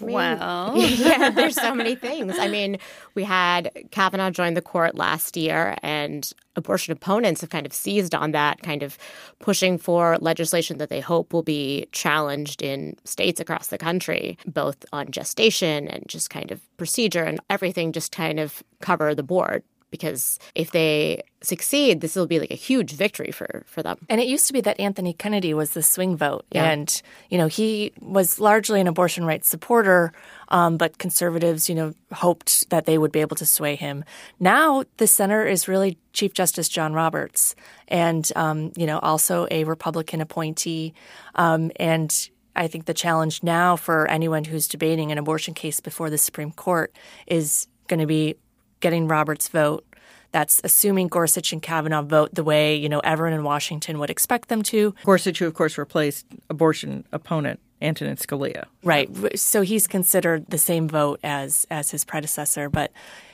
well, 0.14 0.76
yeah, 0.76 1.30
there's 1.34 1.54
so 1.54 1.74
many 1.74 1.94
things. 1.94 2.38
I 2.38 2.48
mean, 2.48 2.78
we 3.14 3.24
had 3.24 3.70
Kavanaugh 3.90 4.30
join 4.30 4.54
the 4.54 4.62
court 4.62 4.94
last 4.94 5.36
year, 5.36 5.76
and 5.82 6.30
abortion 6.56 6.92
opponents 6.92 7.40
have 7.40 7.50
kind 7.50 7.66
of 7.66 7.72
seized 7.72 8.14
on 8.14 8.32
that, 8.32 8.62
kind 8.62 8.82
of 8.82 8.98
pushing 9.38 9.78
for 9.78 10.18
legislation 10.20 10.78
that 10.78 10.90
they 10.90 11.00
hope 11.00 11.32
will 11.32 11.42
be 11.42 11.86
challenged 11.92 12.62
in 12.62 12.96
states 13.04 13.40
across 13.40 13.68
the 13.68 13.78
country, 13.78 14.38
both 14.46 14.84
on 14.92 15.10
gestation 15.10 15.88
and 15.88 16.04
just 16.08 16.30
kind 16.30 16.50
of 16.50 16.60
procedure 16.76 17.24
and 17.24 17.40
everything, 17.48 17.92
just 17.92 18.12
kind 18.12 18.40
of 18.40 18.62
cover 18.80 19.14
the 19.14 19.22
board 19.22 19.62
because 19.90 20.38
if 20.54 20.70
they 20.70 21.22
succeed, 21.40 22.00
this 22.00 22.16
will 22.16 22.26
be 22.26 22.40
like 22.40 22.50
a 22.50 22.56
huge 22.56 22.92
victory 22.92 23.30
for 23.30 23.64
for 23.66 23.82
them. 23.82 23.98
And 24.08 24.20
it 24.20 24.26
used 24.26 24.46
to 24.48 24.52
be 24.52 24.60
that 24.62 24.78
Anthony 24.80 25.12
Kennedy 25.12 25.54
was 25.54 25.70
the 25.70 25.82
swing 25.82 26.16
vote, 26.16 26.44
yeah. 26.50 26.70
and 26.70 27.02
you 27.30 27.38
know 27.38 27.46
he 27.46 27.92
was 28.00 28.38
largely 28.38 28.80
an 28.80 28.86
abortion 28.86 29.24
rights 29.24 29.48
supporter, 29.48 30.12
um, 30.48 30.76
but 30.76 30.98
conservatives, 30.98 31.68
you 31.68 31.74
know, 31.74 31.94
hoped 32.12 32.68
that 32.70 32.86
they 32.86 32.98
would 32.98 33.12
be 33.12 33.20
able 33.20 33.36
to 33.36 33.46
sway 33.46 33.76
him. 33.76 34.04
Now 34.40 34.84
the 34.96 35.06
center 35.06 35.46
is 35.46 35.68
really 35.68 35.98
Chief 36.12 36.34
Justice 36.34 36.68
John 36.68 36.92
Roberts, 36.92 37.54
and 37.88 38.30
um, 38.36 38.72
you 38.76 38.86
know 38.86 38.98
also 38.98 39.46
a 39.50 39.64
Republican 39.64 40.20
appointee, 40.20 40.94
um, 41.34 41.70
and. 41.76 42.12
I 42.56 42.66
think 42.66 42.86
the 42.86 42.94
challenge 42.94 43.44
now 43.44 43.76
for 43.76 44.10
anyone 44.10 44.42
who's 44.42 44.66
debating 44.66 45.12
an 45.12 45.18
abortion 45.18 45.54
case 45.54 45.78
before 45.78 46.10
the 46.10 46.18
Supreme 46.18 46.50
Court 46.50 46.92
is 47.28 47.68
going 47.86 48.00
to 48.00 48.06
be 48.06 48.34
getting 48.80 49.08
Roberts' 49.08 49.48
vote. 49.48 49.84
That's 50.30 50.60
assuming 50.62 51.08
Gorsuch 51.08 51.52
and 51.54 51.62
Kavanaugh 51.62 52.02
vote 52.02 52.34
the 52.34 52.44
way, 52.44 52.76
you 52.76 52.88
know, 52.88 53.00
everyone 53.00 53.32
in 53.32 53.44
Washington 53.44 53.98
would 53.98 54.10
expect 54.10 54.48
them 54.48 54.62
to. 54.64 54.94
Gorsuch, 55.04 55.38
who 55.38 55.46
of 55.46 55.54
course 55.54 55.78
replaced 55.78 56.26
abortion 56.50 57.04
opponent 57.12 57.60
Antonin 57.80 58.16
Scalia. 58.16 58.64
Right. 58.82 59.08
So 59.38 59.62
he's 59.62 59.86
considered 59.86 60.46
the 60.48 60.58
same 60.58 60.88
vote 60.88 61.20
as 61.22 61.66
as 61.70 61.90
his 61.90 62.04
predecessor, 62.04 62.68
but 62.68 62.92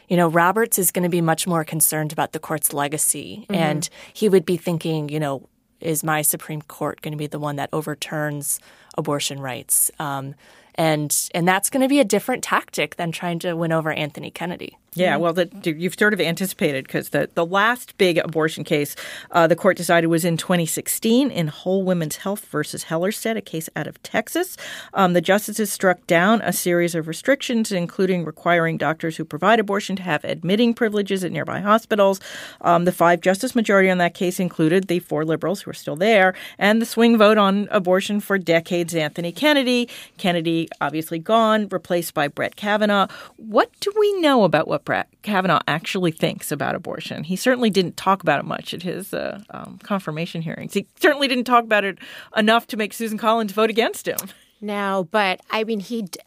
you 0.09 0.16
know, 0.16 0.28
Roberts 0.28 0.78
is 0.78 0.90
going 0.90 1.02
to 1.02 1.09
be 1.09 1.22
much 1.22 1.46
more 1.46 1.64
concerned 1.64 2.12
about 2.12 2.33
the 2.33 2.38
court's 2.38 2.72
legacy 2.72 3.46
mm-hmm. 3.48 3.54
and 3.54 3.88
he 4.12 4.28
would 4.28 4.44
be 4.44 4.57
thinking, 4.57 5.09
you 5.09 5.18
know, 5.18 5.48
is 5.80 6.04
my 6.04 6.22
Supreme 6.22 6.62
Court 6.62 7.00
going 7.00 7.12
to 7.12 7.18
be 7.18 7.26
the 7.26 7.38
one 7.38 7.57
that 7.57 7.70
overturns 7.72 8.61
abortion 8.96 9.40
rights? 9.40 9.90
Um, 9.98 10.35
and 10.76 11.30
and 11.35 11.46
that's 11.46 11.70
going 11.70 11.83
to 11.83 11.88
be 11.88 12.00
a 12.00 12.04
different 12.04 12.42
tactic 12.42 12.96
than 12.96 13.12
trying 13.12 13.38
to 13.40 13.54
win 13.54 13.72
over 13.72 13.92
Anthony 13.92 14.30
Kennedy. 14.30 14.76
Yeah, 14.96 15.16
well, 15.16 15.33
the, 15.33 15.48
you've 15.64 15.98
sort 15.98 16.12
of 16.12 16.20
anticipated 16.20 16.87
because 16.87 17.11
the, 17.11 17.28
the 17.35 17.44
last 17.44 17.96
big 17.98 18.18
abortion 18.18 18.64
case 18.64 18.94
uh, 19.33 19.46
the 19.46 19.57
court 19.57 19.76
decided 19.76 20.07
was 20.07 20.24
in 20.24 20.37
2016 20.37 21.30
in 21.30 21.48
Whole 21.48 21.83
Women's 21.83 22.16
Health 22.16 22.46
versus 22.46 22.85
Hellerstedt, 22.85 23.37
a 23.37 23.40
case 23.40 23.68
out 23.74 23.87
of 23.87 24.02
Texas. 24.02 24.57
Um, 24.92 25.12
the 25.12 25.20
justices 25.20 25.72
struck 25.72 26.07
down 26.07 26.40
a 26.42 26.52
series 26.52 26.94
of 26.94 27.09
restrictions, 27.09 27.72
including 27.72 28.24
requiring 28.24 28.76
doctors 28.76 29.16
who 29.16 29.24
provide 29.24 29.59
abortion 29.59 29.96
to 29.96 30.02
have 30.02 30.24
admitting 30.24 30.74
privileges 30.74 31.24
at 31.24 31.33
nearby 31.33 31.61
hospitals. 31.61 32.20
Um, 32.61 32.85
the 32.85 32.92
five 32.92 33.20
justice 33.20 33.54
majority 33.54 33.90
on 33.90 33.98
that 33.98 34.14
case 34.14 34.38
included 34.38 34.88
the 34.88 35.00
four 35.00 35.24
liberals 35.24 35.62
who 35.62 35.70
are 35.70 35.74
still 35.74 35.96
there 35.96 36.35
and 36.59 36.80
the 36.80 36.87
swing 36.87 37.18
vote 37.18 37.38
on 37.38 37.68
abortion 37.70 38.20
for 38.20 38.38
decades, 38.38 38.94
Anthony 38.94 39.33
Kennedy. 39.33 39.88
Kennedy 40.18 40.68
obviously 40.80 41.18
gone, 41.18 41.68
replaced 41.68 42.14
by 42.14 42.28
Brett 42.28 42.57
Kavanaugh. 42.57 43.09
What 43.37 43.70
do 43.80 43.92
we 43.98 44.20
know 44.20 44.44
about 44.44 44.68
what 44.68 44.84
Brett 44.85 45.09
Kavanaugh 45.23 45.61
actually 45.66 46.11
thinks 46.11 46.53
about 46.53 46.75
abortion. 46.75 47.25
He 47.25 47.37
certainly 47.37 47.70
didn't 47.70 47.97
talk 47.97 48.23
about 48.23 48.40
it 48.40 48.44
much 48.44 48.75
at 48.75 48.83
his 48.83 49.14
uh, 49.14 49.40
um, 49.51 49.79
confirmation 49.83 50.42
hearings. 50.42 50.75
He 50.75 50.87
certainly 51.01 51.29
didn't 51.29 51.44
talk 51.44 51.64
about 51.64 51.85
it 51.85 51.99
enough 52.37 52.66
to 52.68 52.77
make 52.77 52.92
Susan 52.92 53.18
Collins 53.18 53.53
vote 53.53 53.70
against 53.70 54.07
him. 54.07 54.18
No, 54.61 55.09
but 55.11 55.40
I 55.51 55.64
mean, 55.64 55.81
he 55.81 56.03
d- 56.03 56.20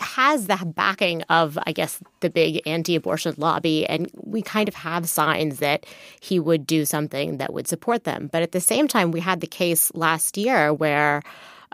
has 0.00 0.46
the 0.46 0.56
backing 0.64 1.22
of, 1.22 1.58
I 1.66 1.72
guess, 1.72 2.00
the 2.20 2.30
big 2.30 2.62
anti 2.66 2.96
abortion 2.96 3.34
lobby. 3.36 3.86
And 3.86 4.10
we 4.14 4.42
kind 4.42 4.68
of 4.68 4.74
have 4.74 5.08
signs 5.08 5.58
that 5.58 5.86
he 6.20 6.38
would 6.38 6.66
do 6.66 6.84
something 6.84 7.38
that 7.38 7.52
would 7.52 7.68
support 7.68 8.04
them. 8.04 8.28
But 8.32 8.42
at 8.42 8.52
the 8.52 8.60
same 8.60 8.88
time, 8.88 9.10
we 9.10 9.20
had 9.20 9.40
the 9.40 9.46
case 9.46 9.92
last 9.94 10.36
year 10.36 10.72
where 10.72 11.22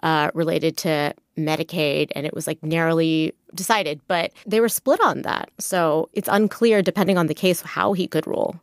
uh, 0.02 0.30
related 0.34 0.76
to 0.76 1.14
Medicaid, 1.38 2.10
and 2.14 2.26
it 2.26 2.34
was 2.34 2.46
like 2.46 2.62
narrowly 2.62 3.34
decided, 3.56 4.00
but 4.06 4.32
they 4.46 4.60
were 4.60 4.68
split 4.68 5.00
on 5.02 5.22
that. 5.22 5.50
So 5.58 6.08
it's 6.12 6.28
unclear, 6.30 6.82
depending 6.82 7.18
on 7.18 7.26
the 7.26 7.34
case, 7.34 7.62
how 7.62 7.92
he 7.92 8.06
could 8.06 8.26
rule. 8.26 8.60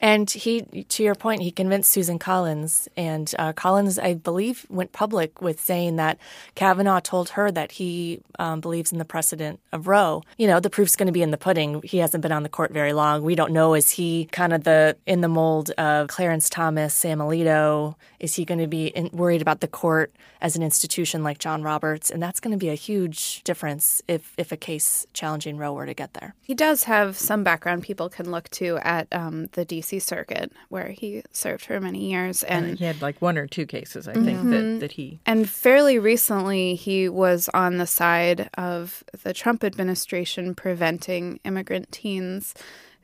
And 0.00 0.30
he, 0.30 0.62
to 0.62 1.02
your 1.02 1.14
point, 1.14 1.42
he 1.42 1.50
convinced 1.50 1.90
Susan 1.90 2.18
Collins. 2.18 2.88
And 2.96 3.34
uh, 3.38 3.52
Collins, 3.52 3.98
I 3.98 4.14
believe, 4.14 4.64
went 4.70 4.92
public 4.92 5.42
with 5.42 5.60
saying 5.60 5.96
that 5.96 6.18
Kavanaugh 6.54 7.00
told 7.00 7.30
her 7.30 7.50
that 7.50 7.72
he 7.72 8.20
um, 8.38 8.60
believes 8.60 8.92
in 8.92 8.98
the 8.98 9.04
precedent 9.04 9.58
of 9.72 9.88
Roe. 9.88 10.22
You 10.36 10.46
know, 10.46 10.60
the 10.60 10.70
proof's 10.70 10.94
going 10.94 11.08
to 11.08 11.12
be 11.12 11.22
in 11.22 11.32
the 11.32 11.36
pudding. 11.36 11.82
He 11.82 11.98
hasn't 11.98 12.22
been 12.22 12.32
on 12.32 12.44
the 12.44 12.48
court 12.48 12.72
very 12.72 12.92
long. 12.92 13.22
We 13.22 13.34
don't 13.34 13.52
know. 13.52 13.74
Is 13.74 13.90
he 13.90 14.26
kind 14.26 14.52
of 14.52 14.64
the 14.64 14.96
in 15.06 15.20
the 15.20 15.28
mold 15.28 15.70
of 15.72 16.08
Clarence 16.08 16.48
Thomas, 16.48 16.94
Sam 16.94 17.18
Alito? 17.18 17.96
Is 18.20 18.34
he 18.34 18.44
going 18.44 18.60
to 18.60 18.66
be 18.66 18.88
in, 18.88 19.10
worried 19.12 19.42
about 19.42 19.60
the 19.60 19.68
court 19.68 20.12
as 20.40 20.56
an 20.56 20.62
institution 20.62 21.22
like 21.22 21.38
John 21.38 21.62
Roberts? 21.62 22.10
And 22.10 22.22
that's 22.22 22.40
going 22.40 22.52
to 22.52 22.58
be 22.58 22.68
a 22.68 22.74
huge 22.74 23.42
difference 23.42 24.02
if, 24.08 24.32
if 24.36 24.52
a 24.52 24.56
case 24.56 25.06
challenging 25.12 25.56
Roe 25.56 25.72
were 25.72 25.86
to 25.86 25.94
get 25.94 26.14
there. 26.14 26.34
He 26.42 26.54
does 26.54 26.84
have 26.84 27.16
some 27.16 27.42
background 27.42 27.82
people 27.82 28.08
can 28.08 28.30
look 28.30 28.48
to 28.50 28.78
at 28.78 29.08
um, 29.12 29.46
the 29.52 29.64
D.C. 29.64 29.87
Circuit, 29.98 30.52
where 30.68 30.88
he 30.88 31.22
served 31.32 31.64
for 31.64 31.80
many 31.80 32.10
years. 32.10 32.42
And 32.42 32.72
uh, 32.72 32.76
he 32.76 32.84
had 32.84 33.00
like 33.00 33.22
one 33.22 33.38
or 33.38 33.46
two 33.46 33.64
cases, 33.64 34.06
I 34.06 34.12
think, 34.12 34.40
mm-hmm. 34.40 34.50
that, 34.50 34.80
that 34.80 34.92
he. 34.92 35.20
And 35.24 35.48
fairly 35.48 35.98
recently, 35.98 36.74
he 36.74 37.08
was 37.08 37.48
on 37.54 37.78
the 37.78 37.86
side 37.86 38.50
of 38.58 39.02
the 39.22 39.32
Trump 39.32 39.64
administration 39.64 40.54
preventing 40.54 41.40
immigrant 41.44 41.90
teens 41.90 42.54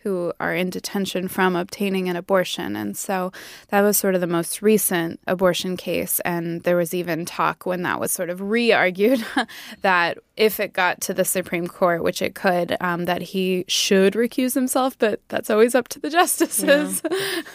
who 0.05 0.33
are 0.39 0.55
in 0.55 0.69
detention 0.71 1.29
from 1.29 1.57
obtaining 1.57 2.09
an 2.09 2.15
abortion. 2.15 2.77
And 2.77 2.97
so 2.97 3.33
that 3.69 3.81
was 3.81 3.97
sort 3.97 4.15
of 4.15 4.21
the 4.21 4.27
most 4.27 4.61
recent 4.61 5.19
abortion 5.27 5.77
case. 5.79 6.21
And 6.21 6.63
there 6.63 6.77
was 6.77 6.93
even 6.93 7.25
talk 7.25 7.65
when 7.65 7.83
that 7.83 7.99
was 7.99 8.13
sort 8.13 8.29
of 8.29 8.41
re 8.43 8.71
argued 8.71 9.25
that 9.81 10.19
if 10.37 10.61
it 10.61 10.75
got 10.75 11.01
to 11.03 11.15
the 11.15 11.25
Supreme 11.25 11.67
Court, 11.67 12.03
which 12.03 12.21
it 12.21 12.35
could, 12.35 12.77
um, 12.81 13.07
that 13.07 13.23
he 13.23 13.65
should 13.67 14.13
recuse 14.13 14.55
himself, 14.55 14.99
but 14.99 15.21
that's 15.29 15.49
always 15.49 15.75
up 15.75 15.89
to 15.89 15.99
the 15.99 16.11
justices. 16.21 17.03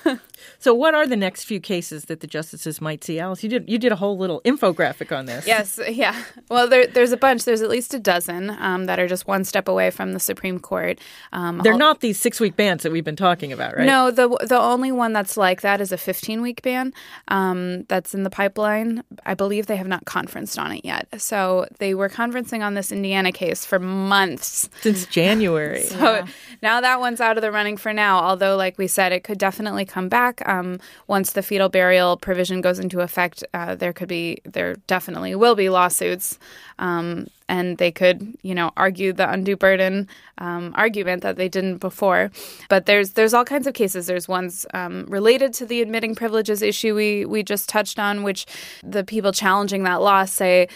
Yeah. 0.05 0.15
So, 0.59 0.73
what 0.73 0.95
are 0.95 1.07
the 1.07 1.15
next 1.15 1.43
few 1.43 1.59
cases 1.59 2.05
that 2.05 2.19
the 2.19 2.27
justices 2.27 2.81
might 2.81 3.03
see? 3.03 3.19
Alice, 3.19 3.43
you 3.43 3.49
did 3.49 3.69
you 3.69 3.77
did 3.77 3.91
a 3.91 3.95
whole 3.95 4.17
little 4.17 4.41
infographic 4.41 5.15
on 5.15 5.25
this. 5.25 5.47
Yes, 5.47 5.79
yeah. 5.89 6.21
Well, 6.49 6.67
there, 6.67 6.87
there's 6.87 7.11
a 7.11 7.17
bunch. 7.17 7.45
There's 7.45 7.61
at 7.61 7.69
least 7.69 7.93
a 7.93 7.99
dozen 7.99 8.51
um, 8.59 8.85
that 8.85 8.99
are 8.99 9.07
just 9.07 9.27
one 9.27 9.43
step 9.43 9.67
away 9.67 9.89
from 9.91 10.13
the 10.13 10.19
Supreme 10.19 10.59
Court. 10.59 10.99
Um, 11.31 11.59
They're 11.63 11.77
not 11.77 12.01
these 12.01 12.19
six 12.19 12.39
week 12.39 12.55
bans 12.55 12.83
that 12.83 12.91
we've 12.91 13.03
been 13.03 13.15
talking 13.15 13.51
about, 13.51 13.75
right? 13.75 13.85
No, 13.85 14.11
the 14.11 14.27
the 14.47 14.59
only 14.59 14.91
one 14.91 15.13
that's 15.13 15.37
like 15.37 15.61
that 15.61 15.81
is 15.81 15.91
a 15.91 15.97
15 15.97 16.41
week 16.41 16.61
ban 16.61 16.93
um, 17.27 17.83
that's 17.83 18.13
in 18.13 18.23
the 18.23 18.29
pipeline. 18.29 19.03
I 19.25 19.33
believe 19.33 19.67
they 19.67 19.77
have 19.77 19.87
not 19.87 20.05
conferenced 20.05 20.59
on 20.59 20.71
it 20.71 20.85
yet. 20.85 21.07
So 21.17 21.67
they 21.79 21.93
were 21.93 22.09
conferencing 22.09 22.63
on 22.63 22.73
this 22.73 22.91
Indiana 22.91 23.31
case 23.31 23.65
for 23.65 23.79
months 23.79 24.69
since 24.81 25.05
January. 25.05 25.83
so 25.85 26.15
yeah. 26.15 26.27
now 26.61 26.81
that 26.81 26.99
one's 26.99 27.21
out 27.21 27.37
of 27.37 27.41
the 27.41 27.51
running 27.51 27.77
for 27.77 27.93
now. 27.93 28.19
Although, 28.19 28.55
like 28.55 28.77
we 28.77 28.87
said, 28.87 29.11
it 29.11 29.23
could 29.23 29.37
definitely 29.37 29.85
come 29.85 30.09
back 30.09 30.28
um, 30.45 30.79
once 31.07 31.33
the 31.33 31.43
fetal 31.43 31.69
burial 31.69 32.17
provision 32.17 32.61
goes 32.61 32.79
into 32.79 33.01
effect, 33.01 33.43
uh, 33.53 33.75
there 33.75 33.93
could 33.93 34.07
be, 34.07 34.41
there 34.45 34.75
definitely 34.87 35.35
will 35.35 35.55
be 35.55 35.69
lawsuits, 35.69 36.39
um, 36.79 37.27
and 37.47 37.77
they 37.77 37.91
could, 37.91 38.37
you 38.41 38.53
know, 38.53 38.71
argue 38.77 39.11
the 39.11 39.29
undue 39.29 39.55
burden 39.55 40.07
um, 40.37 40.73
argument 40.75 41.23
that 41.23 41.35
they 41.35 41.49
didn't 41.49 41.77
before. 41.77 42.31
But 42.69 42.85
there's 42.85 43.13
there's 43.13 43.33
all 43.33 43.45
kinds 43.45 43.67
of 43.67 43.73
cases. 43.73 44.07
There's 44.07 44.27
ones 44.27 44.65
um, 44.73 45.05
related 45.07 45.53
to 45.55 45.65
the 45.65 45.81
admitting 45.81 46.15
privileges 46.15 46.61
issue 46.61 46.95
we 46.95 47.25
we 47.25 47.43
just 47.43 47.67
touched 47.67 47.99
on, 47.99 48.23
which 48.23 48.45
the 48.83 49.03
people 49.03 49.31
challenging 49.31 49.83
that 49.83 50.01
law 50.01 50.25
say 50.25 50.67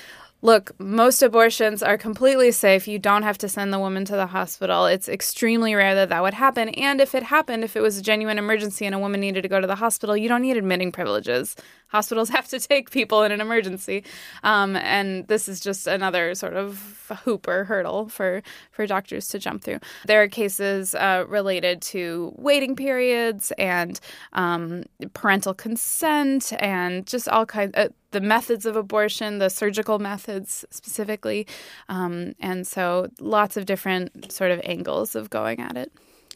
look, 0.43 0.77
most 0.77 1.23
abortions 1.23 1.81
are 1.81 1.97
completely 1.97 2.51
safe. 2.51 2.85
You 2.87 2.99
don't 2.99 3.23
have 3.23 3.37
to 3.39 3.49
send 3.49 3.73
the 3.73 3.79
woman 3.79 4.03
to 4.05 4.15
the 4.15 4.27
hospital. 4.27 4.85
It's 4.85 5.07
extremely 5.07 5.73
rare 5.73 5.95
that 5.95 6.09
that 6.09 6.21
would 6.21 6.33
happen. 6.33 6.69
And 6.69 6.99
if 6.99 7.15
it 7.15 7.23
happened, 7.23 7.63
if 7.63 7.77
it 7.77 7.81
was 7.81 7.97
a 7.97 8.01
genuine 8.01 8.37
emergency 8.37 8.85
and 8.85 8.93
a 8.93 8.99
woman 8.99 9.21
needed 9.21 9.41
to 9.43 9.47
go 9.47 9.61
to 9.61 9.67
the 9.67 9.75
hospital, 9.75 10.17
you 10.17 10.27
don't 10.27 10.41
need 10.41 10.57
admitting 10.57 10.91
privileges. 10.91 11.55
Hospitals 11.93 12.29
have 12.37 12.47
to 12.49 12.59
take 12.59 12.91
people 12.91 13.23
in 13.23 13.31
an 13.31 13.39
emergency. 13.39 14.03
Um, 14.43 14.75
and 14.75 15.27
this 15.27 15.47
is 15.47 15.59
just 15.59 15.87
another 15.87 16.35
sort 16.35 16.55
of 16.55 17.11
hoop 17.23 17.47
or 17.47 17.63
hurdle 17.65 18.09
for, 18.09 18.41
for 18.71 18.87
doctors 18.87 19.27
to 19.29 19.39
jump 19.39 19.63
through. 19.63 19.79
There 20.05 20.21
are 20.21 20.27
cases 20.27 20.95
uh, 20.95 21.25
related 21.27 21.81
to 21.93 22.33
waiting 22.37 22.75
periods 22.75 23.51
and 23.57 23.99
um, 24.33 24.83
parental 25.13 25.53
consent 25.53 26.53
and 26.59 27.05
just 27.05 27.29
all 27.29 27.45
kinds. 27.45 27.73
Uh, 27.75 27.89
the 28.11 28.21
methods 28.21 28.67
of 28.67 28.75
abortion, 28.75 29.39
the 29.39 29.49
surgical 29.49 29.97
methods 29.99 30.65
specifically. 30.69 31.47
Um, 31.89 32.35
and 32.39 32.65
so 32.65 33.09
lots 33.19 33.57
of 33.57 33.65
different 33.65 34.31
sort 34.31 34.51
of 34.51 34.61
angles 34.63 35.15
of 35.15 35.29
going 35.29 35.59
at 35.59 35.75
it 35.75 35.91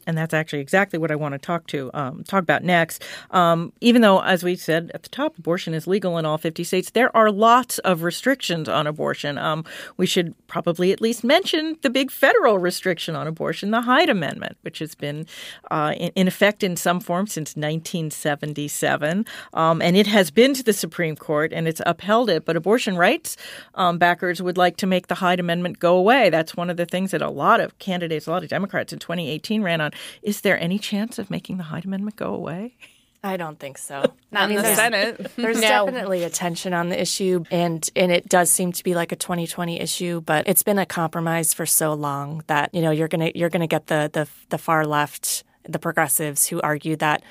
and 0.08 0.16
that's 0.16 0.32
actually 0.32 0.60
exactly 0.60 0.98
what 0.98 1.10
I 1.10 1.16
want 1.16 1.34
to 1.34 1.38
talk 1.38 1.66
to 1.68 1.90
um, 1.92 2.24
talk 2.24 2.42
about 2.42 2.64
next. 2.64 3.04
Um, 3.30 3.74
even 3.82 4.00
though, 4.00 4.22
as 4.22 4.42
we 4.42 4.56
said 4.56 4.90
at 4.94 5.02
the 5.02 5.10
top, 5.10 5.36
abortion 5.38 5.74
is 5.74 5.86
legal 5.86 6.16
in 6.16 6.24
all 6.24 6.38
50 6.38 6.64
states, 6.64 6.90
there 6.90 7.14
are 7.14 7.30
lots 7.30 7.78
of 7.80 8.02
restrictions 8.02 8.70
on 8.70 8.86
abortion. 8.86 9.36
Um, 9.36 9.66
we 9.98 10.06
should 10.06 10.34
probably 10.46 10.92
at 10.92 11.02
least 11.02 11.22
mention 11.22 11.76
the 11.82 11.90
big 11.90 12.10
federal 12.10 12.58
restriction 12.58 13.14
on 13.14 13.26
abortion, 13.26 13.70
the 13.70 13.82
Hyde 13.82 14.08
Amendment, 14.08 14.56
which 14.62 14.78
has 14.78 14.94
been 14.94 15.26
uh, 15.70 15.92
in, 15.98 16.10
in, 16.14 16.26
effect 16.26 16.62
in 16.62 16.74
some 16.74 17.00
form 17.00 17.26
since 17.26 17.50
1977, 17.50 19.26
um, 19.52 19.82
and 19.82 19.94
it 19.94 20.06
has 20.06 20.30
been 20.30 20.54
to 20.54 20.62
the 20.62 20.72
Supreme 20.72 21.16
Court 21.16 21.52
and 21.52 21.68
it's 21.68 21.82
upheld 21.84 22.30
it. 22.30 22.46
But 22.46 22.56
abortion 22.56 22.96
rights 22.96 23.36
um, 23.74 23.98
backers 23.98 24.40
would 24.40 24.56
like 24.56 24.78
to 24.78 24.86
make 24.86 25.08
the 25.08 25.16
Hyde 25.16 25.38
Amendment 25.38 25.78
go 25.78 25.96
away. 25.98 26.30
That's 26.30 26.56
one 26.56 26.70
of 26.70 26.78
the 26.78 26.86
things 26.86 27.10
that 27.10 27.20
a 27.20 27.28
lot 27.28 27.60
of 27.60 27.78
candidates, 27.78 28.26
a 28.26 28.30
lot 28.30 28.42
of 28.42 28.48
Democrats 28.48 28.94
in 28.94 28.98
2018 28.98 29.62
ran 29.62 29.82
on. 29.82 29.92
Is 30.22 30.42
there 30.42 30.58
any 30.60 30.78
chance 30.78 31.18
of 31.18 31.30
making 31.30 31.58
the 31.58 31.64
Hyde 31.64 31.84
Amendment 31.84 32.16
go 32.16 32.34
away? 32.34 32.76
I 33.22 33.36
don't 33.36 33.58
think 33.58 33.78
so. 33.78 34.04
Not 34.30 34.44
I 34.44 34.46
mean, 34.46 34.50
in 34.50 34.56
the 34.56 34.62
there's, 34.62 34.76
Senate. 34.76 35.32
There's 35.36 35.60
no. 35.60 35.86
definitely 35.86 36.22
a 36.22 36.30
tension 36.30 36.72
on 36.72 36.88
the 36.88 37.00
issue, 37.00 37.44
and 37.50 37.88
and 37.96 38.12
it 38.12 38.28
does 38.28 38.50
seem 38.50 38.70
to 38.72 38.84
be 38.84 38.94
like 38.94 39.10
a 39.10 39.16
2020 39.16 39.80
issue. 39.80 40.20
But 40.20 40.46
it's 40.46 40.62
been 40.62 40.78
a 40.78 40.86
compromise 40.86 41.52
for 41.52 41.66
so 41.66 41.94
long 41.94 42.44
that 42.46 42.72
you 42.72 42.80
know 42.80 42.92
you're 42.92 43.08
gonna 43.08 43.32
you're 43.34 43.48
gonna 43.48 43.66
get 43.66 43.88
the 43.88 44.08
the, 44.12 44.28
the 44.50 44.58
far 44.58 44.86
left, 44.86 45.42
the 45.64 45.80
progressives 45.80 46.46
who 46.46 46.60
argue 46.60 46.94
that 46.96 47.24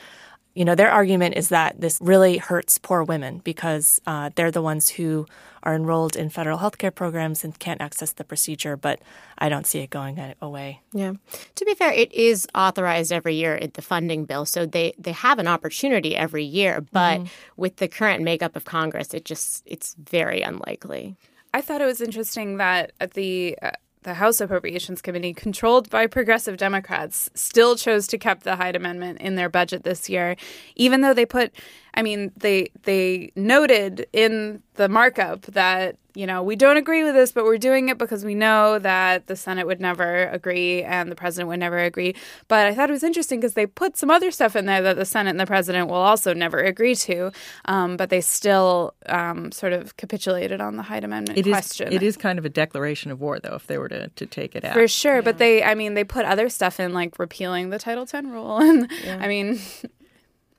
you 0.58 0.66
know, 0.66 0.74
their 0.74 0.90
argument 0.90 1.38
is 1.38 1.50
that 1.50 1.80
this 1.80 2.00
really 2.02 2.38
hurts 2.38 2.80
poor 2.80 3.04
women 3.04 3.38
because 3.44 4.02
uh, 4.08 4.32
they're 4.34 4.50
the 4.50 4.62
ones 4.62 4.90
who 4.90 5.28
are 5.68 5.76
enrolled 5.76 6.16
in 6.16 6.30
federal 6.30 6.60
health 6.60 6.78
care 6.78 6.92
programs 6.92 7.44
and 7.44 7.60
can't 7.60 7.82
access 7.82 8.14
the 8.14 8.24
procedure. 8.24 8.78
But 8.78 9.02
I 9.38 9.50
don't 9.50 9.68
see 9.68 9.80
it 9.80 9.90
going 9.90 10.18
away. 10.42 10.82
Yeah. 10.94 11.14
To 11.56 11.66
be 11.66 11.76
fair, 11.76 11.92
it 11.92 12.12
is 12.14 12.48
authorized 12.56 13.12
every 13.12 13.36
year 13.36 13.54
in 13.54 13.72
the 13.74 13.82
funding 13.82 14.24
bill, 14.24 14.46
so 14.46 14.66
they 14.66 14.94
they 14.98 15.12
have 15.12 15.40
an 15.40 15.48
opportunity 15.48 16.16
every 16.16 16.46
year. 16.46 16.80
But 16.80 17.20
mm-hmm. 17.20 17.28
with 17.58 17.76
the 17.76 17.90
current 17.90 18.24
makeup 18.24 18.56
of 18.56 18.64
Congress, 18.64 19.14
it 19.14 19.26
just 19.26 19.62
it's 19.66 19.96
very 20.00 20.42
unlikely. 20.42 21.18
I 21.54 21.60
thought 21.62 21.82
it 21.82 21.86
was 21.86 22.02
interesting 22.02 22.58
that 22.58 22.94
at 23.02 23.12
the 23.12 23.58
uh, 23.62 23.72
the 24.04 24.14
House 24.14 24.40
Appropriations 24.40 25.02
Committee, 25.02 25.34
controlled 25.34 25.90
by 25.90 26.08
progressive 26.08 26.56
Democrats, 26.56 27.30
still 27.34 27.76
chose 27.76 28.08
to 28.08 28.18
keep 28.18 28.40
the 28.44 28.56
Hyde 28.56 28.78
Amendment 28.78 29.20
in 29.20 29.36
their 29.36 29.50
budget 29.50 29.84
this 29.84 30.08
year, 30.08 30.38
even 30.78 31.02
though 31.02 31.14
they 31.14 31.26
put 31.26 31.52
I 31.98 32.04
mean, 32.04 32.32
they 32.38 32.70
they 32.84 33.32
noted 33.36 34.06
in 34.14 34.62
the 34.76 34.88
markup 34.88 35.42
that 35.48 35.98
you 36.14 36.28
know 36.28 36.44
we 36.44 36.56
don't 36.56 36.78
agree 36.78 37.04
with 37.04 37.16
this, 37.16 37.32
but 37.32 37.44
we're 37.44 37.58
doing 37.58 37.90
it 37.90 37.98
because 37.98 38.24
we 38.24 38.36
know 38.36 38.78
that 38.78 39.26
the 39.26 39.36
Senate 39.36 39.66
would 39.66 39.82
never 39.82 40.28
agree 40.28 40.84
and 40.84 41.12
the 41.12 41.16
president 41.16 41.50
would 41.50 41.60
never 41.60 41.80
agree. 41.80 42.14
But 42.50 42.68
I 42.68 42.76
thought 42.76 42.92
it 42.92 42.94
was 42.94 43.04
interesting 43.04 43.40
because 43.40 43.56
they 43.56 43.66
put 43.66 43.98
some 43.98 44.12
other 44.12 44.30
stuff 44.30 44.56
in 44.56 44.68
there 44.68 44.84
that 44.84 44.96
the 44.96 45.06
Senate 45.06 45.32
and 45.32 45.40
the 45.40 45.48
president 45.48 45.90
will 45.90 45.96
also 45.96 46.36
never 46.36 46.60
agree 46.60 46.94
to, 46.94 47.32
um, 47.66 47.98
but 47.98 48.12
they 48.12 48.22
still 48.22 48.94
um, 49.08 49.52
sort 49.52 49.74
of 49.74 49.98
capitulated 49.98 50.62
on 50.62 50.76
the 50.76 50.84
Hyde 50.84 51.04
Amendment 51.04 51.40
it 51.40 51.50
question. 51.50 51.88
Is, 51.88 51.96
it 51.96 52.04
is 52.04 52.16
kind 52.16 52.38
of 52.38 52.46
a 52.46 52.50
declaration 52.50 53.10
of 53.10 53.20
war, 53.20 53.40
though, 53.40 53.56
if 53.56 53.66
they 53.66 53.80
were 53.80 53.90
to, 53.90 54.10
to 54.10 54.26
take 54.28 54.56
it 54.56 54.64
out. 54.64 54.74
For 54.74 54.88
sure, 54.88 55.16
yeah. 55.16 55.22
but 55.22 55.40
they, 55.40 55.64
I 55.64 55.74
mean, 55.74 55.96
they 55.96 56.04
put 56.04 56.26
other 56.26 56.48
stuff 56.50 56.80
in 56.80 56.94
like 56.94 57.18
repealing 57.18 57.72
the 57.72 57.80
Title 57.80 58.04
X 58.04 58.14
rule, 58.14 58.58
and 58.62 58.92
yeah. 59.04 59.18
I 59.20 59.28
mean, 59.28 59.60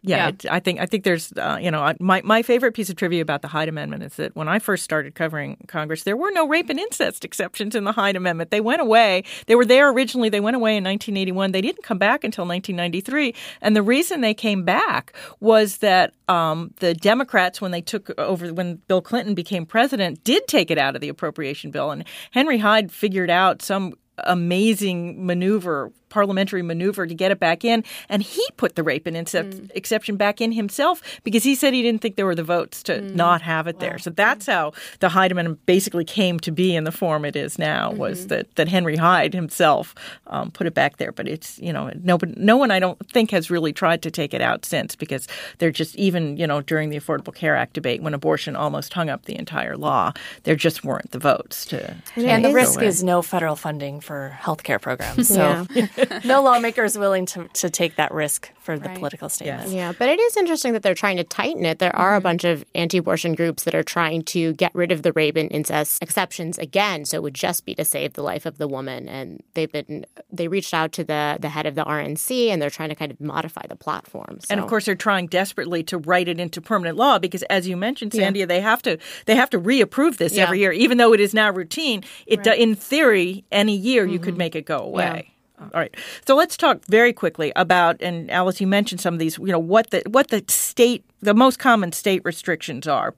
yeah, 0.02 0.30
yeah. 0.42 0.54
I 0.54 0.60
think 0.60 0.80
I 0.80 0.86
think 0.86 1.02
there's 1.04 1.32
uh, 1.32 1.58
you 1.60 1.70
know 1.70 1.92
my 1.98 2.22
my 2.22 2.42
favorite 2.42 2.72
piece 2.72 2.88
of 2.88 2.96
trivia 2.96 3.20
about 3.20 3.42
the 3.42 3.48
Hyde 3.48 3.68
Amendment 3.68 4.04
is 4.04 4.14
that 4.14 4.36
when 4.36 4.46
I 4.48 4.60
first 4.60 4.84
started 4.84 5.14
covering 5.14 5.56
Congress, 5.66 6.04
there 6.04 6.16
were 6.16 6.30
no 6.30 6.46
rape 6.46 6.70
and 6.70 6.78
incest 6.78 7.24
exceptions 7.24 7.74
in 7.74 7.84
the 7.84 7.92
Hyde 7.92 8.14
Amendment. 8.14 8.50
They 8.50 8.60
went 8.60 8.80
away. 8.80 9.24
They 9.46 9.56
were 9.56 9.64
there 9.64 9.90
originally. 9.90 10.28
They 10.28 10.40
went 10.40 10.56
away 10.56 10.76
in 10.76 10.84
1981. 10.84 11.50
They 11.52 11.60
didn't 11.60 11.82
come 11.82 11.98
back 11.98 12.22
until 12.22 12.46
1993. 12.46 13.34
And 13.60 13.74
the 13.74 13.82
reason 13.82 14.20
they 14.20 14.34
came 14.34 14.64
back 14.64 15.14
was 15.40 15.78
that 15.78 16.14
um, 16.28 16.72
the 16.76 16.94
Democrats, 16.94 17.60
when 17.60 17.72
they 17.72 17.82
took 17.82 18.16
over, 18.18 18.52
when 18.54 18.76
Bill 18.86 19.02
Clinton 19.02 19.34
became 19.34 19.66
president, 19.66 20.22
did 20.22 20.46
take 20.46 20.70
it 20.70 20.78
out 20.78 20.94
of 20.94 21.00
the 21.00 21.08
appropriation 21.08 21.70
bill. 21.72 21.90
And 21.90 22.04
Henry 22.30 22.58
Hyde 22.58 22.92
figured 22.92 23.30
out 23.30 23.62
some 23.62 23.94
amazing 24.24 25.24
maneuver 25.24 25.92
parliamentary 26.08 26.62
maneuver 26.62 27.06
to 27.06 27.14
get 27.14 27.30
it 27.30 27.40
back 27.40 27.64
in, 27.64 27.84
and 28.08 28.22
he 28.22 28.44
put 28.56 28.76
the 28.76 28.82
rape 28.82 29.06
and 29.06 29.16
incest 29.16 29.62
mm. 29.62 29.70
exception 29.74 30.16
back 30.16 30.40
in 30.40 30.52
himself 30.52 31.02
because 31.24 31.42
he 31.42 31.54
said 31.54 31.74
he 31.74 31.82
didn't 31.82 32.00
think 32.00 32.16
there 32.16 32.26
were 32.26 32.34
the 32.34 32.44
votes 32.44 32.82
to 32.84 33.00
mm. 33.00 33.14
not 33.14 33.42
have 33.42 33.66
it 33.66 33.80
there. 33.80 33.98
So 33.98 34.10
that's 34.10 34.46
how 34.46 34.72
the 35.00 35.08
Hyde 35.08 35.32
Amendment 35.32 35.64
basically 35.66 36.04
came 36.04 36.38
to 36.40 36.50
be 36.50 36.74
in 36.74 36.84
the 36.84 36.92
form 36.92 37.24
it 37.24 37.36
is 37.36 37.58
now. 37.58 37.90
Mm-hmm. 37.90 37.98
Was 37.98 38.26
that 38.28 38.54
that 38.56 38.68
Henry 38.68 38.96
Hyde 38.96 39.34
himself 39.34 39.94
um, 40.26 40.50
put 40.50 40.66
it 40.66 40.74
back 40.74 40.96
there? 40.96 41.12
But 41.12 41.28
it's 41.28 41.58
you 41.58 41.72
know 41.72 41.90
no 42.02 42.18
no 42.36 42.56
one 42.56 42.70
I 42.70 42.78
don't 42.78 42.98
think 43.10 43.30
has 43.30 43.50
really 43.50 43.72
tried 43.72 44.02
to 44.02 44.10
take 44.10 44.34
it 44.34 44.40
out 44.40 44.64
since 44.64 44.96
because 44.96 45.28
they're 45.58 45.70
just 45.70 45.96
even 45.96 46.36
you 46.36 46.46
know 46.46 46.60
during 46.60 46.90
the 46.90 46.98
Affordable 46.98 47.34
Care 47.34 47.56
Act 47.56 47.74
debate 47.74 48.02
when 48.02 48.14
abortion 48.14 48.56
almost 48.56 48.92
hung 48.92 49.08
up 49.08 49.24
the 49.24 49.38
entire 49.38 49.76
law, 49.76 50.12
there 50.44 50.56
just 50.56 50.84
weren't 50.84 51.10
the 51.10 51.18
votes 51.18 51.64
to. 51.66 51.96
And, 52.16 52.26
and 52.26 52.44
the 52.44 52.52
risk 52.52 52.78
away. 52.78 52.86
is 52.86 53.02
no 53.02 53.22
federal 53.22 53.56
funding 53.56 54.00
for 54.00 54.30
health 54.30 54.62
care 54.62 54.78
programs. 54.78 55.28
So 55.38 55.66
no 56.24 56.42
lawmaker 56.42 56.84
is 56.84 56.98
willing 56.98 57.26
to, 57.26 57.48
to 57.48 57.70
take 57.70 57.96
that 57.96 58.12
risk 58.12 58.50
for 58.68 58.78
the 58.78 58.88
right. 58.88 58.98
political 58.98 59.28
statement. 59.28 59.62
Yes. 59.68 59.72
Yeah, 59.72 59.92
but 59.98 60.08
it 60.08 60.20
is 60.20 60.36
interesting 60.36 60.74
that 60.74 60.82
they're 60.82 60.94
trying 60.94 61.16
to 61.16 61.24
tighten 61.24 61.64
it. 61.64 61.78
There 61.78 61.94
are 61.96 62.10
mm-hmm. 62.10 62.18
a 62.18 62.20
bunch 62.20 62.44
of 62.44 62.64
anti-abortion 62.74 63.34
groups 63.34 63.64
that 63.64 63.74
are 63.74 63.82
trying 63.82 64.22
to 64.24 64.52
get 64.52 64.74
rid 64.74 64.92
of 64.92 65.02
the 65.02 65.12
rape 65.12 65.36
and 65.36 65.50
incest 65.50 66.02
exceptions 66.02 66.58
again, 66.58 67.04
so 67.04 67.16
it 67.16 67.22
would 67.22 67.34
just 67.34 67.64
be 67.64 67.74
to 67.76 67.84
save 67.84 68.12
the 68.12 68.22
life 68.22 68.44
of 68.44 68.58
the 68.58 68.68
woman. 68.68 69.08
And 69.08 69.42
they've 69.54 69.72
been 69.72 70.04
they 70.30 70.48
reached 70.48 70.74
out 70.74 70.92
to 70.92 71.04
the 71.04 71.38
the 71.40 71.48
head 71.48 71.64
of 71.64 71.76
the 71.76 71.84
RNC, 71.84 72.48
and 72.48 72.60
they're 72.60 72.68
trying 72.68 72.90
to 72.90 72.94
kind 72.94 73.10
of 73.10 73.20
modify 73.20 73.66
the 73.66 73.76
platform. 73.76 74.40
So. 74.40 74.48
And 74.50 74.60
of 74.60 74.68
course, 74.68 74.84
they're 74.84 74.94
trying 74.94 75.28
desperately 75.28 75.82
to 75.84 75.96
write 75.96 76.28
it 76.28 76.38
into 76.38 76.60
permanent 76.60 76.98
law 76.98 77.18
because, 77.18 77.42
as 77.44 77.66
you 77.66 77.76
mentioned, 77.76 78.12
Sandhya, 78.12 78.40
yeah. 78.40 78.46
they 78.46 78.60
have 78.60 78.82
to 78.82 78.98
they 79.24 79.34
have 79.34 79.48
to 79.50 79.58
reapprove 79.58 80.18
this 80.18 80.34
yeah. 80.34 80.42
every 80.42 80.58
year, 80.58 80.72
even 80.72 80.98
though 80.98 81.14
it 81.14 81.20
is 81.20 81.32
now 81.32 81.50
routine. 81.50 82.04
It 82.26 82.46
right. 82.46 82.58
in 82.58 82.74
theory, 82.74 83.44
any 83.50 83.76
year 83.76 84.04
mm-hmm. 84.04 84.12
you 84.12 84.18
could 84.18 84.34
mm-hmm. 84.34 84.38
make 84.38 84.56
it 84.56 84.66
go 84.66 84.78
away. 84.78 85.32
All 85.60 85.70
right. 85.74 85.94
So 86.26 86.36
let's 86.36 86.56
talk 86.56 86.84
very 86.86 87.12
quickly 87.12 87.52
about 87.56 88.00
and 88.00 88.30
Alice, 88.30 88.60
you 88.60 88.66
mentioned 88.66 89.00
some 89.00 89.14
of 89.14 89.20
these. 89.20 89.38
You 89.38 89.46
know 89.46 89.58
what 89.58 89.90
the 89.90 90.02
what 90.06 90.28
the 90.28 90.44
state, 90.48 91.04
the 91.20 91.34
most 91.34 91.58
common 91.58 91.92
state 91.92 92.22
restrictions 92.24 92.86
are 92.86 93.14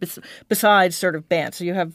besides 0.48 0.96
sort 0.96 1.16
of 1.16 1.28
bans. 1.28 1.56
So 1.56 1.64
you 1.64 1.74
have 1.74 1.92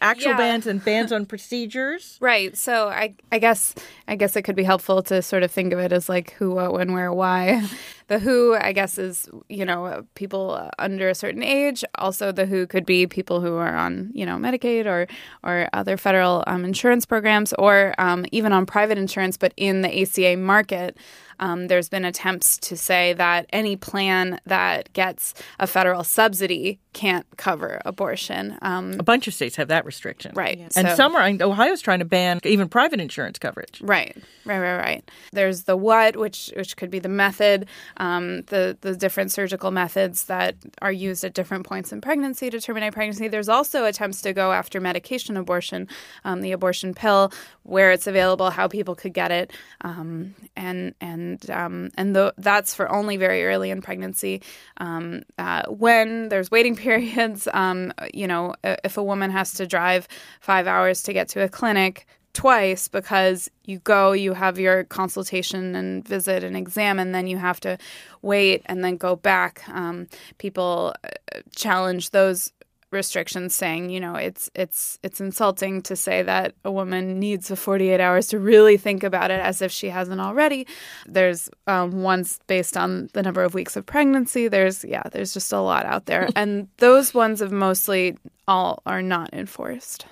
actual 0.00 0.32
yeah. 0.32 0.36
bans 0.36 0.66
and 0.66 0.84
bans 0.84 1.12
on 1.12 1.26
procedures. 1.26 2.18
Right. 2.26 2.56
So 2.56 2.88
I 2.88 3.14
I 3.30 3.38
guess 3.38 3.74
I 4.08 4.16
guess 4.16 4.36
it 4.36 4.42
could 4.42 4.56
be 4.56 4.64
helpful 4.64 5.02
to 5.04 5.22
sort 5.22 5.42
of 5.42 5.50
think 5.50 5.72
of 5.72 5.78
it 5.78 5.92
as 5.92 6.08
like 6.08 6.32
who, 6.32 6.52
what, 6.52 6.72
when, 6.72 6.92
where, 6.92 7.12
why. 7.12 7.64
The 8.08 8.18
who, 8.18 8.54
I 8.54 8.72
guess, 8.72 8.98
is 8.98 9.28
you 9.48 9.64
know 9.64 10.06
people 10.14 10.70
under 10.78 11.08
a 11.08 11.14
certain 11.14 11.42
age. 11.42 11.84
Also, 11.96 12.32
the 12.32 12.46
who 12.46 12.66
could 12.66 12.86
be 12.86 13.06
people 13.06 13.40
who 13.40 13.56
are 13.56 13.74
on 13.74 14.10
you 14.14 14.24
know 14.24 14.36
Medicaid 14.36 14.86
or 14.86 15.06
or 15.42 15.68
other 15.72 15.96
federal 15.96 16.44
um, 16.46 16.64
insurance 16.64 17.04
programs, 17.06 17.52
or 17.54 17.94
um, 17.98 18.24
even 18.32 18.52
on 18.52 18.66
private 18.66 18.98
insurance, 18.98 19.36
but 19.36 19.52
in 19.56 19.82
the 19.82 20.02
ACA 20.02 20.36
market. 20.36 20.96
Um, 21.38 21.68
there's 21.68 21.88
been 21.88 22.04
attempts 22.04 22.58
to 22.58 22.76
say 22.76 23.12
that 23.14 23.46
any 23.52 23.76
plan 23.76 24.40
that 24.46 24.92
gets 24.92 25.34
a 25.58 25.66
federal 25.66 26.04
subsidy 26.04 26.78
can't 26.92 27.26
cover 27.36 27.82
abortion. 27.84 28.56
Um, 28.62 28.94
a 28.98 29.02
bunch 29.02 29.28
of 29.28 29.34
states 29.34 29.56
have 29.56 29.68
that 29.68 29.84
restriction, 29.84 30.32
right? 30.34 30.58
Yeah. 30.58 30.68
And 30.76 30.88
so, 30.88 30.94
some 30.94 31.14
are. 31.14 31.28
Ohio's 31.42 31.82
trying 31.82 31.98
to 31.98 32.06
ban 32.06 32.40
even 32.44 32.68
private 32.68 33.00
insurance 33.00 33.38
coverage. 33.38 33.80
Right, 33.82 34.16
right, 34.46 34.58
right, 34.58 34.78
right. 34.78 35.10
There's 35.32 35.64
the 35.64 35.76
what, 35.76 36.16
which 36.16 36.52
which 36.56 36.76
could 36.76 36.90
be 36.90 36.98
the 36.98 37.10
method, 37.10 37.66
um, 37.98 38.42
the 38.42 38.76
the 38.80 38.96
different 38.96 39.32
surgical 39.32 39.70
methods 39.70 40.24
that 40.24 40.56
are 40.82 40.92
used 40.92 41.24
at 41.24 41.34
different 41.34 41.66
points 41.66 41.92
in 41.92 42.00
pregnancy 42.00 42.50
to 42.50 42.60
terminate 42.60 42.92
pregnancy. 42.92 43.28
There's 43.28 43.48
also 43.48 43.84
attempts 43.84 44.22
to 44.22 44.32
go 44.32 44.52
after 44.52 44.80
medication 44.80 45.36
abortion, 45.36 45.88
um, 46.24 46.40
the 46.40 46.52
abortion 46.52 46.94
pill, 46.94 47.32
where 47.62 47.92
it's 47.92 48.06
available, 48.06 48.50
how 48.50 48.68
people 48.68 48.94
could 48.94 49.12
get 49.12 49.30
it, 49.30 49.52
um, 49.82 50.34
and 50.56 50.94
and 51.00 51.50
um, 51.50 51.90
and 51.96 52.16
that's 52.38 52.74
for 52.74 52.90
only 52.90 53.16
very 53.16 53.44
early 53.44 53.70
in 53.70 53.82
pregnancy. 53.82 54.42
Um, 54.78 55.22
uh, 55.38 55.62
when 55.68 56.28
there's 56.28 56.50
waiting 56.50 56.76
periods, 56.86 57.48
um, 57.52 57.92
you 58.12 58.26
know, 58.26 58.54
if 58.62 58.96
a 58.96 59.02
woman 59.02 59.30
has 59.30 59.54
to 59.54 59.66
drive 59.66 60.08
five 60.40 60.66
hours 60.66 61.02
to 61.04 61.12
get 61.12 61.28
to 61.30 61.42
a 61.42 61.48
clinic 61.48 62.06
twice 62.36 62.86
because 62.86 63.50
you 63.64 63.78
go, 63.78 64.12
you 64.12 64.34
have 64.34 64.58
your 64.58 64.84
consultation 64.84 65.74
and 65.74 66.06
visit 66.06 66.44
and 66.44 66.54
exam, 66.54 66.98
and 66.98 67.14
then 67.14 67.26
you 67.26 67.38
have 67.38 67.58
to 67.60 67.78
wait 68.20 68.60
and 68.66 68.84
then 68.84 68.98
go 68.98 69.16
back. 69.16 69.66
Um, 69.70 70.06
people 70.36 70.94
uh, 71.02 71.40
challenge 71.54 72.10
those 72.10 72.52
restrictions 72.90 73.54
saying, 73.54 73.88
you 73.88 74.00
know, 74.00 74.16
it's 74.16 74.50
it's 74.54 74.98
it's 75.02 75.18
insulting 75.18 75.80
to 75.82 75.96
say 75.96 76.22
that 76.22 76.54
a 76.62 76.70
woman 76.70 77.18
needs 77.18 77.48
the 77.48 77.56
48 77.56 78.00
hours 78.00 78.26
to 78.28 78.38
really 78.38 78.76
think 78.76 79.02
about 79.02 79.30
it 79.30 79.40
as 79.40 79.62
if 79.62 79.72
she 79.72 79.88
hasn't 79.88 80.20
already. 80.20 80.66
There's 81.06 81.48
um, 81.66 82.02
ones 82.02 82.38
based 82.46 82.76
on 82.76 83.08
the 83.14 83.22
number 83.22 83.42
of 83.42 83.54
weeks 83.54 83.76
of 83.76 83.86
pregnancy. 83.86 84.46
There's 84.46 84.84
yeah, 84.84 85.04
there's 85.10 85.32
just 85.32 85.54
a 85.54 85.60
lot 85.60 85.86
out 85.86 86.04
there, 86.04 86.28
and 86.36 86.68
those 86.76 87.14
ones 87.14 87.40
have 87.40 87.52
mostly 87.52 88.18
all 88.46 88.82
are 88.84 89.02
not 89.02 89.32
enforced. 89.32 90.04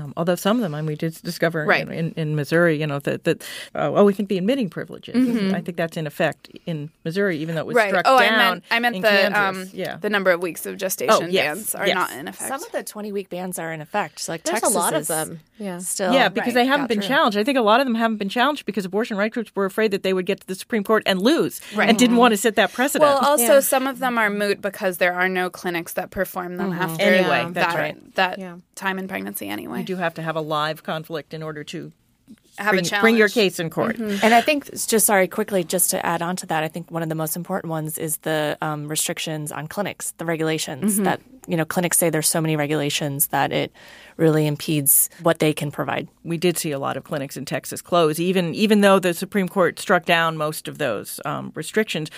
Um, 0.00 0.14
although 0.16 0.34
some 0.34 0.56
of 0.56 0.62
them, 0.62 0.74
I 0.74 0.80
mean, 0.80 0.86
we 0.86 0.96
did 0.96 1.14
discover 1.22 1.64
right. 1.64 1.86
in, 1.88 2.12
in 2.12 2.34
Missouri, 2.34 2.80
you 2.80 2.86
know, 2.86 2.98
that, 3.00 3.24
that 3.24 3.42
uh, 3.74 3.92
oh, 3.94 4.04
we 4.04 4.12
think 4.12 4.28
the 4.28 4.38
admitting 4.38 4.70
privileges. 4.70 5.14
Mm-hmm. 5.14 5.54
I 5.54 5.60
think 5.60 5.76
that's 5.76 5.96
in 5.96 6.06
effect 6.06 6.50
in 6.66 6.90
Missouri, 7.04 7.38
even 7.38 7.54
though 7.54 7.62
it 7.62 7.66
was 7.66 7.76
right. 7.76 7.90
struck 7.90 8.04
oh, 8.06 8.18
down. 8.18 8.62
I 8.70 8.80
meant, 8.80 9.00
I 9.00 9.00
meant 9.00 9.02
the 9.02 9.40
um, 9.40 9.70
yeah. 9.72 9.96
the 9.96 10.10
number 10.10 10.30
of 10.30 10.40
weeks 10.40 10.66
of 10.66 10.76
gestation 10.76 11.24
oh, 11.24 11.26
yes. 11.26 11.56
bans 11.56 11.74
are 11.74 11.86
yes. 11.86 11.94
not 11.94 12.12
in 12.12 12.28
effect. 12.28 12.48
Some 12.48 12.62
of 12.62 12.72
the 12.72 12.82
twenty 12.82 13.12
week 13.12 13.28
bans 13.28 13.58
are 13.58 13.72
in 13.72 13.80
effect. 13.80 14.28
Like 14.28 14.42
There's 14.44 14.60
Texas 14.60 14.74
a 14.74 14.78
lot 14.78 14.94
of 14.94 15.06
them. 15.06 15.40
Yeah, 15.58 15.78
still 15.78 16.12
yeah, 16.12 16.28
because 16.28 16.54
right. 16.54 16.62
they 16.62 16.66
haven't 16.66 16.86
been 16.86 17.02
challenged. 17.02 17.36
I 17.36 17.44
think 17.44 17.58
a 17.58 17.62
lot 17.62 17.80
of 17.80 17.86
them 17.86 17.94
haven't 17.94 18.16
been 18.16 18.30
challenged 18.30 18.64
because 18.64 18.84
abortion 18.84 19.16
rights 19.16 19.34
groups 19.34 19.54
were 19.54 19.66
afraid 19.66 19.90
that 19.90 20.02
they 20.02 20.14
would 20.14 20.26
get 20.26 20.40
to 20.40 20.46
the 20.46 20.54
Supreme 20.54 20.84
Court 20.84 21.02
and 21.04 21.20
lose, 21.20 21.60
right. 21.74 21.88
and 21.88 21.98
didn't 21.98 22.16
want 22.16 22.32
to 22.32 22.38
set 22.38 22.56
that 22.56 22.72
precedent. 22.72 23.08
Well, 23.08 23.18
also 23.18 23.54
yeah. 23.54 23.60
some 23.60 23.86
of 23.86 23.98
them 23.98 24.16
are 24.16 24.30
moot 24.30 24.62
because 24.62 24.96
there 24.98 25.12
are 25.12 25.28
no 25.28 25.50
clinics 25.50 25.92
that 25.94 26.10
perform 26.10 26.56
them 26.56 26.70
mm-hmm. 26.70 26.82
after 26.82 27.04
anyway. 27.04 27.52
That's 27.52 27.74
that, 27.74 27.78
right. 27.78 28.14
That 28.14 28.38
yeah. 28.38 28.56
time 28.74 28.98
in 28.98 29.08
pregnancy 29.08 29.48
anyway. 29.48 29.82
You 29.90 29.96
do 29.96 30.02
have 30.02 30.14
to 30.14 30.22
have 30.22 30.36
a 30.36 30.40
live 30.40 30.82
conflict 30.82 31.34
in 31.34 31.42
order 31.42 31.64
to 31.64 31.92
have 32.58 32.72
bring, 32.72 32.84
a 32.84 32.88
challenge. 32.88 33.02
bring 33.02 33.16
your 33.16 33.28
case 33.28 33.58
in 33.58 33.70
court. 33.70 33.96
Mm-hmm. 33.96 34.24
And 34.24 34.34
I 34.34 34.40
think, 34.40 34.70
just 34.86 35.06
sorry, 35.06 35.26
quickly, 35.26 35.64
just 35.64 35.90
to 35.90 36.04
add 36.04 36.22
on 36.22 36.36
to 36.36 36.46
that, 36.46 36.62
I 36.62 36.68
think 36.68 36.90
one 36.90 37.02
of 37.02 37.08
the 37.08 37.14
most 37.14 37.36
important 37.36 37.70
ones 37.70 37.98
is 37.98 38.18
the 38.18 38.56
um, 38.60 38.88
restrictions 38.88 39.50
on 39.50 39.66
clinics, 39.66 40.12
the 40.18 40.24
regulations 40.24 40.94
mm-hmm. 40.94 41.04
that, 41.04 41.20
you 41.48 41.56
know, 41.56 41.64
clinics 41.64 41.98
say 41.98 42.10
there's 42.10 42.28
so 42.28 42.40
many 42.40 42.56
regulations 42.56 43.28
that 43.28 43.52
it 43.52 43.72
really 44.20 44.46
impedes 44.46 45.10
what 45.22 45.38
they 45.38 45.52
can 45.52 45.70
provide. 45.72 46.08
We 46.22 46.36
did 46.36 46.58
see 46.58 46.70
a 46.70 46.78
lot 46.78 46.96
of 46.96 47.04
clinics 47.04 47.36
in 47.36 47.44
Texas 47.46 47.82
close, 47.82 48.20
even 48.20 48.54
even 48.54 48.82
though 48.82 48.98
the 48.98 49.14
Supreme 49.14 49.48
Court 49.48 49.78
struck 49.78 50.04
down 50.04 50.36
most 50.36 50.68
of 50.68 50.78
those 50.78 51.20
um, 51.24 51.50
restrictions 51.54 52.10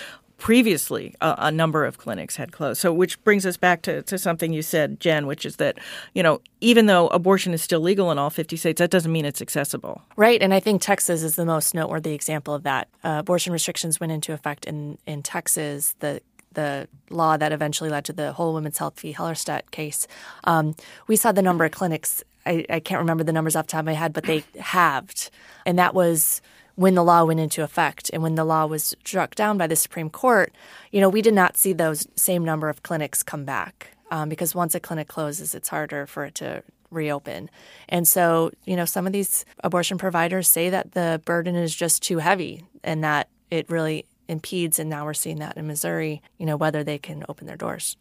previously 0.43 1.15
a, 1.21 1.37
a, 1.38 1.53
number 1.53 1.85
of 1.85 1.99
clinics 1.99 2.35
had 2.35 2.51
closed. 2.51 2.81
So, 2.81 2.93
which 2.93 3.23
brings 3.23 3.47
us 3.47 3.57
back 3.57 3.83
to, 3.83 4.03
to 4.03 4.19
something 4.19 4.53
you 4.53 4.61
said, 4.61 4.99
Jen, 4.99 5.29
which 5.29 5.47
is 5.47 5.55
that, 5.57 5.79
you 6.15 6.23
know, 6.25 6.41
even 6.61 6.87
though 6.87 7.07
abortion 7.09 7.55
is 7.55 7.62
still 7.62 7.79
legal 7.79 8.11
in 8.11 8.19
all 8.19 8.29
50 8.29 8.57
states, 8.57 8.81
that 8.81 8.91
doesn't 8.91 9.12
mean 9.12 9.25
it's 9.25 9.41
accessible. 9.41 10.03
Right. 10.17 10.43
And 10.43 10.53
I 10.53 10.59
think 10.59 10.83
Texas 10.83 11.23
is 11.23 11.37
the 11.37 11.47
most 11.47 11.77
noteworthy 11.77 12.12
example 12.12 12.55
of 12.55 12.65
that. 12.65 12.88
Uh, 13.05 13.19
abortion 13.21 13.53
restrictions 13.53 14.01
went 14.01 14.11
into 14.11 14.33
effect 14.33 14.65
in, 14.65 14.99
in 15.07 15.23
Texas. 15.23 15.95
The 16.01 16.21
the 16.55 16.88
law 17.11 17.37
that 17.37 17.53
eventually 17.53 17.91
led 17.91 18.05
to 18.07 18.12
the 18.12 18.33
Whole 18.33 18.55
Women's 18.55 18.79
Health 18.79 18.99
v. 19.01 19.12
Hellerstedt 19.12 19.71
case, 19.71 20.07
um, 20.45 20.75
we 21.07 21.17
saw 21.17 21.33
the 21.33 21.43
number 21.43 21.65
of 21.65 21.73
clinics. 21.73 22.23
I, 22.45 22.65
I, 22.69 22.81
can't 22.81 22.99
remember 22.99 23.23
the 23.23 23.33
numbers 23.33 23.55
off 23.55 23.67
the 23.67 23.73
top 23.73 23.81
of 23.81 23.87
my 23.87 23.93
head, 23.93 24.12
but 24.12 24.25
they 24.25 24.45
halved. 24.59 25.31
And 25.65 25.79
that 25.79 25.95
was 25.95 26.43
when 26.75 26.95
the 26.95 27.05
law 27.05 27.25
went 27.25 27.41
into 27.41 27.62
effect 27.62 28.11
and 28.12 28.23
when 28.23 28.35
the 28.35 28.45
law 28.45 28.67
was 28.67 28.97
struck 29.05 29.35
down 29.35 29.59
by 29.59 29.67
the 29.67 29.77
Supreme 29.77 30.11
Court, 30.11 30.53
you 30.91 31.01
know, 31.01 31.09
we 31.09 31.23
did 31.23 31.35
not 31.35 31.57
see 31.57 31.73
those 31.73 32.07
same 32.17 32.45
number 32.45 32.69
of 32.69 32.83
clinics 32.83 33.23
come 33.23 33.45
back 33.45 33.97
um, 34.11 34.29
because 34.29 34.55
once 34.55 34.75
a 34.75 34.81
clinic 34.81 35.09
closes, 35.09 35.55
it's 35.55 35.69
harder 35.69 36.07
for 36.07 36.25
it 36.25 36.35
to 36.37 36.62
reopen. 36.91 37.51
And 37.88 38.07
so, 38.07 38.51
you 38.65 38.77
know, 38.77 38.85
some 38.85 39.07
of 39.07 39.12
these 39.12 39.45
abortion 39.65 39.99
providers 39.99 40.49
say 40.49 40.71
that 40.71 40.93
the 40.93 41.21
burden 41.25 41.55
is 41.55 41.75
just 41.75 42.03
too 42.03 42.19
heavy 42.19 42.65
and 42.85 43.03
that 43.03 43.29
it 43.51 43.69
really 43.71 44.07
impedes. 44.33 44.81
And 44.81 44.90
now 44.90 45.05
we're 45.05 45.14
seeing 45.14 45.38
that 45.38 45.57
in 45.57 45.68
Missouri, 45.68 46.21
you 46.38 46.47
know, 46.47 46.57
whether 46.57 46.83
they 46.83 46.99
can 46.99 47.25
open 47.29 47.47
their 47.47 47.57
doors. 47.57 47.97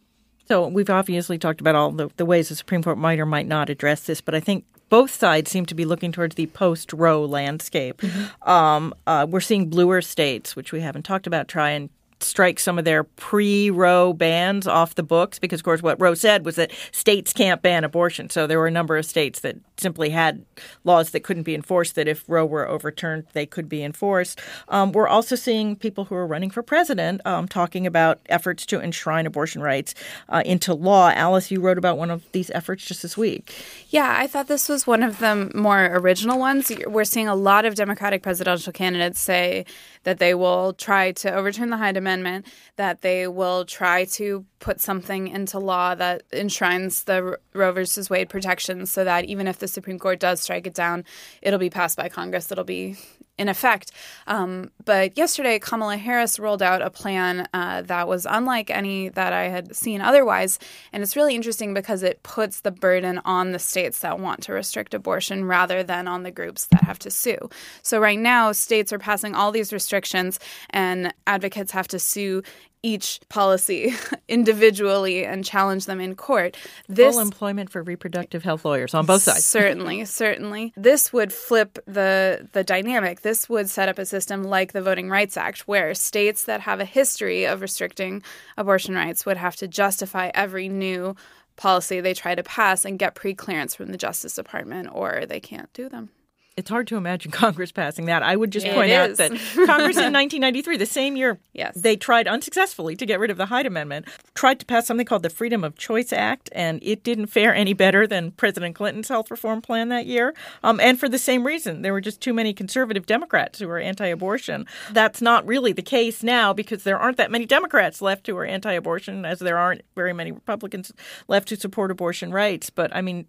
So 0.47 0.67
we've 0.67 0.89
obviously 0.89 1.37
talked 1.37 1.61
about 1.61 1.75
all 1.75 1.91
the, 1.91 2.09
the 2.17 2.25
ways 2.25 2.49
the 2.49 2.55
Supreme 2.55 2.81
Court 2.81 2.97
might 2.97 3.19
or 3.19 3.25
might 3.25 3.47
not 3.47 3.69
address 3.69 4.03
this, 4.03 4.21
but 4.21 4.33
I 4.33 4.39
think 4.39 4.65
both 4.89 5.11
sides 5.11 5.49
seem 5.49 5.65
to 5.67 5.75
be 5.75 5.85
looking 5.85 6.11
towards 6.11 6.35
the 6.35 6.47
post 6.47 6.91
Roe 6.91 7.23
landscape. 7.23 8.01
Mm-hmm. 8.01 8.49
Um, 8.49 8.93
uh, 9.07 9.25
we're 9.29 9.39
seeing 9.39 9.69
bluer 9.69 10.01
states, 10.01 10.55
which 10.55 10.73
we 10.73 10.81
haven't 10.81 11.03
talked 11.03 11.27
about, 11.27 11.47
try 11.47 11.69
and 11.69 11.89
strike 12.23 12.59
some 12.59 12.77
of 12.77 12.85
their 12.85 13.03
pre-Roe 13.03 14.13
bans 14.13 14.67
off 14.67 14.95
the 14.95 15.03
books 15.03 15.39
because, 15.39 15.59
of 15.59 15.63
course, 15.63 15.81
what 15.81 15.99
Roe 15.99 16.13
said 16.13 16.45
was 16.45 16.55
that 16.55 16.71
states 16.91 17.33
can't 17.33 17.61
ban 17.61 17.83
abortion. 17.83 18.29
So 18.29 18.47
there 18.47 18.59
were 18.59 18.67
a 18.67 18.71
number 18.71 18.97
of 18.97 19.05
states 19.05 19.39
that 19.41 19.57
simply 19.77 20.09
had 20.09 20.45
laws 20.83 21.11
that 21.11 21.21
couldn't 21.23 21.43
be 21.43 21.55
enforced. 21.55 21.95
That 21.95 22.07
if 22.07 22.23
Roe 22.27 22.45
were 22.45 22.67
overturned, 22.67 23.25
they 23.33 23.45
could 23.45 23.67
be 23.67 23.83
enforced. 23.83 24.39
Um, 24.67 24.91
we're 24.91 25.07
also 25.07 25.35
seeing 25.35 25.75
people 25.75 26.05
who 26.05 26.15
are 26.15 26.27
running 26.27 26.49
for 26.49 26.63
president 26.63 27.21
um, 27.25 27.47
talking 27.47 27.87
about 27.87 28.19
efforts 28.27 28.65
to 28.67 28.79
enshrine 28.81 29.25
abortion 29.25 29.61
rights 29.61 29.93
uh, 30.29 30.43
into 30.45 30.73
law. 30.73 31.11
Alice, 31.11 31.51
you 31.51 31.59
wrote 31.59 31.77
about 31.77 31.97
one 31.97 32.11
of 32.11 32.23
these 32.31 32.51
efforts 32.51 32.85
just 32.85 33.01
this 33.01 33.17
week. 33.17 33.53
Yeah, 33.89 34.15
I 34.17 34.27
thought 34.27 34.47
this 34.47 34.69
was 34.69 34.85
one 34.85 35.03
of 35.03 35.19
the 35.19 35.51
more 35.55 35.85
original 35.85 36.39
ones. 36.39 36.71
We're 36.87 37.03
seeing 37.03 37.27
a 37.27 37.35
lot 37.35 37.65
of 37.65 37.75
Democratic 37.75 38.23
presidential 38.23 38.73
candidates 38.73 39.19
say 39.19 39.65
that 40.03 40.19
they 40.19 40.33
will 40.33 40.73
try 40.73 41.11
to 41.11 41.33
overturn 41.33 41.69
the 41.69 41.77
Hyde 41.77 41.97
Amendment, 41.97 42.45
that 42.75 43.01
they 43.01 43.27
will 43.27 43.65
try 43.65 44.05
to 44.05 44.45
put 44.59 44.81
something 44.81 45.27
into 45.27 45.59
law 45.59 45.95
that 45.95 46.23
enshrines 46.33 47.03
the 47.03 47.37
Roe 47.53 47.71
versus 47.71 48.09
Wade 48.09 48.29
protections 48.29 48.91
so 48.91 49.03
that 49.03 49.25
even 49.25 49.47
if 49.47 49.59
the 49.59 49.67
Supreme 49.67 49.99
Court 49.99 50.19
does 50.19 50.41
strike 50.41 50.67
it 50.67 50.73
down, 50.73 51.03
it'll 51.41 51.59
be 51.59 51.69
passed 51.69 51.97
by 51.97 52.09
Congress. 52.09 52.51
It'll 52.51 52.63
be 52.63 52.97
in 53.37 53.49
effect. 53.49 53.91
Um, 54.27 54.71
but 54.85 55.17
yesterday, 55.17 55.57
Kamala 55.57 55.97
Harris 55.97 56.39
rolled 56.39 56.61
out 56.61 56.81
a 56.81 56.89
plan 56.89 57.47
uh, 57.53 57.81
that 57.83 58.07
was 58.07 58.27
unlike 58.29 58.69
any 58.69 59.09
that 59.09 59.33
I 59.33 59.47
had 59.47 59.75
seen 59.75 60.01
otherwise. 60.01 60.59
And 60.93 61.01
it's 61.01 61.15
really 61.15 61.35
interesting 61.35 61.73
because 61.73 62.03
it 62.03 62.21
puts 62.23 62.61
the 62.61 62.71
burden 62.71 63.19
on 63.25 63.51
the 63.51 63.59
states 63.59 63.99
that 63.99 64.19
want 64.19 64.43
to 64.43 64.53
restrict 64.53 64.93
abortion 64.93 65.45
rather 65.45 65.81
than 65.81 66.07
on 66.07 66.23
the 66.23 66.31
groups 66.31 66.65
that 66.67 66.83
have 66.83 66.99
to 66.99 67.09
sue. 67.09 67.49
So 67.81 67.99
right 67.99 68.19
now, 68.19 68.51
states 68.51 68.93
are 68.93 68.99
passing 68.99 69.33
all 69.33 69.51
these 69.51 69.73
restrictions, 69.73 70.39
and 70.69 71.13
advocates 71.25 71.71
have 71.71 71.87
to 71.89 71.99
sue 71.99 72.43
each 72.83 73.19
policy 73.29 73.93
individually 74.27 75.25
and 75.25 75.45
challenge 75.45 75.85
them 75.85 75.99
in 75.99 76.15
court. 76.15 76.57
This 76.87 77.13
Full 77.13 77.21
employment 77.21 77.69
for 77.69 77.83
reproductive 77.83 78.43
health 78.43 78.65
lawyers 78.65 78.93
on 78.93 79.05
both 79.05 79.21
sides. 79.21 79.43
certainly, 79.43 80.05
certainly. 80.05 80.73
This 80.75 81.13
would 81.13 81.31
flip 81.31 81.79
the 81.85 82.49
the 82.53 82.63
dynamic. 82.63 83.21
This 83.21 83.47
would 83.49 83.69
set 83.69 83.89
up 83.89 83.99
a 83.99 84.05
system 84.05 84.43
like 84.43 84.73
the 84.73 84.81
Voting 84.81 85.09
Rights 85.09 85.37
Act, 85.37 85.67
where 85.67 85.93
states 85.93 86.45
that 86.45 86.61
have 86.61 86.79
a 86.79 86.85
history 86.85 87.45
of 87.45 87.61
restricting 87.61 88.23
abortion 88.57 88.95
rights 88.95 89.25
would 89.25 89.37
have 89.37 89.55
to 89.57 89.67
justify 89.67 90.31
every 90.33 90.67
new 90.69 91.15
policy 91.57 92.01
they 92.01 92.13
try 92.13 92.33
to 92.33 92.43
pass 92.43 92.85
and 92.85 92.97
get 92.97 93.13
pre-clearance 93.13 93.75
from 93.75 93.91
the 93.91 93.97
Justice 93.97 94.35
Department, 94.35 94.89
or 94.91 95.25
they 95.27 95.39
can't 95.39 95.71
do 95.73 95.89
them 95.89 96.09
it's 96.57 96.69
hard 96.69 96.87
to 96.87 96.97
imagine 96.97 97.31
Congress 97.43 97.71
passing 97.71 98.05
that. 98.05 98.23
I 98.23 98.35
would 98.35 98.51
just 98.51 98.65
it 98.65 98.73
point 98.73 98.91
is. 98.91 99.19
out 99.19 99.29
that 99.29 99.31
Congress 99.67 99.97
in 99.97 100.13
1993, 100.13 100.77
the 100.77 100.85
same 100.85 101.15
year 101.15 101.39
yes. 101.53 101.75
they 101.75 101.95
tried 101.95 102.27
unsuccessfully 102.27 102.95
to 102.95 103.05
get 103.05 103.19
rid 103.19 103.31
of 103.31 103.37
the 103.37 103.47
Hyde 103.47 103.65
Amendment, 103.65 104.07
tried 104.33 104.59
to 104.59 104.65
pass 104.65 104.87
something 104.87 105.05
called 105.05 105.23
the 105.23 105.29
Freedom 105.29 105.63
of 105.63 105.77
Choice 105.77 106.11
Act, 106.11 106.49
and 106.53 106.79
it 106.83 107.03
didn't 107.03 107.27
fare 107.27 107.53
any 107.55 107.73
better 107.73 108.05
than 108.05 108.31
President 108.31 108.75
Clinton's 108.75 109.07
health 109.07 109.31
reform 109.31 109.61
plan 109.61 109.89
that 109.89 110.05
year. 110.05 110.33
Um, 110.63 110.79
and 110.79 110.99
for 110.99 111.07
the 111.07 111.19
same 111.19 111.45
reason, 111.45 111.81
there 111.81 111.93
were 111.93 112.01
just 112.01 112.21
too 112.21 112.33
many 112.33 112.53
conservative 112.53 113.05
Democrats 113.05 113.59
who 113.59 113.67
were 113.67 113.79
anti-abortion. 113.79 114.65
That's 114.91 115.21
not 115.21 115.45
really 115.47 115.71
the 115.71 115.81
case 115.81 116.23
now 116.23 116.53
because 116.53 116.83
there 116.83 116.99
aren't 116.99 117.17
that 117.17 117.31
many 117.31 117.45
Democrats 117.45 118.01
left 118.01 118.27
who 118.27 118.35
are 118.37 118.45
anti-abortion, 118.45 119.25
as 119.25 119.39
there 119.39 119.57
aren't 119.57 119.81
very 119.95 120.13
many 120.13 120.31
Republicans 120.31 120.91
left 121.27 121.49
who 121.49 121.55
support 121.55 121.91
abortion 121.91 122.31
rights. 122.31 122.69
But 122.69 122.95
I 122.95 123.01
mean, 123.01 123.25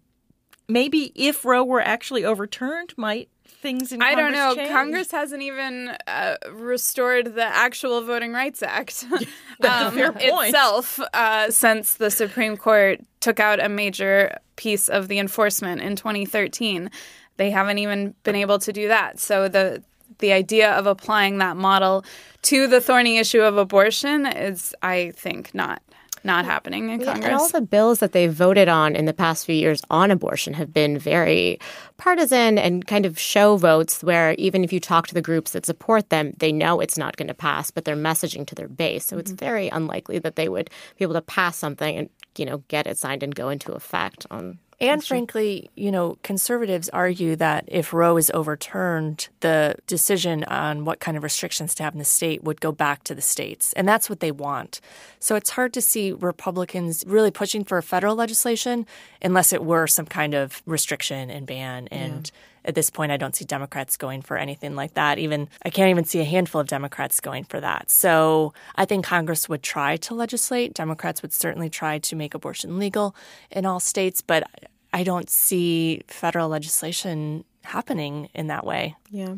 maybe 0.67 1.11
if 1.15 1.45
Roe 1.45 1.63
were 1.63 1.81
actually 1.81 2.25
overturned, 2.25 2.93
might 2.97 3.29
things 3.45 3.91
in 3.91 3.99
Congress 3.99 4.17
I 4.17 4.21
don't 4.21 4.33
know. 4.33 4.55
Change? 4.55 4.71
Congress 4.71 5.11
hasn't 5.11 5.41
even 5.41 5.95
uh, 6.07 6.35
restored 6.51 7.35
the 7.35 7.45
actual 7.45 8.01
Voting 8.01 8.33
Rights 8.33 8.61
Act 8.61 9.05
um, 9.11 9.97
itself 9.97 10.99
uh, 11.13 11.49
since 11.49 11.95
the 11.95 12.11
Supreme 12.11 12.57
Court 12.57 12.99
took 13.19 13.39
out 13.39 13.63
a 13.63 13.69
major 13.69 14.37
piece 14.55 14.89
of 14.89 15.07
the 15.07 15.17
enforcement 15.17 15.81
in 15.81 15.95
2013. 15.95 16.91
They 17.37 17.49
haven't 17.49 17.79
even 17.79 18.13
been 18.23 18.35
able 18.35 18.59
to 18.59 18.71
do 18.71 18.87
that. 18.89 19.19
So 19.19 19.47
the 19.47 19.81
the 20.19 20.31
idea 20.31 20.71
of 20.71 20.85
applying 20.85 21.39
that 21.39 21.57
model 21.57 22.05
to 22.43 22.67
the 22.67 22.79
thorny 22.79 23.17
issue 23.17 23.41
of 23.41 23.57
abortion 23.57 24.25
is, 24.27 24.75
I 24.81 25.11
think, 25.15 25.53
not 25.55 25.81
not 26.23 26.45
happening 26.45 26.89
in 26.89 27.03
Congress. 27.03 27.25
And 27.25 27.35
all 27.35 27.49
the 27.49 27.61
bills 27.61 27.99
that 27.99 28.11
they've 28.11 28.33
voted 28.33 28.67
on 28.67 28.95
in 28.95 29.05
the 29.05 29.13
past 29.13 29.45
few 29.45 29.55
years 29.55 29.81
on 29.89 30.11
abortion 30.11 30.53
have 30.53 30.73
been 30.73 30.97
very 30.97 31.59
partisan 31.97 32.57
and 32.57 32.85
kind 32.87 33.05
of 33.05 33.19
show 33.19 33.57
votes 33.57 34.03
where 34.03 34.33
even 34.33 34.63
if 34.63 34.71
you 34.71 34.79
talk 34.79 35.07
to 35.07 35.13
the 35.13 35.21
groups 35.21 35.51
that 35.51 35.65
support 35.65 36.09
them, 36.09 36.33
they 36.37 36.51
know 36.51 36.79
it's 36.79 36.97
not 36.97 37.17
going 37.17 37.27
to 37.27 37.33
pass, 37.33 37.71
but 37.71 37.85
they're 37.85 37.95
messaging 37.95 38.45
to 38.47 38.55
their 38.55 38.67
base. 38.67 39.05
So 39.05 39.15
mm-hmm. 39.15 39.21
it's 39.21 39.31
very 39.31 39.69
unlikely 39.69 40.19
that 40.19 40.35
they 40.35 40.49
would 40.49 40.69
be 40.97 41.03
able 41.03 41.15
to 41.15 41.21
pass 41.21 41.57
something 41.57 41.97
and, 41.97 42.09
you 42.37 42.45
know, 42.45 42.63
get 42.67 42.87
it 42.87 42.97
signed 42.97 43.23
and 43.23 43.35
go 43.35 43.49
into 43.49 43.73
effect 43.73 44.25
on 44.31 44.59
and 44.79 45.03
frankly, 45.03 45.69
you 45.75 45.91
know, 45.91 46.17
conservatives 46.23 46.89
argue 46.89 47.35
that 47.35 47.65
if 47.67 47.93
Roe 47.93 48.17
is 48.17 48.31
overturned, 48.33 49.29
the 49.39 49.75
decision 49.87 50.43
on 50.45 50.85
what 50.85 50.99
kind 50.99 51.17
of 51.17 51.23
restrictions 51.23 51.73
to 51.75 51.83
have 51.83 51.93
in 51.93 51.99
the 51.99 52.05
state 52.05 52.43
would 52.43 52.61
go 52.61 52.71
back 52.71 53.03
to 53.05 53.15
the 53.15 53.21
states. 53.21 53.73
And 53.73 53.87
that's 53.87 54.09
what 54.09 54.19
they 54.19 54.31
want. 54.31 54.81
So 55.19 55.35
it's 55.35 55.51
hard 55.51 55.73
to 55.73 55.81
see 55.81 56.11
Republicans 56.11 57.03
really 57.07 57.31
pushing 57.31 57.63
for 57.63 57.81
federal 57.81 58.15
legislation 58.15 58.85
unless 59.21 59.53
it 59.53 59.63
were 59.63 59.87
some 59.87 60.05
kind 60.05 60.33
of 60.33 60.61
restriction 60.65 61.29
and 61.29 61.45
ban. 61.45 61.87
And 61.89 62.31
yeah. 62.33 62.39
At 62.65 62.75
this 62.75 62.89
point, 62.89 63.11
I 63.11 63.17
don't 63.17 63.35
see 63.35 63.45
Democrats 63.45 63.97
going 63.97 64.21
for 64.21 64.37
anything 64.37 64.75
like 64.75 64.93
that. 64.93 65.19
Even 65.19 65.49
I 65.63 65.69
can't 65.69 65.89
even 65.89 66.05
see 66.05 66.19
a 66.19 66.25
handful 66.25 66.61
of 66.61 66.67
Democrats 66.67 67.19
going 67.19 67.43
for 67.43 67.59
that. 67.59 67.89
So 67.89 68.53
I 68.75 68.85
think 68.85 69.05
Congress 69.05 69.49
would 69.49 69.63
try 69.63 69.97
to 69.97 70.15
legislate. 70.15 70.73
Democrats 70.73 71.21
would 71.21 71.33
certainly 71.33 71.69
try 71.69 71.99
to 71.99 72.15
make 72.15 72.33
abortion 72.33 72.79
legal 72.79 73.15
in 73.51 73.65
all 73.65 73.79
states. 73.79 74.21
But 74.21 74.49
I 74.93 75.03
don't 75.03 75.29
see 75.29 76.03
federal 76.07 76.49
legislation 76.49 77.43
happening 77.63 78.29
in 78.33 78.47
that 78.47 78.65
way. 78.65 78.95
Yeah. 79.09 79.35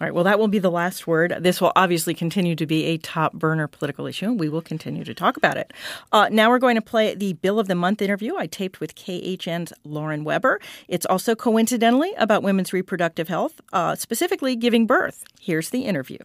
All 0.00 0.06
right, 0.06 0.14
well, 0.14 0.24
that 0.24 0.38
will 0.38 0.48
be 0.48 0.58
the 0.58 0.70
last 0.70 1.06
word. 1.06 1.36
This 1.40 1.60
will 1.60 1.72
obviously 1.76 2.14
continue 2.14 2.56
to 2.56 2.66
be 2.66 2.86
a 2.86 2.98
top 2.98 3.34
burner 3.34 3.68
political 3.68 4.06
issue, 4.06 4.26
and 4.26 4.40
we 4.40 4.48
will 4.48 4.62
continue 4.62 5.04
to 5.04 5.14
talk 5.14 5.36
about 5.36 5.56
it. 5.56 5.72
Uh, 6.10 6.28
now 6.30 6.48
we're 6.48 6.58
going 6.58 6.74
to 6.76 6.82
play 6.82 7.14
the 7.14 7.34
Bill 7.34 7.60
of 7.60 7.68
the 7.68 7.74
Month 7.74 8.02
interview 8.02 8.36
I 8.36 8.46
taped 8.46 8.80
with 8.80 8.94
KHN's 8.94 9.72
Lauren 9.84 10.24
Weber. 10.24 10.60
It's 10.88 11.06
also 11.06 11.34
coincidentally 11.34 12.12
about 12.16 12.42
women's 12.42 12.72
reproductive 12.72 13.28
health, 13.28 13.60
uh, 13.72 13.94
specifically 13.94 14.56
giving 14.56 14.86
birth. 14.86 15.24
Here's 15.40 15.70
the 15.70 15.82
interview. 15.82 16.18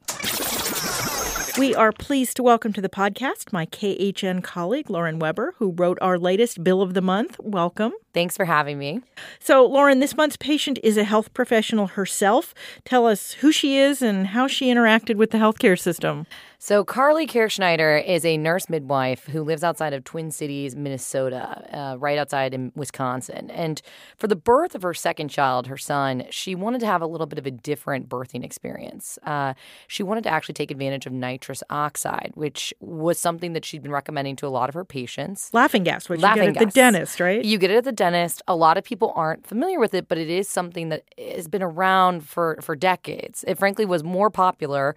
We 1.57 1.73
are 1.73 1.91
pleased 1.91 2.37
to 2.37 2.43
welcome 2.43 2.71
to 2.73 2.81
the 2.81 2.89
podcast 2.89 3.51
my 3.51 3.65
KHN 3.65 4.43
colleague, 4.43 4.91
Lauren 4.91 5.17
Weber, 5.17 5.55
who 5.57 5.71
wrote 5.71 5.97
our 6.01 6.19
latest 6.19 6.63
Bill 6.63 6.83
of 6.83 6.93
the 6.93 7.01
Month. 7.01 7.39
Welcome. 7.39 7.93
Thanks 8.13 8.37
for 8.37 8.45
having 8.45 8.77
me. 8.77 9.01
So, 9.39 9.65
Lauren, 9.65 9.99
this 9.99 10.15
month's 10.15 10.37
patient 10.37 10.77
is 10.83 10.97
a 10.97 11.03
health 11.03 11.33
professional 11.33 11.87
herself. 11.87 12.53
Tell 12.85 13.07
us 13.07 13.33
who 13.33 13.51
she 13.51 13.79
is 13.79 14.03
and 14.03 14.27
how 14.27 14.45
she 14.45 14.67
interacted 14.67 15.15
with 15.15 15.31
the 15.31 15.39
healthcare 15.39 15.79
system. 15.79 16.27
So, 16.59 16.83
Carly 16.83 17.27
Kirchschneider 17.27 18.03
is 18.03 18.25
a 18.25 18.35
nurse 18.35 18.67
midwife 18.67 19.25
who 19.27 19.43
lives 19.43 19.63
outside 19.63 19.93
of 19.93 20.03
Twin 20.03 20.31
Cities, 20.31 20.75
Minnesota, 20.75 21.63
uh, 21.71 21.97
right 21.99 22.17
outside 22.17 22.51
in 22.51 22.71
Wisconsin. 22.75 23.51
And 23.51 23.79
for 24.17 24.27
the 24.27 24.35
birth 24.35 24.73
of 24.73 24.81
her 24.81 24.95
second 24.95 25.27
child, 25.29 25.67
her 25.67 25.77
son, 25.77 26.23
she 26.31 26.55
wanted 26.55 26.79
to 26.79 26.87
have 26.87 27.03
a 27.03 27.05
little 27.05 27.27
bit 27.27 27.37
of 27.37 27.45
a 27.45 27.51
different 27.51 28.09
birthing 28.09 28.43
experience. 28.43 29.19
Uh, 29.21 29.53
she 29.87 30.01
wanted 30.01 30.23
to 30.23 30.29
actually 30.29 30.53
take 30.53 30.71
advantage 30.71 31.05
of 31.05 31.13
nitrous 31.13 31.61
oxide, 31.69 32.31
which 32.33 32.73
was 32.79 33.19
something 33.19 33.53
that 33.53 33.63
she'd 33.63 33.83
been 33.83 33.91
recommending 33.91 34.35
to 34.37 34.47
a 34.47 34.49
lot 34.49 34.67
of 34.67 34.73
her 34.73 34.83
patients. 34.83 35.53
Laughing 35.53 35.83
gas, 35.83 36.09
which 36.09 36.21
Laughing 36.21 36.45
you 36.45 36.51
get 36.53 36.61
at 36.63 36.65
gas. 36.65 36.73
the 36.73 36.79
dentist, 36.79 37.19
right? 37.19 37.45
You 37.45 37.59
get 37.59 37.69
it 37.69 37.77
at 37.77 37.83
the 37.83 37.91
dentist. 37.91 38.41
A 38.47 38.55
lot 38.55 38.79
of 38.79 38.83
people 38.83 39.13
aren't 39.15 39.45
familiar 39.45 39.79
with 39.79 39.93
it, 39.93 40.07
but 40.07 40.17
it 40.17 40.29
is 40.29 40.49
something 40.49 40.89
that 40.89 41.03
has 41.19 41.47
been 41.47 41.61
around 41.61 42.27
for, 42.27 42.57
for 42.63 42.75
decades. 42.75 43.45
It 43.47 43.59
frankly 43.59 43.85
was 43.85 44.03
more 44.03 44.31
popular 44.31 44.95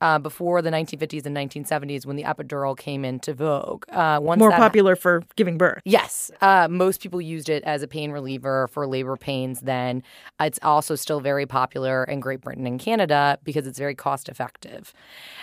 uh, 0.00 0.18
before 0.18 0.62
the 0.62 0.70
1950s 0.70 1.26
and 1.26 1.36
1970s 1.36 2.06
when 2.06 2.16
the 2.16 2.24
epidural 2.24 2.76
came 2.76 3.04
into 3.04 3.34
vogue. 3.34 3.84
Uh, 3.90 4.20
More 4.20 4.50
popular 4.50 4.96
for 4.96 5.22
giving 5.36 5.58
birth. 5.58 5.82
Yes. 5.84 6.30
Uh, 6.40 6.68
most 6.70 7.00
people 7.00 7.20
used 7.20 7.48
it 7.48 7.62
as 7.64 7.82
a 7.82 7.88
pain 7.88 8.10
reliever 8.10 8.68
for 8.68 8.86
labor 8.86 9.16
pains 9.16 9.60
then. 9.60 10.02
It's 10.40 10.58
also 10.62 10.94
still 10.94 11.20
very 11.20 11.46
popular 11.46 12.04
in 12.04 12.20
Great 12.20 12.40
Britain 12.40 12.66
and 12.66 12.80
Canada 12.80 13.38
because 13.44 13.66
it's 13.66 13.78
very 13.78 13.94
cost 13.94 14.28
effective. 14.28 14.92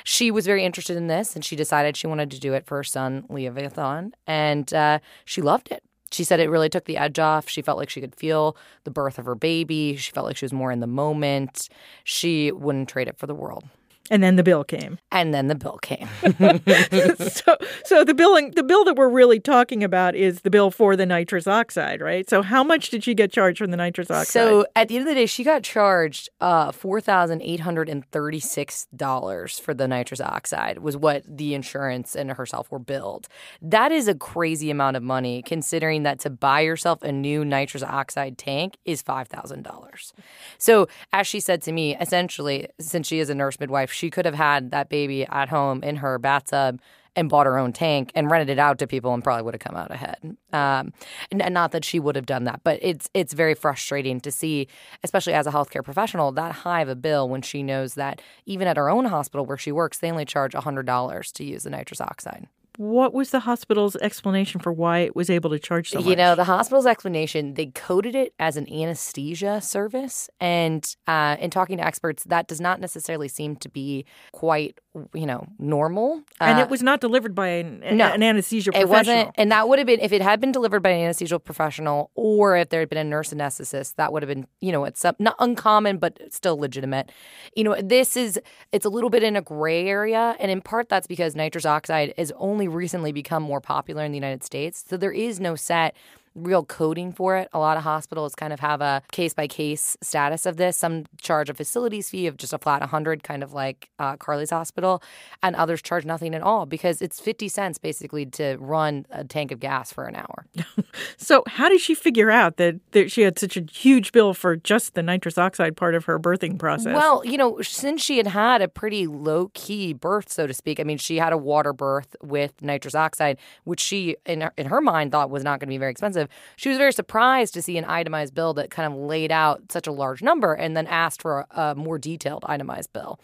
She 0.03 0.31
was 0.31 0.45
very 0.45 0.63
interested 0.63 0.97
in 0.97 1.07
this 1.07 1.35
and 1.35 1.45
she 1.45 1.55
decided 1.55 1.95
she 1.95 2.07
wanted 2.07 2.31
to 2.31 2.39
do 2.39 2.53
it 2.53 2.65
for 2.65 2.77
her 2.77 2.83
son, 2.83 3.25
Leviathan, 3.29 4.13
and 4.25 4.73
uh, 4.73 4.99
she 5.25 5.41
loved 5.41 5.71
it. 5.71 5.83
She 6.11 6.23
said 6.23 6.39
it 6.39 6.49
really 6.49 6.69
took 6.69 6.85
the 6.85 6.97
edge 6.97 7.19
off. 7.19 7.49
She 7.49 7.61
felt 7.61 7.77
like 7.77 7.89
she 7.89 7.99
could 7.99 8.15
feel 8.15 8.55
the 8.85 8.91
birth 8.91 9.19
of 9.19 9.25
her 9.25 9.35
baby. 9.35 9.97
She 9.97 10.11
felt 10.11 10.25
like 10.25 10.37
she 10.37 10.45
was 10.45 10.53
more 10.53 10.71
in 10.71 10.79
the 10.79 10.87
moment. 10.87 11.67
She 12.05 12.51
wouldn't 12.51 12.87
trade 12.87 13.09
it 13.09 13.17
for 13.17 13.27
the 13.27 13.35
world. 13.35 13.65
And 14.09 14.23
then 14.23 14.35
the 14.35 14.43
bill 14.43 14.63
came. 14.63 14.99
And 15.11 15.33
then 15.33 15.47
the 15.47 15.55
bill 15.55 15.79
came. 15.81 16.07
so, 17.29 17.57
so 17.83 18.03
the 18.03 18.13
billing, 18.13 18.51
the 18.51 18.63
bill 18.63 18.83
that 18.85 18.95
we're 18.95 19.09
really 19.09 19.39
talking 19.39 19.83
about 19.83 20.15
is 20.15 20.41
the 20.41 20.49
bill 20.49 20.71
for 20.71 20.95
the 20.95 21.05
nitrous 21.05 21.47
oxide, 21.47 22.01
right? 22.01 22.29
So, 22.29 22.41
how 22.41 22.63
much 22.63 22.89
did 22.89 23.03
she 23.03 23.13
get 23.13 23.31
charged 23.31 23.59
from 23.59 23.71
the 23.71 23.77
nitrous 23.77 24.09
oxide? 24.09 24.27
So, 24.27 24.65
at 24.75 24.87
the 24.87 24.95
end 24.95 25.03
of 25.03 25.09
the 25.09 25.15
day, 25.15 25.25
she 25.25 25.43
got 25.43 25.63
charged 25.63 26.29
uh, 26.39 26.71
four 26.71 27.01
thousand 27.01 27.41
eight 27.41 27.61
hundred 27.61 27.89
and 27.89 28.05
thirty-six 28.11 28.87
dollars 28.95 29.59
for 29.59 29.73
the 29.73 29.87
nitrous 29.87 30.21
oxide. 30.21 30.79
Was 30.79 30.95
what 30.95 31.23
the 31.27 31.53
insurance 31.53 32.15
and 32.15 32.31
herself 32.31 32.71
were 32.71 32.79
billed. 32.79 33.27
That 33.61 33.91
is 33.91 34.07
a 34.07 34.15
crazy 34.15 34.71
amount 34.71 34.97
of 34.97 35.03
money, 35.03 35.41
considering 35.41 36.03
that 36.03 36.19
to 36.19 36.29
buy 36.29 36.61
yourself 36.61 37.03
a 37.03 37.11
new 37.11 37.43
nitrous 37.43 37.83
oxide 37.83 38.37
tank 38.37 38.77
is 38.85 39.01
five 39.01 39.27
thousand 39.27 39.63
dollars. 39.63 40.13
So, 40.57 40.87
as 41.11 41.27
she 41.27 41.39
said 41.39 41.61
to 41.63 41.71
me, 41.71 41.97
essentially, 41.97 42.67
since 42.79 43.07
she 43.07 43.19
is 43.19 43.29
a 43.29 43.35
nurse 43.35 43.59
midwife 43.59 43.91
she 43.97 44.11
could 44.11 44.25
have 44.25 44.35
had 44.35 44.71
that 44.71 44.89
baby 44.89 45.25
at 45.25 45.49
home 45.49 45.83
in 45.83 45.97
her 45.97 46.19
bathtub 46.19 46.79
and 47.15 47.29
bought 47.29 47.47
her 47.47 47.57
own 47.57 47.73
tank 47.73 48.11
and 48.13 48.29
rented 48.29 48.47
it 48.47 48.59
out 48.59 48.77
to 48.77 48.85
people 48.85 49.11
and 49.11 49.23
probably 49.23 49.41
would 49.41 49.55
have 49.55 49.59
come 49.59 49.75
out 49.75 49.89
ahead. 49.89 50.37
Um, 50.53 50.93
and, 51.31 51.41
and, 51.41 51.51
not 51.51 51.71
that 51.71 51.83
she 51.83 51.99
would 51.99 52.15
have 52.15 52.27
done 52.27 52.43
that, 52.43 52.61
but 52.63 52.77
it's 52.83 53.09
it's 53.15 53.33
very 53.33 53.55
frustrating 53.55 54.19
to 54.21 54.31
see, 54.31 54.67
especially 55.03 55.33
as 55.33 55.47
a 55.47 55.51
healthcare 55.51 55.83
professional, 55.83 56.31
that 56.33 56.51
high 56.51 56.81
of 56.81 56.89
a 56.89 56.95
bill 56.95 57.27
when 57.27 57.41
she 57.41 57.63
knows 57.63 57.95
that 57.95 58.21
even 58.45 58.67
at 58.67 58.77
her 58.77 58.87
own 58.87 59.05
hospital 59.05 59.47
where 59.47 59.57
she 59.57 59.71
works, 59.71 59.97
they 59.97 60.11
only 60.11 60.25
charge 60.25 60.53
hundred 60.53 60.85
dollars 60.85 61.31
to 61.31 61.43
use 61.43 61.63
the 61.63 61.69
nitrous 61.71 62.01
oxide 62.01 62.47
what 62.77 63.11
was 63.11 63.31
the 63.31 63.41
hospital's 63.41 63.95
explanation 63.97 64.61
for 64.61 64.71
why 64.71 64.99
it 64.99 65.15
was 65.15 65.31
able 65.31 65.49
to 65.49 65.59
charge 65.59 65.89
so 65.89 65.99
much? 65.99 66.07
You 66.07 66.15
know, 66.15 66.35
the 66.35 66.43
hospital's 66.43 66.85
explanation, 66.85 67.55
they 67.55 67.67
coded 67.67 68.13
it 68.13 68.33
as 68.37 68.55
an 68.55 68.71
anesthesia 68.71 69.61
service. 69.61 70.29
And 70.39 70.95
uh, 71.07 71.37
in 71.39 71.49
talking 71.49 71.79
to 71.79 71.85
experts, 71.85 72.23
that 72.25 72.47
does 72.47 72.61
not 72.61 72.79
necessarily 72.79 73.27
seem 73.27 73.55
to 73.57 73.69
be 73.69 74.05
quite, 74.31 74.79
you 75.13 75.25
know, 75.25 75.47
normal. 75.59 76.21
And 76.39 76.59
uh, 76.59 76.61
it 76.61 76.69
was 76.69 76.81
not 76.81 77.01
delivered 77.01 77.35
by 77.35 77.47
an, 77.47 77.83
no, 77.97 78.07
an 78.07 78.23
anesthesia 78.23 78.71
professional. 78.71 78.95
It 78.95 78.97
wasn't. 78.97 79.35
And 79.35 79.51
that 79.51 79.67
would 79.67 79.79
have 79.79 79.85
been, 79.85 79.99
if 79.99 80.11
it 80.11 80.21
had 80.21 80.39
been 80.39 80.51
delivered 80.51 80.81
by 80.81 80.89
an 80.89 81.01
anesthesia 81.01 81.39
professional 81.39 82.11
or 82.15 82.57
if 82.57 82.69
there 82.69 82.79
had 82.79 82.89
been 82.89 82.97
a 82.97 83.03
nurse 83.03 83.33
anesthetist, 83.33 83.95
that 83.95 84.11
would 84.11 84.23
have 84.23 84.27
been, 84.27 84.47
you 84.61 84.71
know, 84.71 84.85
it's 84.85 85.03
not 85.19 85.35
uncommon, 85.39 85.97
but 85.97 86.19
still 86.33 86.57
legitimate. 86.57 87.11
You 87.55 87.63
know, 87.63 87.81
this 87.81 88.17
is, 88.17 88.39
it's 88.71 88.85
a 88.85 88.89
little 88.89 89.09
bit 89.09 89.23
in 89.23 89.35
a 89.35 89.41
gray 89.41 89.87
area. 89.87 90.35
And 90.39 90.51
in 90.51 90.61
part, 90.61 90.89
that's 90.89 91.07
because 91.07 91.35
nitrous 91.35 91.65
oxide 91.65 92.13
has 92.17 92.31
only 92.37 92.67
recently 92.67 93.11
become 93.11 93.43
more 93.43 93.61
popular 93.61 94.03
in 94.03 94.11
the 94.11 94.17
United 94.17 94.43
States. 94.43 94.83
So 94.87 94.97
there 94.97 95.11
is 95.11 95.39
no 95.39 95.55
set 95.55 95.95
real 96.37 96.63
coding 96.63 97.11
for 97.11 97.35
it. 97.35 97.49
A 97.51 97.59
lot 97.59 97.77
of 97.77 97.83
hospitals 97.83 98.35
kind 98.35 98.53
of 98.53 98.59
have 98.59 98.79
a 98.79 99.01
case 99.11 99.33
by 99.33 99.47
case 99.47 99.97
status 100.01 100.45
of 100.45 100.57
this. 100.57 100.77
Some 100.77 101.05
charge 101.19 101.49
a 101.49 101.53
facilities 101.53 102.09
fee 102.09 102.27
of 102.27 102.37
just 102.37 102.53
a 102.53 102.57
flat 102.57 102.81
100, 102.81 103.23
kind 103.23 103.43
of 103.43 103.53
like 103.53 103.89
uh, 103.99 104.15
Carly's 104.17 104.51
hospital, 104.51 105.01
and 105.41 105.55
others 105.55 105.81
charge 105.81 106.05
nothing 106.05 106.35
at 106.35 106.41
all 106.41 106.65
because 106.65 107.01
it's 107.01 107.19
50 107.19 107.47
cents 107.47 107.77
basically 107.77 108.25
to 108.27 108.57
run 108.59 109.05
a 109.09 109.23
tank 109.23 109.51
of 109.51 109.59
gas 109.59 109.91
for 109.91 110.05
an 110.05 110.15
hour. 110.15 110.45
so, 111.17 111.43
how 111.47 111.69
did 111.69 111.81
she 111.81 111.95
figure 111.95 112.29
out 112.29 112.57
that, 112.57 112.79
that 112.91 113.11
she 113.11 113.21
had 113.21 113.39
such 113.39 113.57
a 113.57 113.65
huge 113.71 114.11
bill 114.11 114.33
for 114.33 114.55
just 114.55 114.93
the 114.93 115.03
nitrous 115.03 115.37
oxide 115.37 115.75
part 115.75 115.95
of 115.95 116.05
her 116.05 116.19
birthing 116.19 116.59
process? 116.59 116.95
Well, 116.95 117.25
you 117.25 117.37
know, 117.37 117.61
since 117.61 118.01
she 118.01 118.17
had 118.17 118.27
had 118.27 118.61
a 118.61 118.67
pretty 118.67 119.07
low 119.07 119.49
key 119.53 119.93
birth, 119.93 120.31
so 120.31 120.45
to 120.45 120.53
speak, 120.53 120.79
I 120.79 120.83
mean, 120.83 120.97
she 120.97 121.17
had 121.17 121.33
a 121.33 121.37
water 121.37 121.73
birth 121.73 122.15
with 122.21 122.53
nitrous 122.61 122.95
oxide, 122.95 123.37
which 123.63 123.79
she, 123.79 124.15
in 124.25 124.41
her, 124.41 124.53
in 124.57 124.67
her 124.67 124.81
mind, 124.81 125.11
thought 125.11 125.29
was 125.29 125.43
not 125.43 125.59
going 125.59 125.67
to 125.67 125.73
be 125.73 125.77
very 125.77 125.91
expensive 125.91 126.26
she 126.55 126.69
was 126.69 126.77
very 126.77 126.93
surprised 126.93 127.53
to 127.53 127.61
see 127.61 127.77
an 127.77 127.85
itemized 127.85 128.33
bill 128.33 128.53
that 128.55 128.69
kind 128.69 128.91
of 128.91 128.99
laid 128.99 129.31
out 129.31 129.71
such 129.71 129.87
a 129.87 129.91
large 129.91 130.21
number 130.21 130.53
and 130.53 130.75
then 130.75 130.87
asked 130.87 131.21
for 131.21 131.47
a, 131.51 131.61
a 131.61 131.75
more 131.75 131.97
detailed 131.97 132.43
itemized 132.47 132.93
bill. 132.93 133.19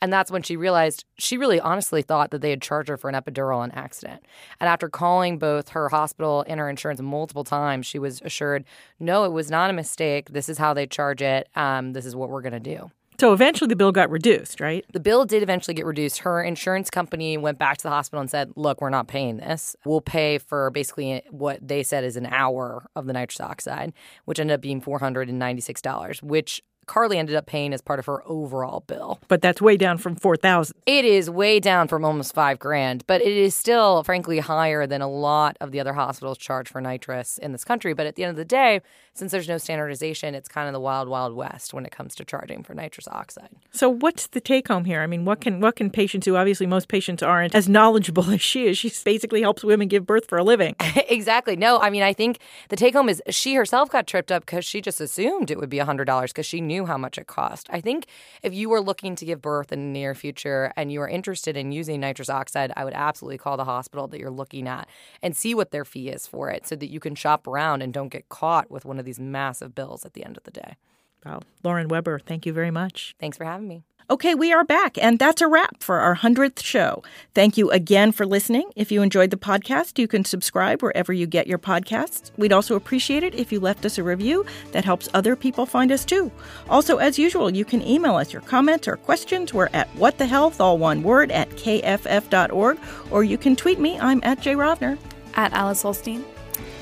And 0.00 0.12
that's 0.12 0.30
when 0.30 0.42
she 0.42 0.56
realized 0.56 1.04
she 1.18 1.36
really 1.36 1.58
honestly 1.60 2.02
thought 2.02 2.30
that 2.30 2.40
they 2.40 2.50
had 2.50 2.62
charged 2.62 2.88
her 2.88 2.96
for 2.96 3.08
an 3.08 3.16
epidural 3.16 3.58
on 3.58 3.70
accident. 3.72 4.24
And 4.60 4.68
after 4.68 4.88
calling 4.88 5.38
both 5.38 5.70
her 5.70 5.88
hospital 5.88 6.44
and 6.46 6.60
her 6.60 6.70
insurance 6.70 7.00
multiple 7.00 7.44
times, 7.44 7.86
she 7.86 7.98
was 7.98 8.20
assured, 8.22 8.64
no, 9.00 9.24
it 9.24 9.32
was 9.32 9.50
not 9.50 9.70
a 9.70 9.72
mistake. 9.72 10.30
This 10.30 10.48
is 10.48 10.58
how 10.58 10.72
they 10.72 10.86
charge 10.86 11.20
it. 11.22 11.48
Um, 11.56 11.92
this 11.92 12.06
is 12.06 12.14
what 12.14 12.30
we're 12.30 12.42
going 12.42 12.52
to 12.52 12.60
do. 12.60 12.90
So 13.20 13.32
eventually 13.32 13.66
the 13.66 13.74
bill 13.74 13.90
got 13.90 14.10
reduced, 14.10 14.60
right? 14.60 14.84
The 14.92 15.00
bill 15.00 15.24
did 15.24 15.42
eventually 15.42 15.74
get 15.74 15.84
reduced. 15.84 16.18
Her 16.20 16.40
insurance 16.40 16.88
company 16.88 17.36
went 17.36 17.58
back 17.58 17.76
to 17.78 17.82
the 17.82 17.90
hospital 17.90 18.20
and 18.20 18.30
said, 18.30 18.52
look, 18.54 18.80
we're 18.80 18.90
not 18.90 19.08
paying 19.08 19.38
this. 19.38 19.74
We'll 19.84 20.00
pay 20.00 20.38
for 20.38 20.70
basically 20.70 21.22
what 21.30 21.66
they 21.66 21.82
said 21.82 22.04
is 22.04 22.16
an 22.16 22.26
hour 22.26 22.86
of 22.94 23.06
the 23.06 23.12
nitrous 23.12 23.40
oxide, 23.40 23.92
which 24.24 24.38
ended 24.38 24.54
up 24.54 24.60
being 24.60 24.80
$496, 24.80 26.22
which 26.22 26.62
Carly 26.88 27.18
ended 27.18 27.36
up 27.36 27.46
paying 27.46 27.72
as 27.72 27.80
part 27.80 27.98
of 27.98 28.06
her 28.06 28.22
overall 28.26 28.80
bill. 28.86 29.20
But 29.28 29.42
that's 29.42 29.60
way 29.60 29.76
down 29.76 29.98
from 29.98 30.16
4000 30.16 30.76
It 30.86 31.04
is 31.04 31.30
way 31.30 31.60
down 31.60 31.86
from 31.86 32.04
almost 32.04 32.34
five 32.34 32.58
grand, 32.58 33.04
but 33.06 33.20
it 33.20 33.32
is 33.32 33.54
still, 33.54 34.02
frankly, 34.02 34.40
higher 34.40 34.86
than 34.86 35.00
a 35.00 35.08
lot 35.08 35.56
of 35.60 35.70
the 35.70 35.80
other 35.80 35.92
hospitals 35.92 36.38
charge 36.38 36.68
for 36.68 36.80
nitrous 36.80 37.38
in 37.38 37.52
this 37.52 37.64
country. 37.64 37.92
But 37.92 38.06
at 38.06 38.16
the 38.16 38.24
end 38.24 38.30
of 38.30 38.36
the 38.36 38.44
day, 38.44 38.80
since 39.14 39.32
there's 39.32 39.48
no 39.48 39.58
standardization, 39.58 40.34
it's 40.34 40.48
kind 40.48 40.68
of 40.68 40.72
the 40.72 40.80
wild, 40.80 41.08
wild 41.08 41.34
west 41.34 41.74
when 41.74 41.84
it 41.84 41.90
comes 41.90 42.14
to 42.14 42.24
charging 42.24 42.62
for 42.62 42.72
nitrous 42.72 43.08
oxide. 43.08 43.50
So 43.72 43.88
what's 43.88 44.28
the 44.28 44.40
take 44.40 44.68
home 44.68 44.84
here? 44.84 45.02
I 45.02 45.06
mean, 45.06 45.24
what 45.24 45.40
can 45.40 45.60
what 45.60 45.76
can 45.76 45.90
patients 45.90 46.24
who 46.26 46.36
obviously 46.36 46.66
most 46.66 46.88
patients 46.88 47.22
aren't 47.22 47.54
as 47.54 47.68
knowledgeable 47.68 48.30
as 48.30 48.40
she 48.40 48.66
is? 48.66 48.78
She 48.78 48.92
basically 49.04 49.42
helps 49.42 49.64
women 49.64 49.88
give 49.88 50.06
birth 50.06 50.28
for 50.28 50.38
a 50.38 50.44
living. 50.44 50.76
exactly. 51.08 51.56
No, 51.56 51.78
I 51.80 51.90
mean, 51.90 52.02
I 52.02 52.12
think 52.12 52.38
the 52.68 52.76
take 52.76 52.94
home 52.94 53.08
is 53.08 53.20
she 53.28 53.54
herself 53.54 53.90
got 53.90 54.06
tripped 54.06 54.30
up 54.30 54.46
because 54.46 54.64
she 54.64 54.80
just 54.80 55.00
assumed 55.00 55.50
it 55.50 55.58
would 55.58 55.70
be 55.70 55.78
$100 55.78 56.28
because 56.28 56.46
she 56.46 56.60
knew 56.60 56.77
knew 56.78 56.86
how 56.86 56.96
much 56.98 57.18
it 57.18 57.26
cost. 57.26 57.66
I 57.70 57.80
think 57.80 58.06
if 58.42 58.54
you 58.54 58.68
were 58.68 58.80
looking 58.80 59.16
to 59.16 59.24
give 59.24 59.42
birth 59.42 59.72
in 59.72 59.80
the 59.80 59.98
near 59.98 60.14
future 60.14 60.72
and 60.76 60.92
you 60.92 61.00
are 61.02 61.08
interested 61.08 61.56
in 61.56 61.72
using 61.72 62.00
nitrous 62.00 62.30
oxide, 62.30 62.72
I 62.76 62.84
would 62.84 62.94
absolutely 62.94 63.38
call 63.38 63.56
the 63.56 63.64
hospital 63.64 64.06
that 64.08 64.20
you're 64.20 64.30
looking 64.30 64.68
at 64.68 64.88
and 65.22 65.36
see 65.36 65.54
what 65.54 65.72
their 65.72 65.84
fee 65.84 66.08
is 66.08 66.26
for 66.26 66.50
it 66.50 66.66
so 66.66 66.76
that 66.76 66.90
you 66.90 67.00
can 67.00 67.16
shop 67.16 67.46
around 67.48 67.82
and 67.82 67.92
don't 67.92 68.10
get 68.10 68.28
caught 68.28 68.70
with 68.70 68.84
one 68.84 68.98
of 68.98 69.04
these 69.04 69.18
massive 69.18 69.74
bills 69.74 70.04
at 70.04 70.14
the 70.14 70.24
end 70.24 70.36
of 70.36 70.44
the 70.44 70.52
day. 70.52 70.76
Wow. 71.24 71.40
Lauren 71.62 71.88
Weber, 71.88 72.18
thank 72.18 72.46
you 72.46 72.52
very 72.52 72.70
much. 72.70 73.14
Thanks 73.18 73.36
for 73.36 73.44
having 73.44 73.68
me. 73.68 73.82
Okay, 74.10 74.34
we 74.34 74.54
are 74.54 74.64
back, 74.64 74.96
and 74.96 75.18
that's 75.18 75.42
a 75.42 75.46
wrap 75.46 75.82
for 75.82 75.98
our 75.98 76.16
100th 76.16 76.62
show. 76.62 77.02
Thank 77.34 77.58
you 77.58 77.70
again 77.70 78.10
for 78.10 78.24
listening. 78.24 78.70
If 78.74 78.90
you 78.90 79.02
enjoyed 79.02 79.30
the 79.30 79.36
podcast, 79.36 79.98
you 79.98 80.08
can 80.08 80.24
subscribe 80.24 80.80
wherever 80.80 81.12
you 81.12 81.26
get 81.26 81.46
your 81.46 81.58
podcasts. 81.58 82.30
We'd 82.38 82.54
also 82.54 82.74
appreciate 82.74 83.22
it 83.22 83.34
if 83.34 83.52
you 83.52 83.60
left 83.60 83.84
us 83.84 83.98
a 83.98 84.02
review 84.02 84.46
that 84.72 84.86
helps 84.86 85.10
other 85.12 85.36
people 85.36 85.66
find 85.66 85.92
us 85.92 86.06
too. 86.06 86.32
Also, 86.70 86.96
as 86.96 87.18
usual, 87.18 87.54
you 87.54 87.66
can 87.66 87.82
email 87.82 88.16
us 88.16 88.32
your 88.32 88.40
comments 88.40 88.88
or 88.88 88.96
questions. 88.96 89.52
We're 89.52 89.68
at 89.74 89.92
whatthehealth, 89.96 90.58
all 90.58 90.78
one 90.78 91.02
word, 91.02 91.30
at 91.30 91.50
kff.org, 91.50 92.78
or 93.10 93.24
you 93.24 93.36
can 93.36 93.56
tweet 93.56 93.78
me. 93.78 94.00
I'm 94.00 94.20
at 94.22 94.40
Jay 94.40 94.54
Rovner. 94.54 94.96
At 95.34 95.52
Alice 95.52 95.82
Ollstein. 95.82 96.24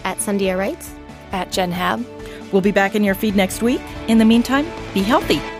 At 0.04 0.18
SandhyaWrites. 0.18 0.90
At 1.32 1.50
Jen 1.50 1.72
Hab. 1.72 2.06
We'll 2.52 2.62
be 2.62 2.72
back 2.72 2.94
in 2.94 3.04
your 3.04 3.14
feed 3.14 3.36
next 3.36 3.62
week. 3.62 3.80
In 4.08 4.18
the 4.18 4.24
meantime, 4.24 4.66
be 4.94 5.02
healthy. 5.02 5.55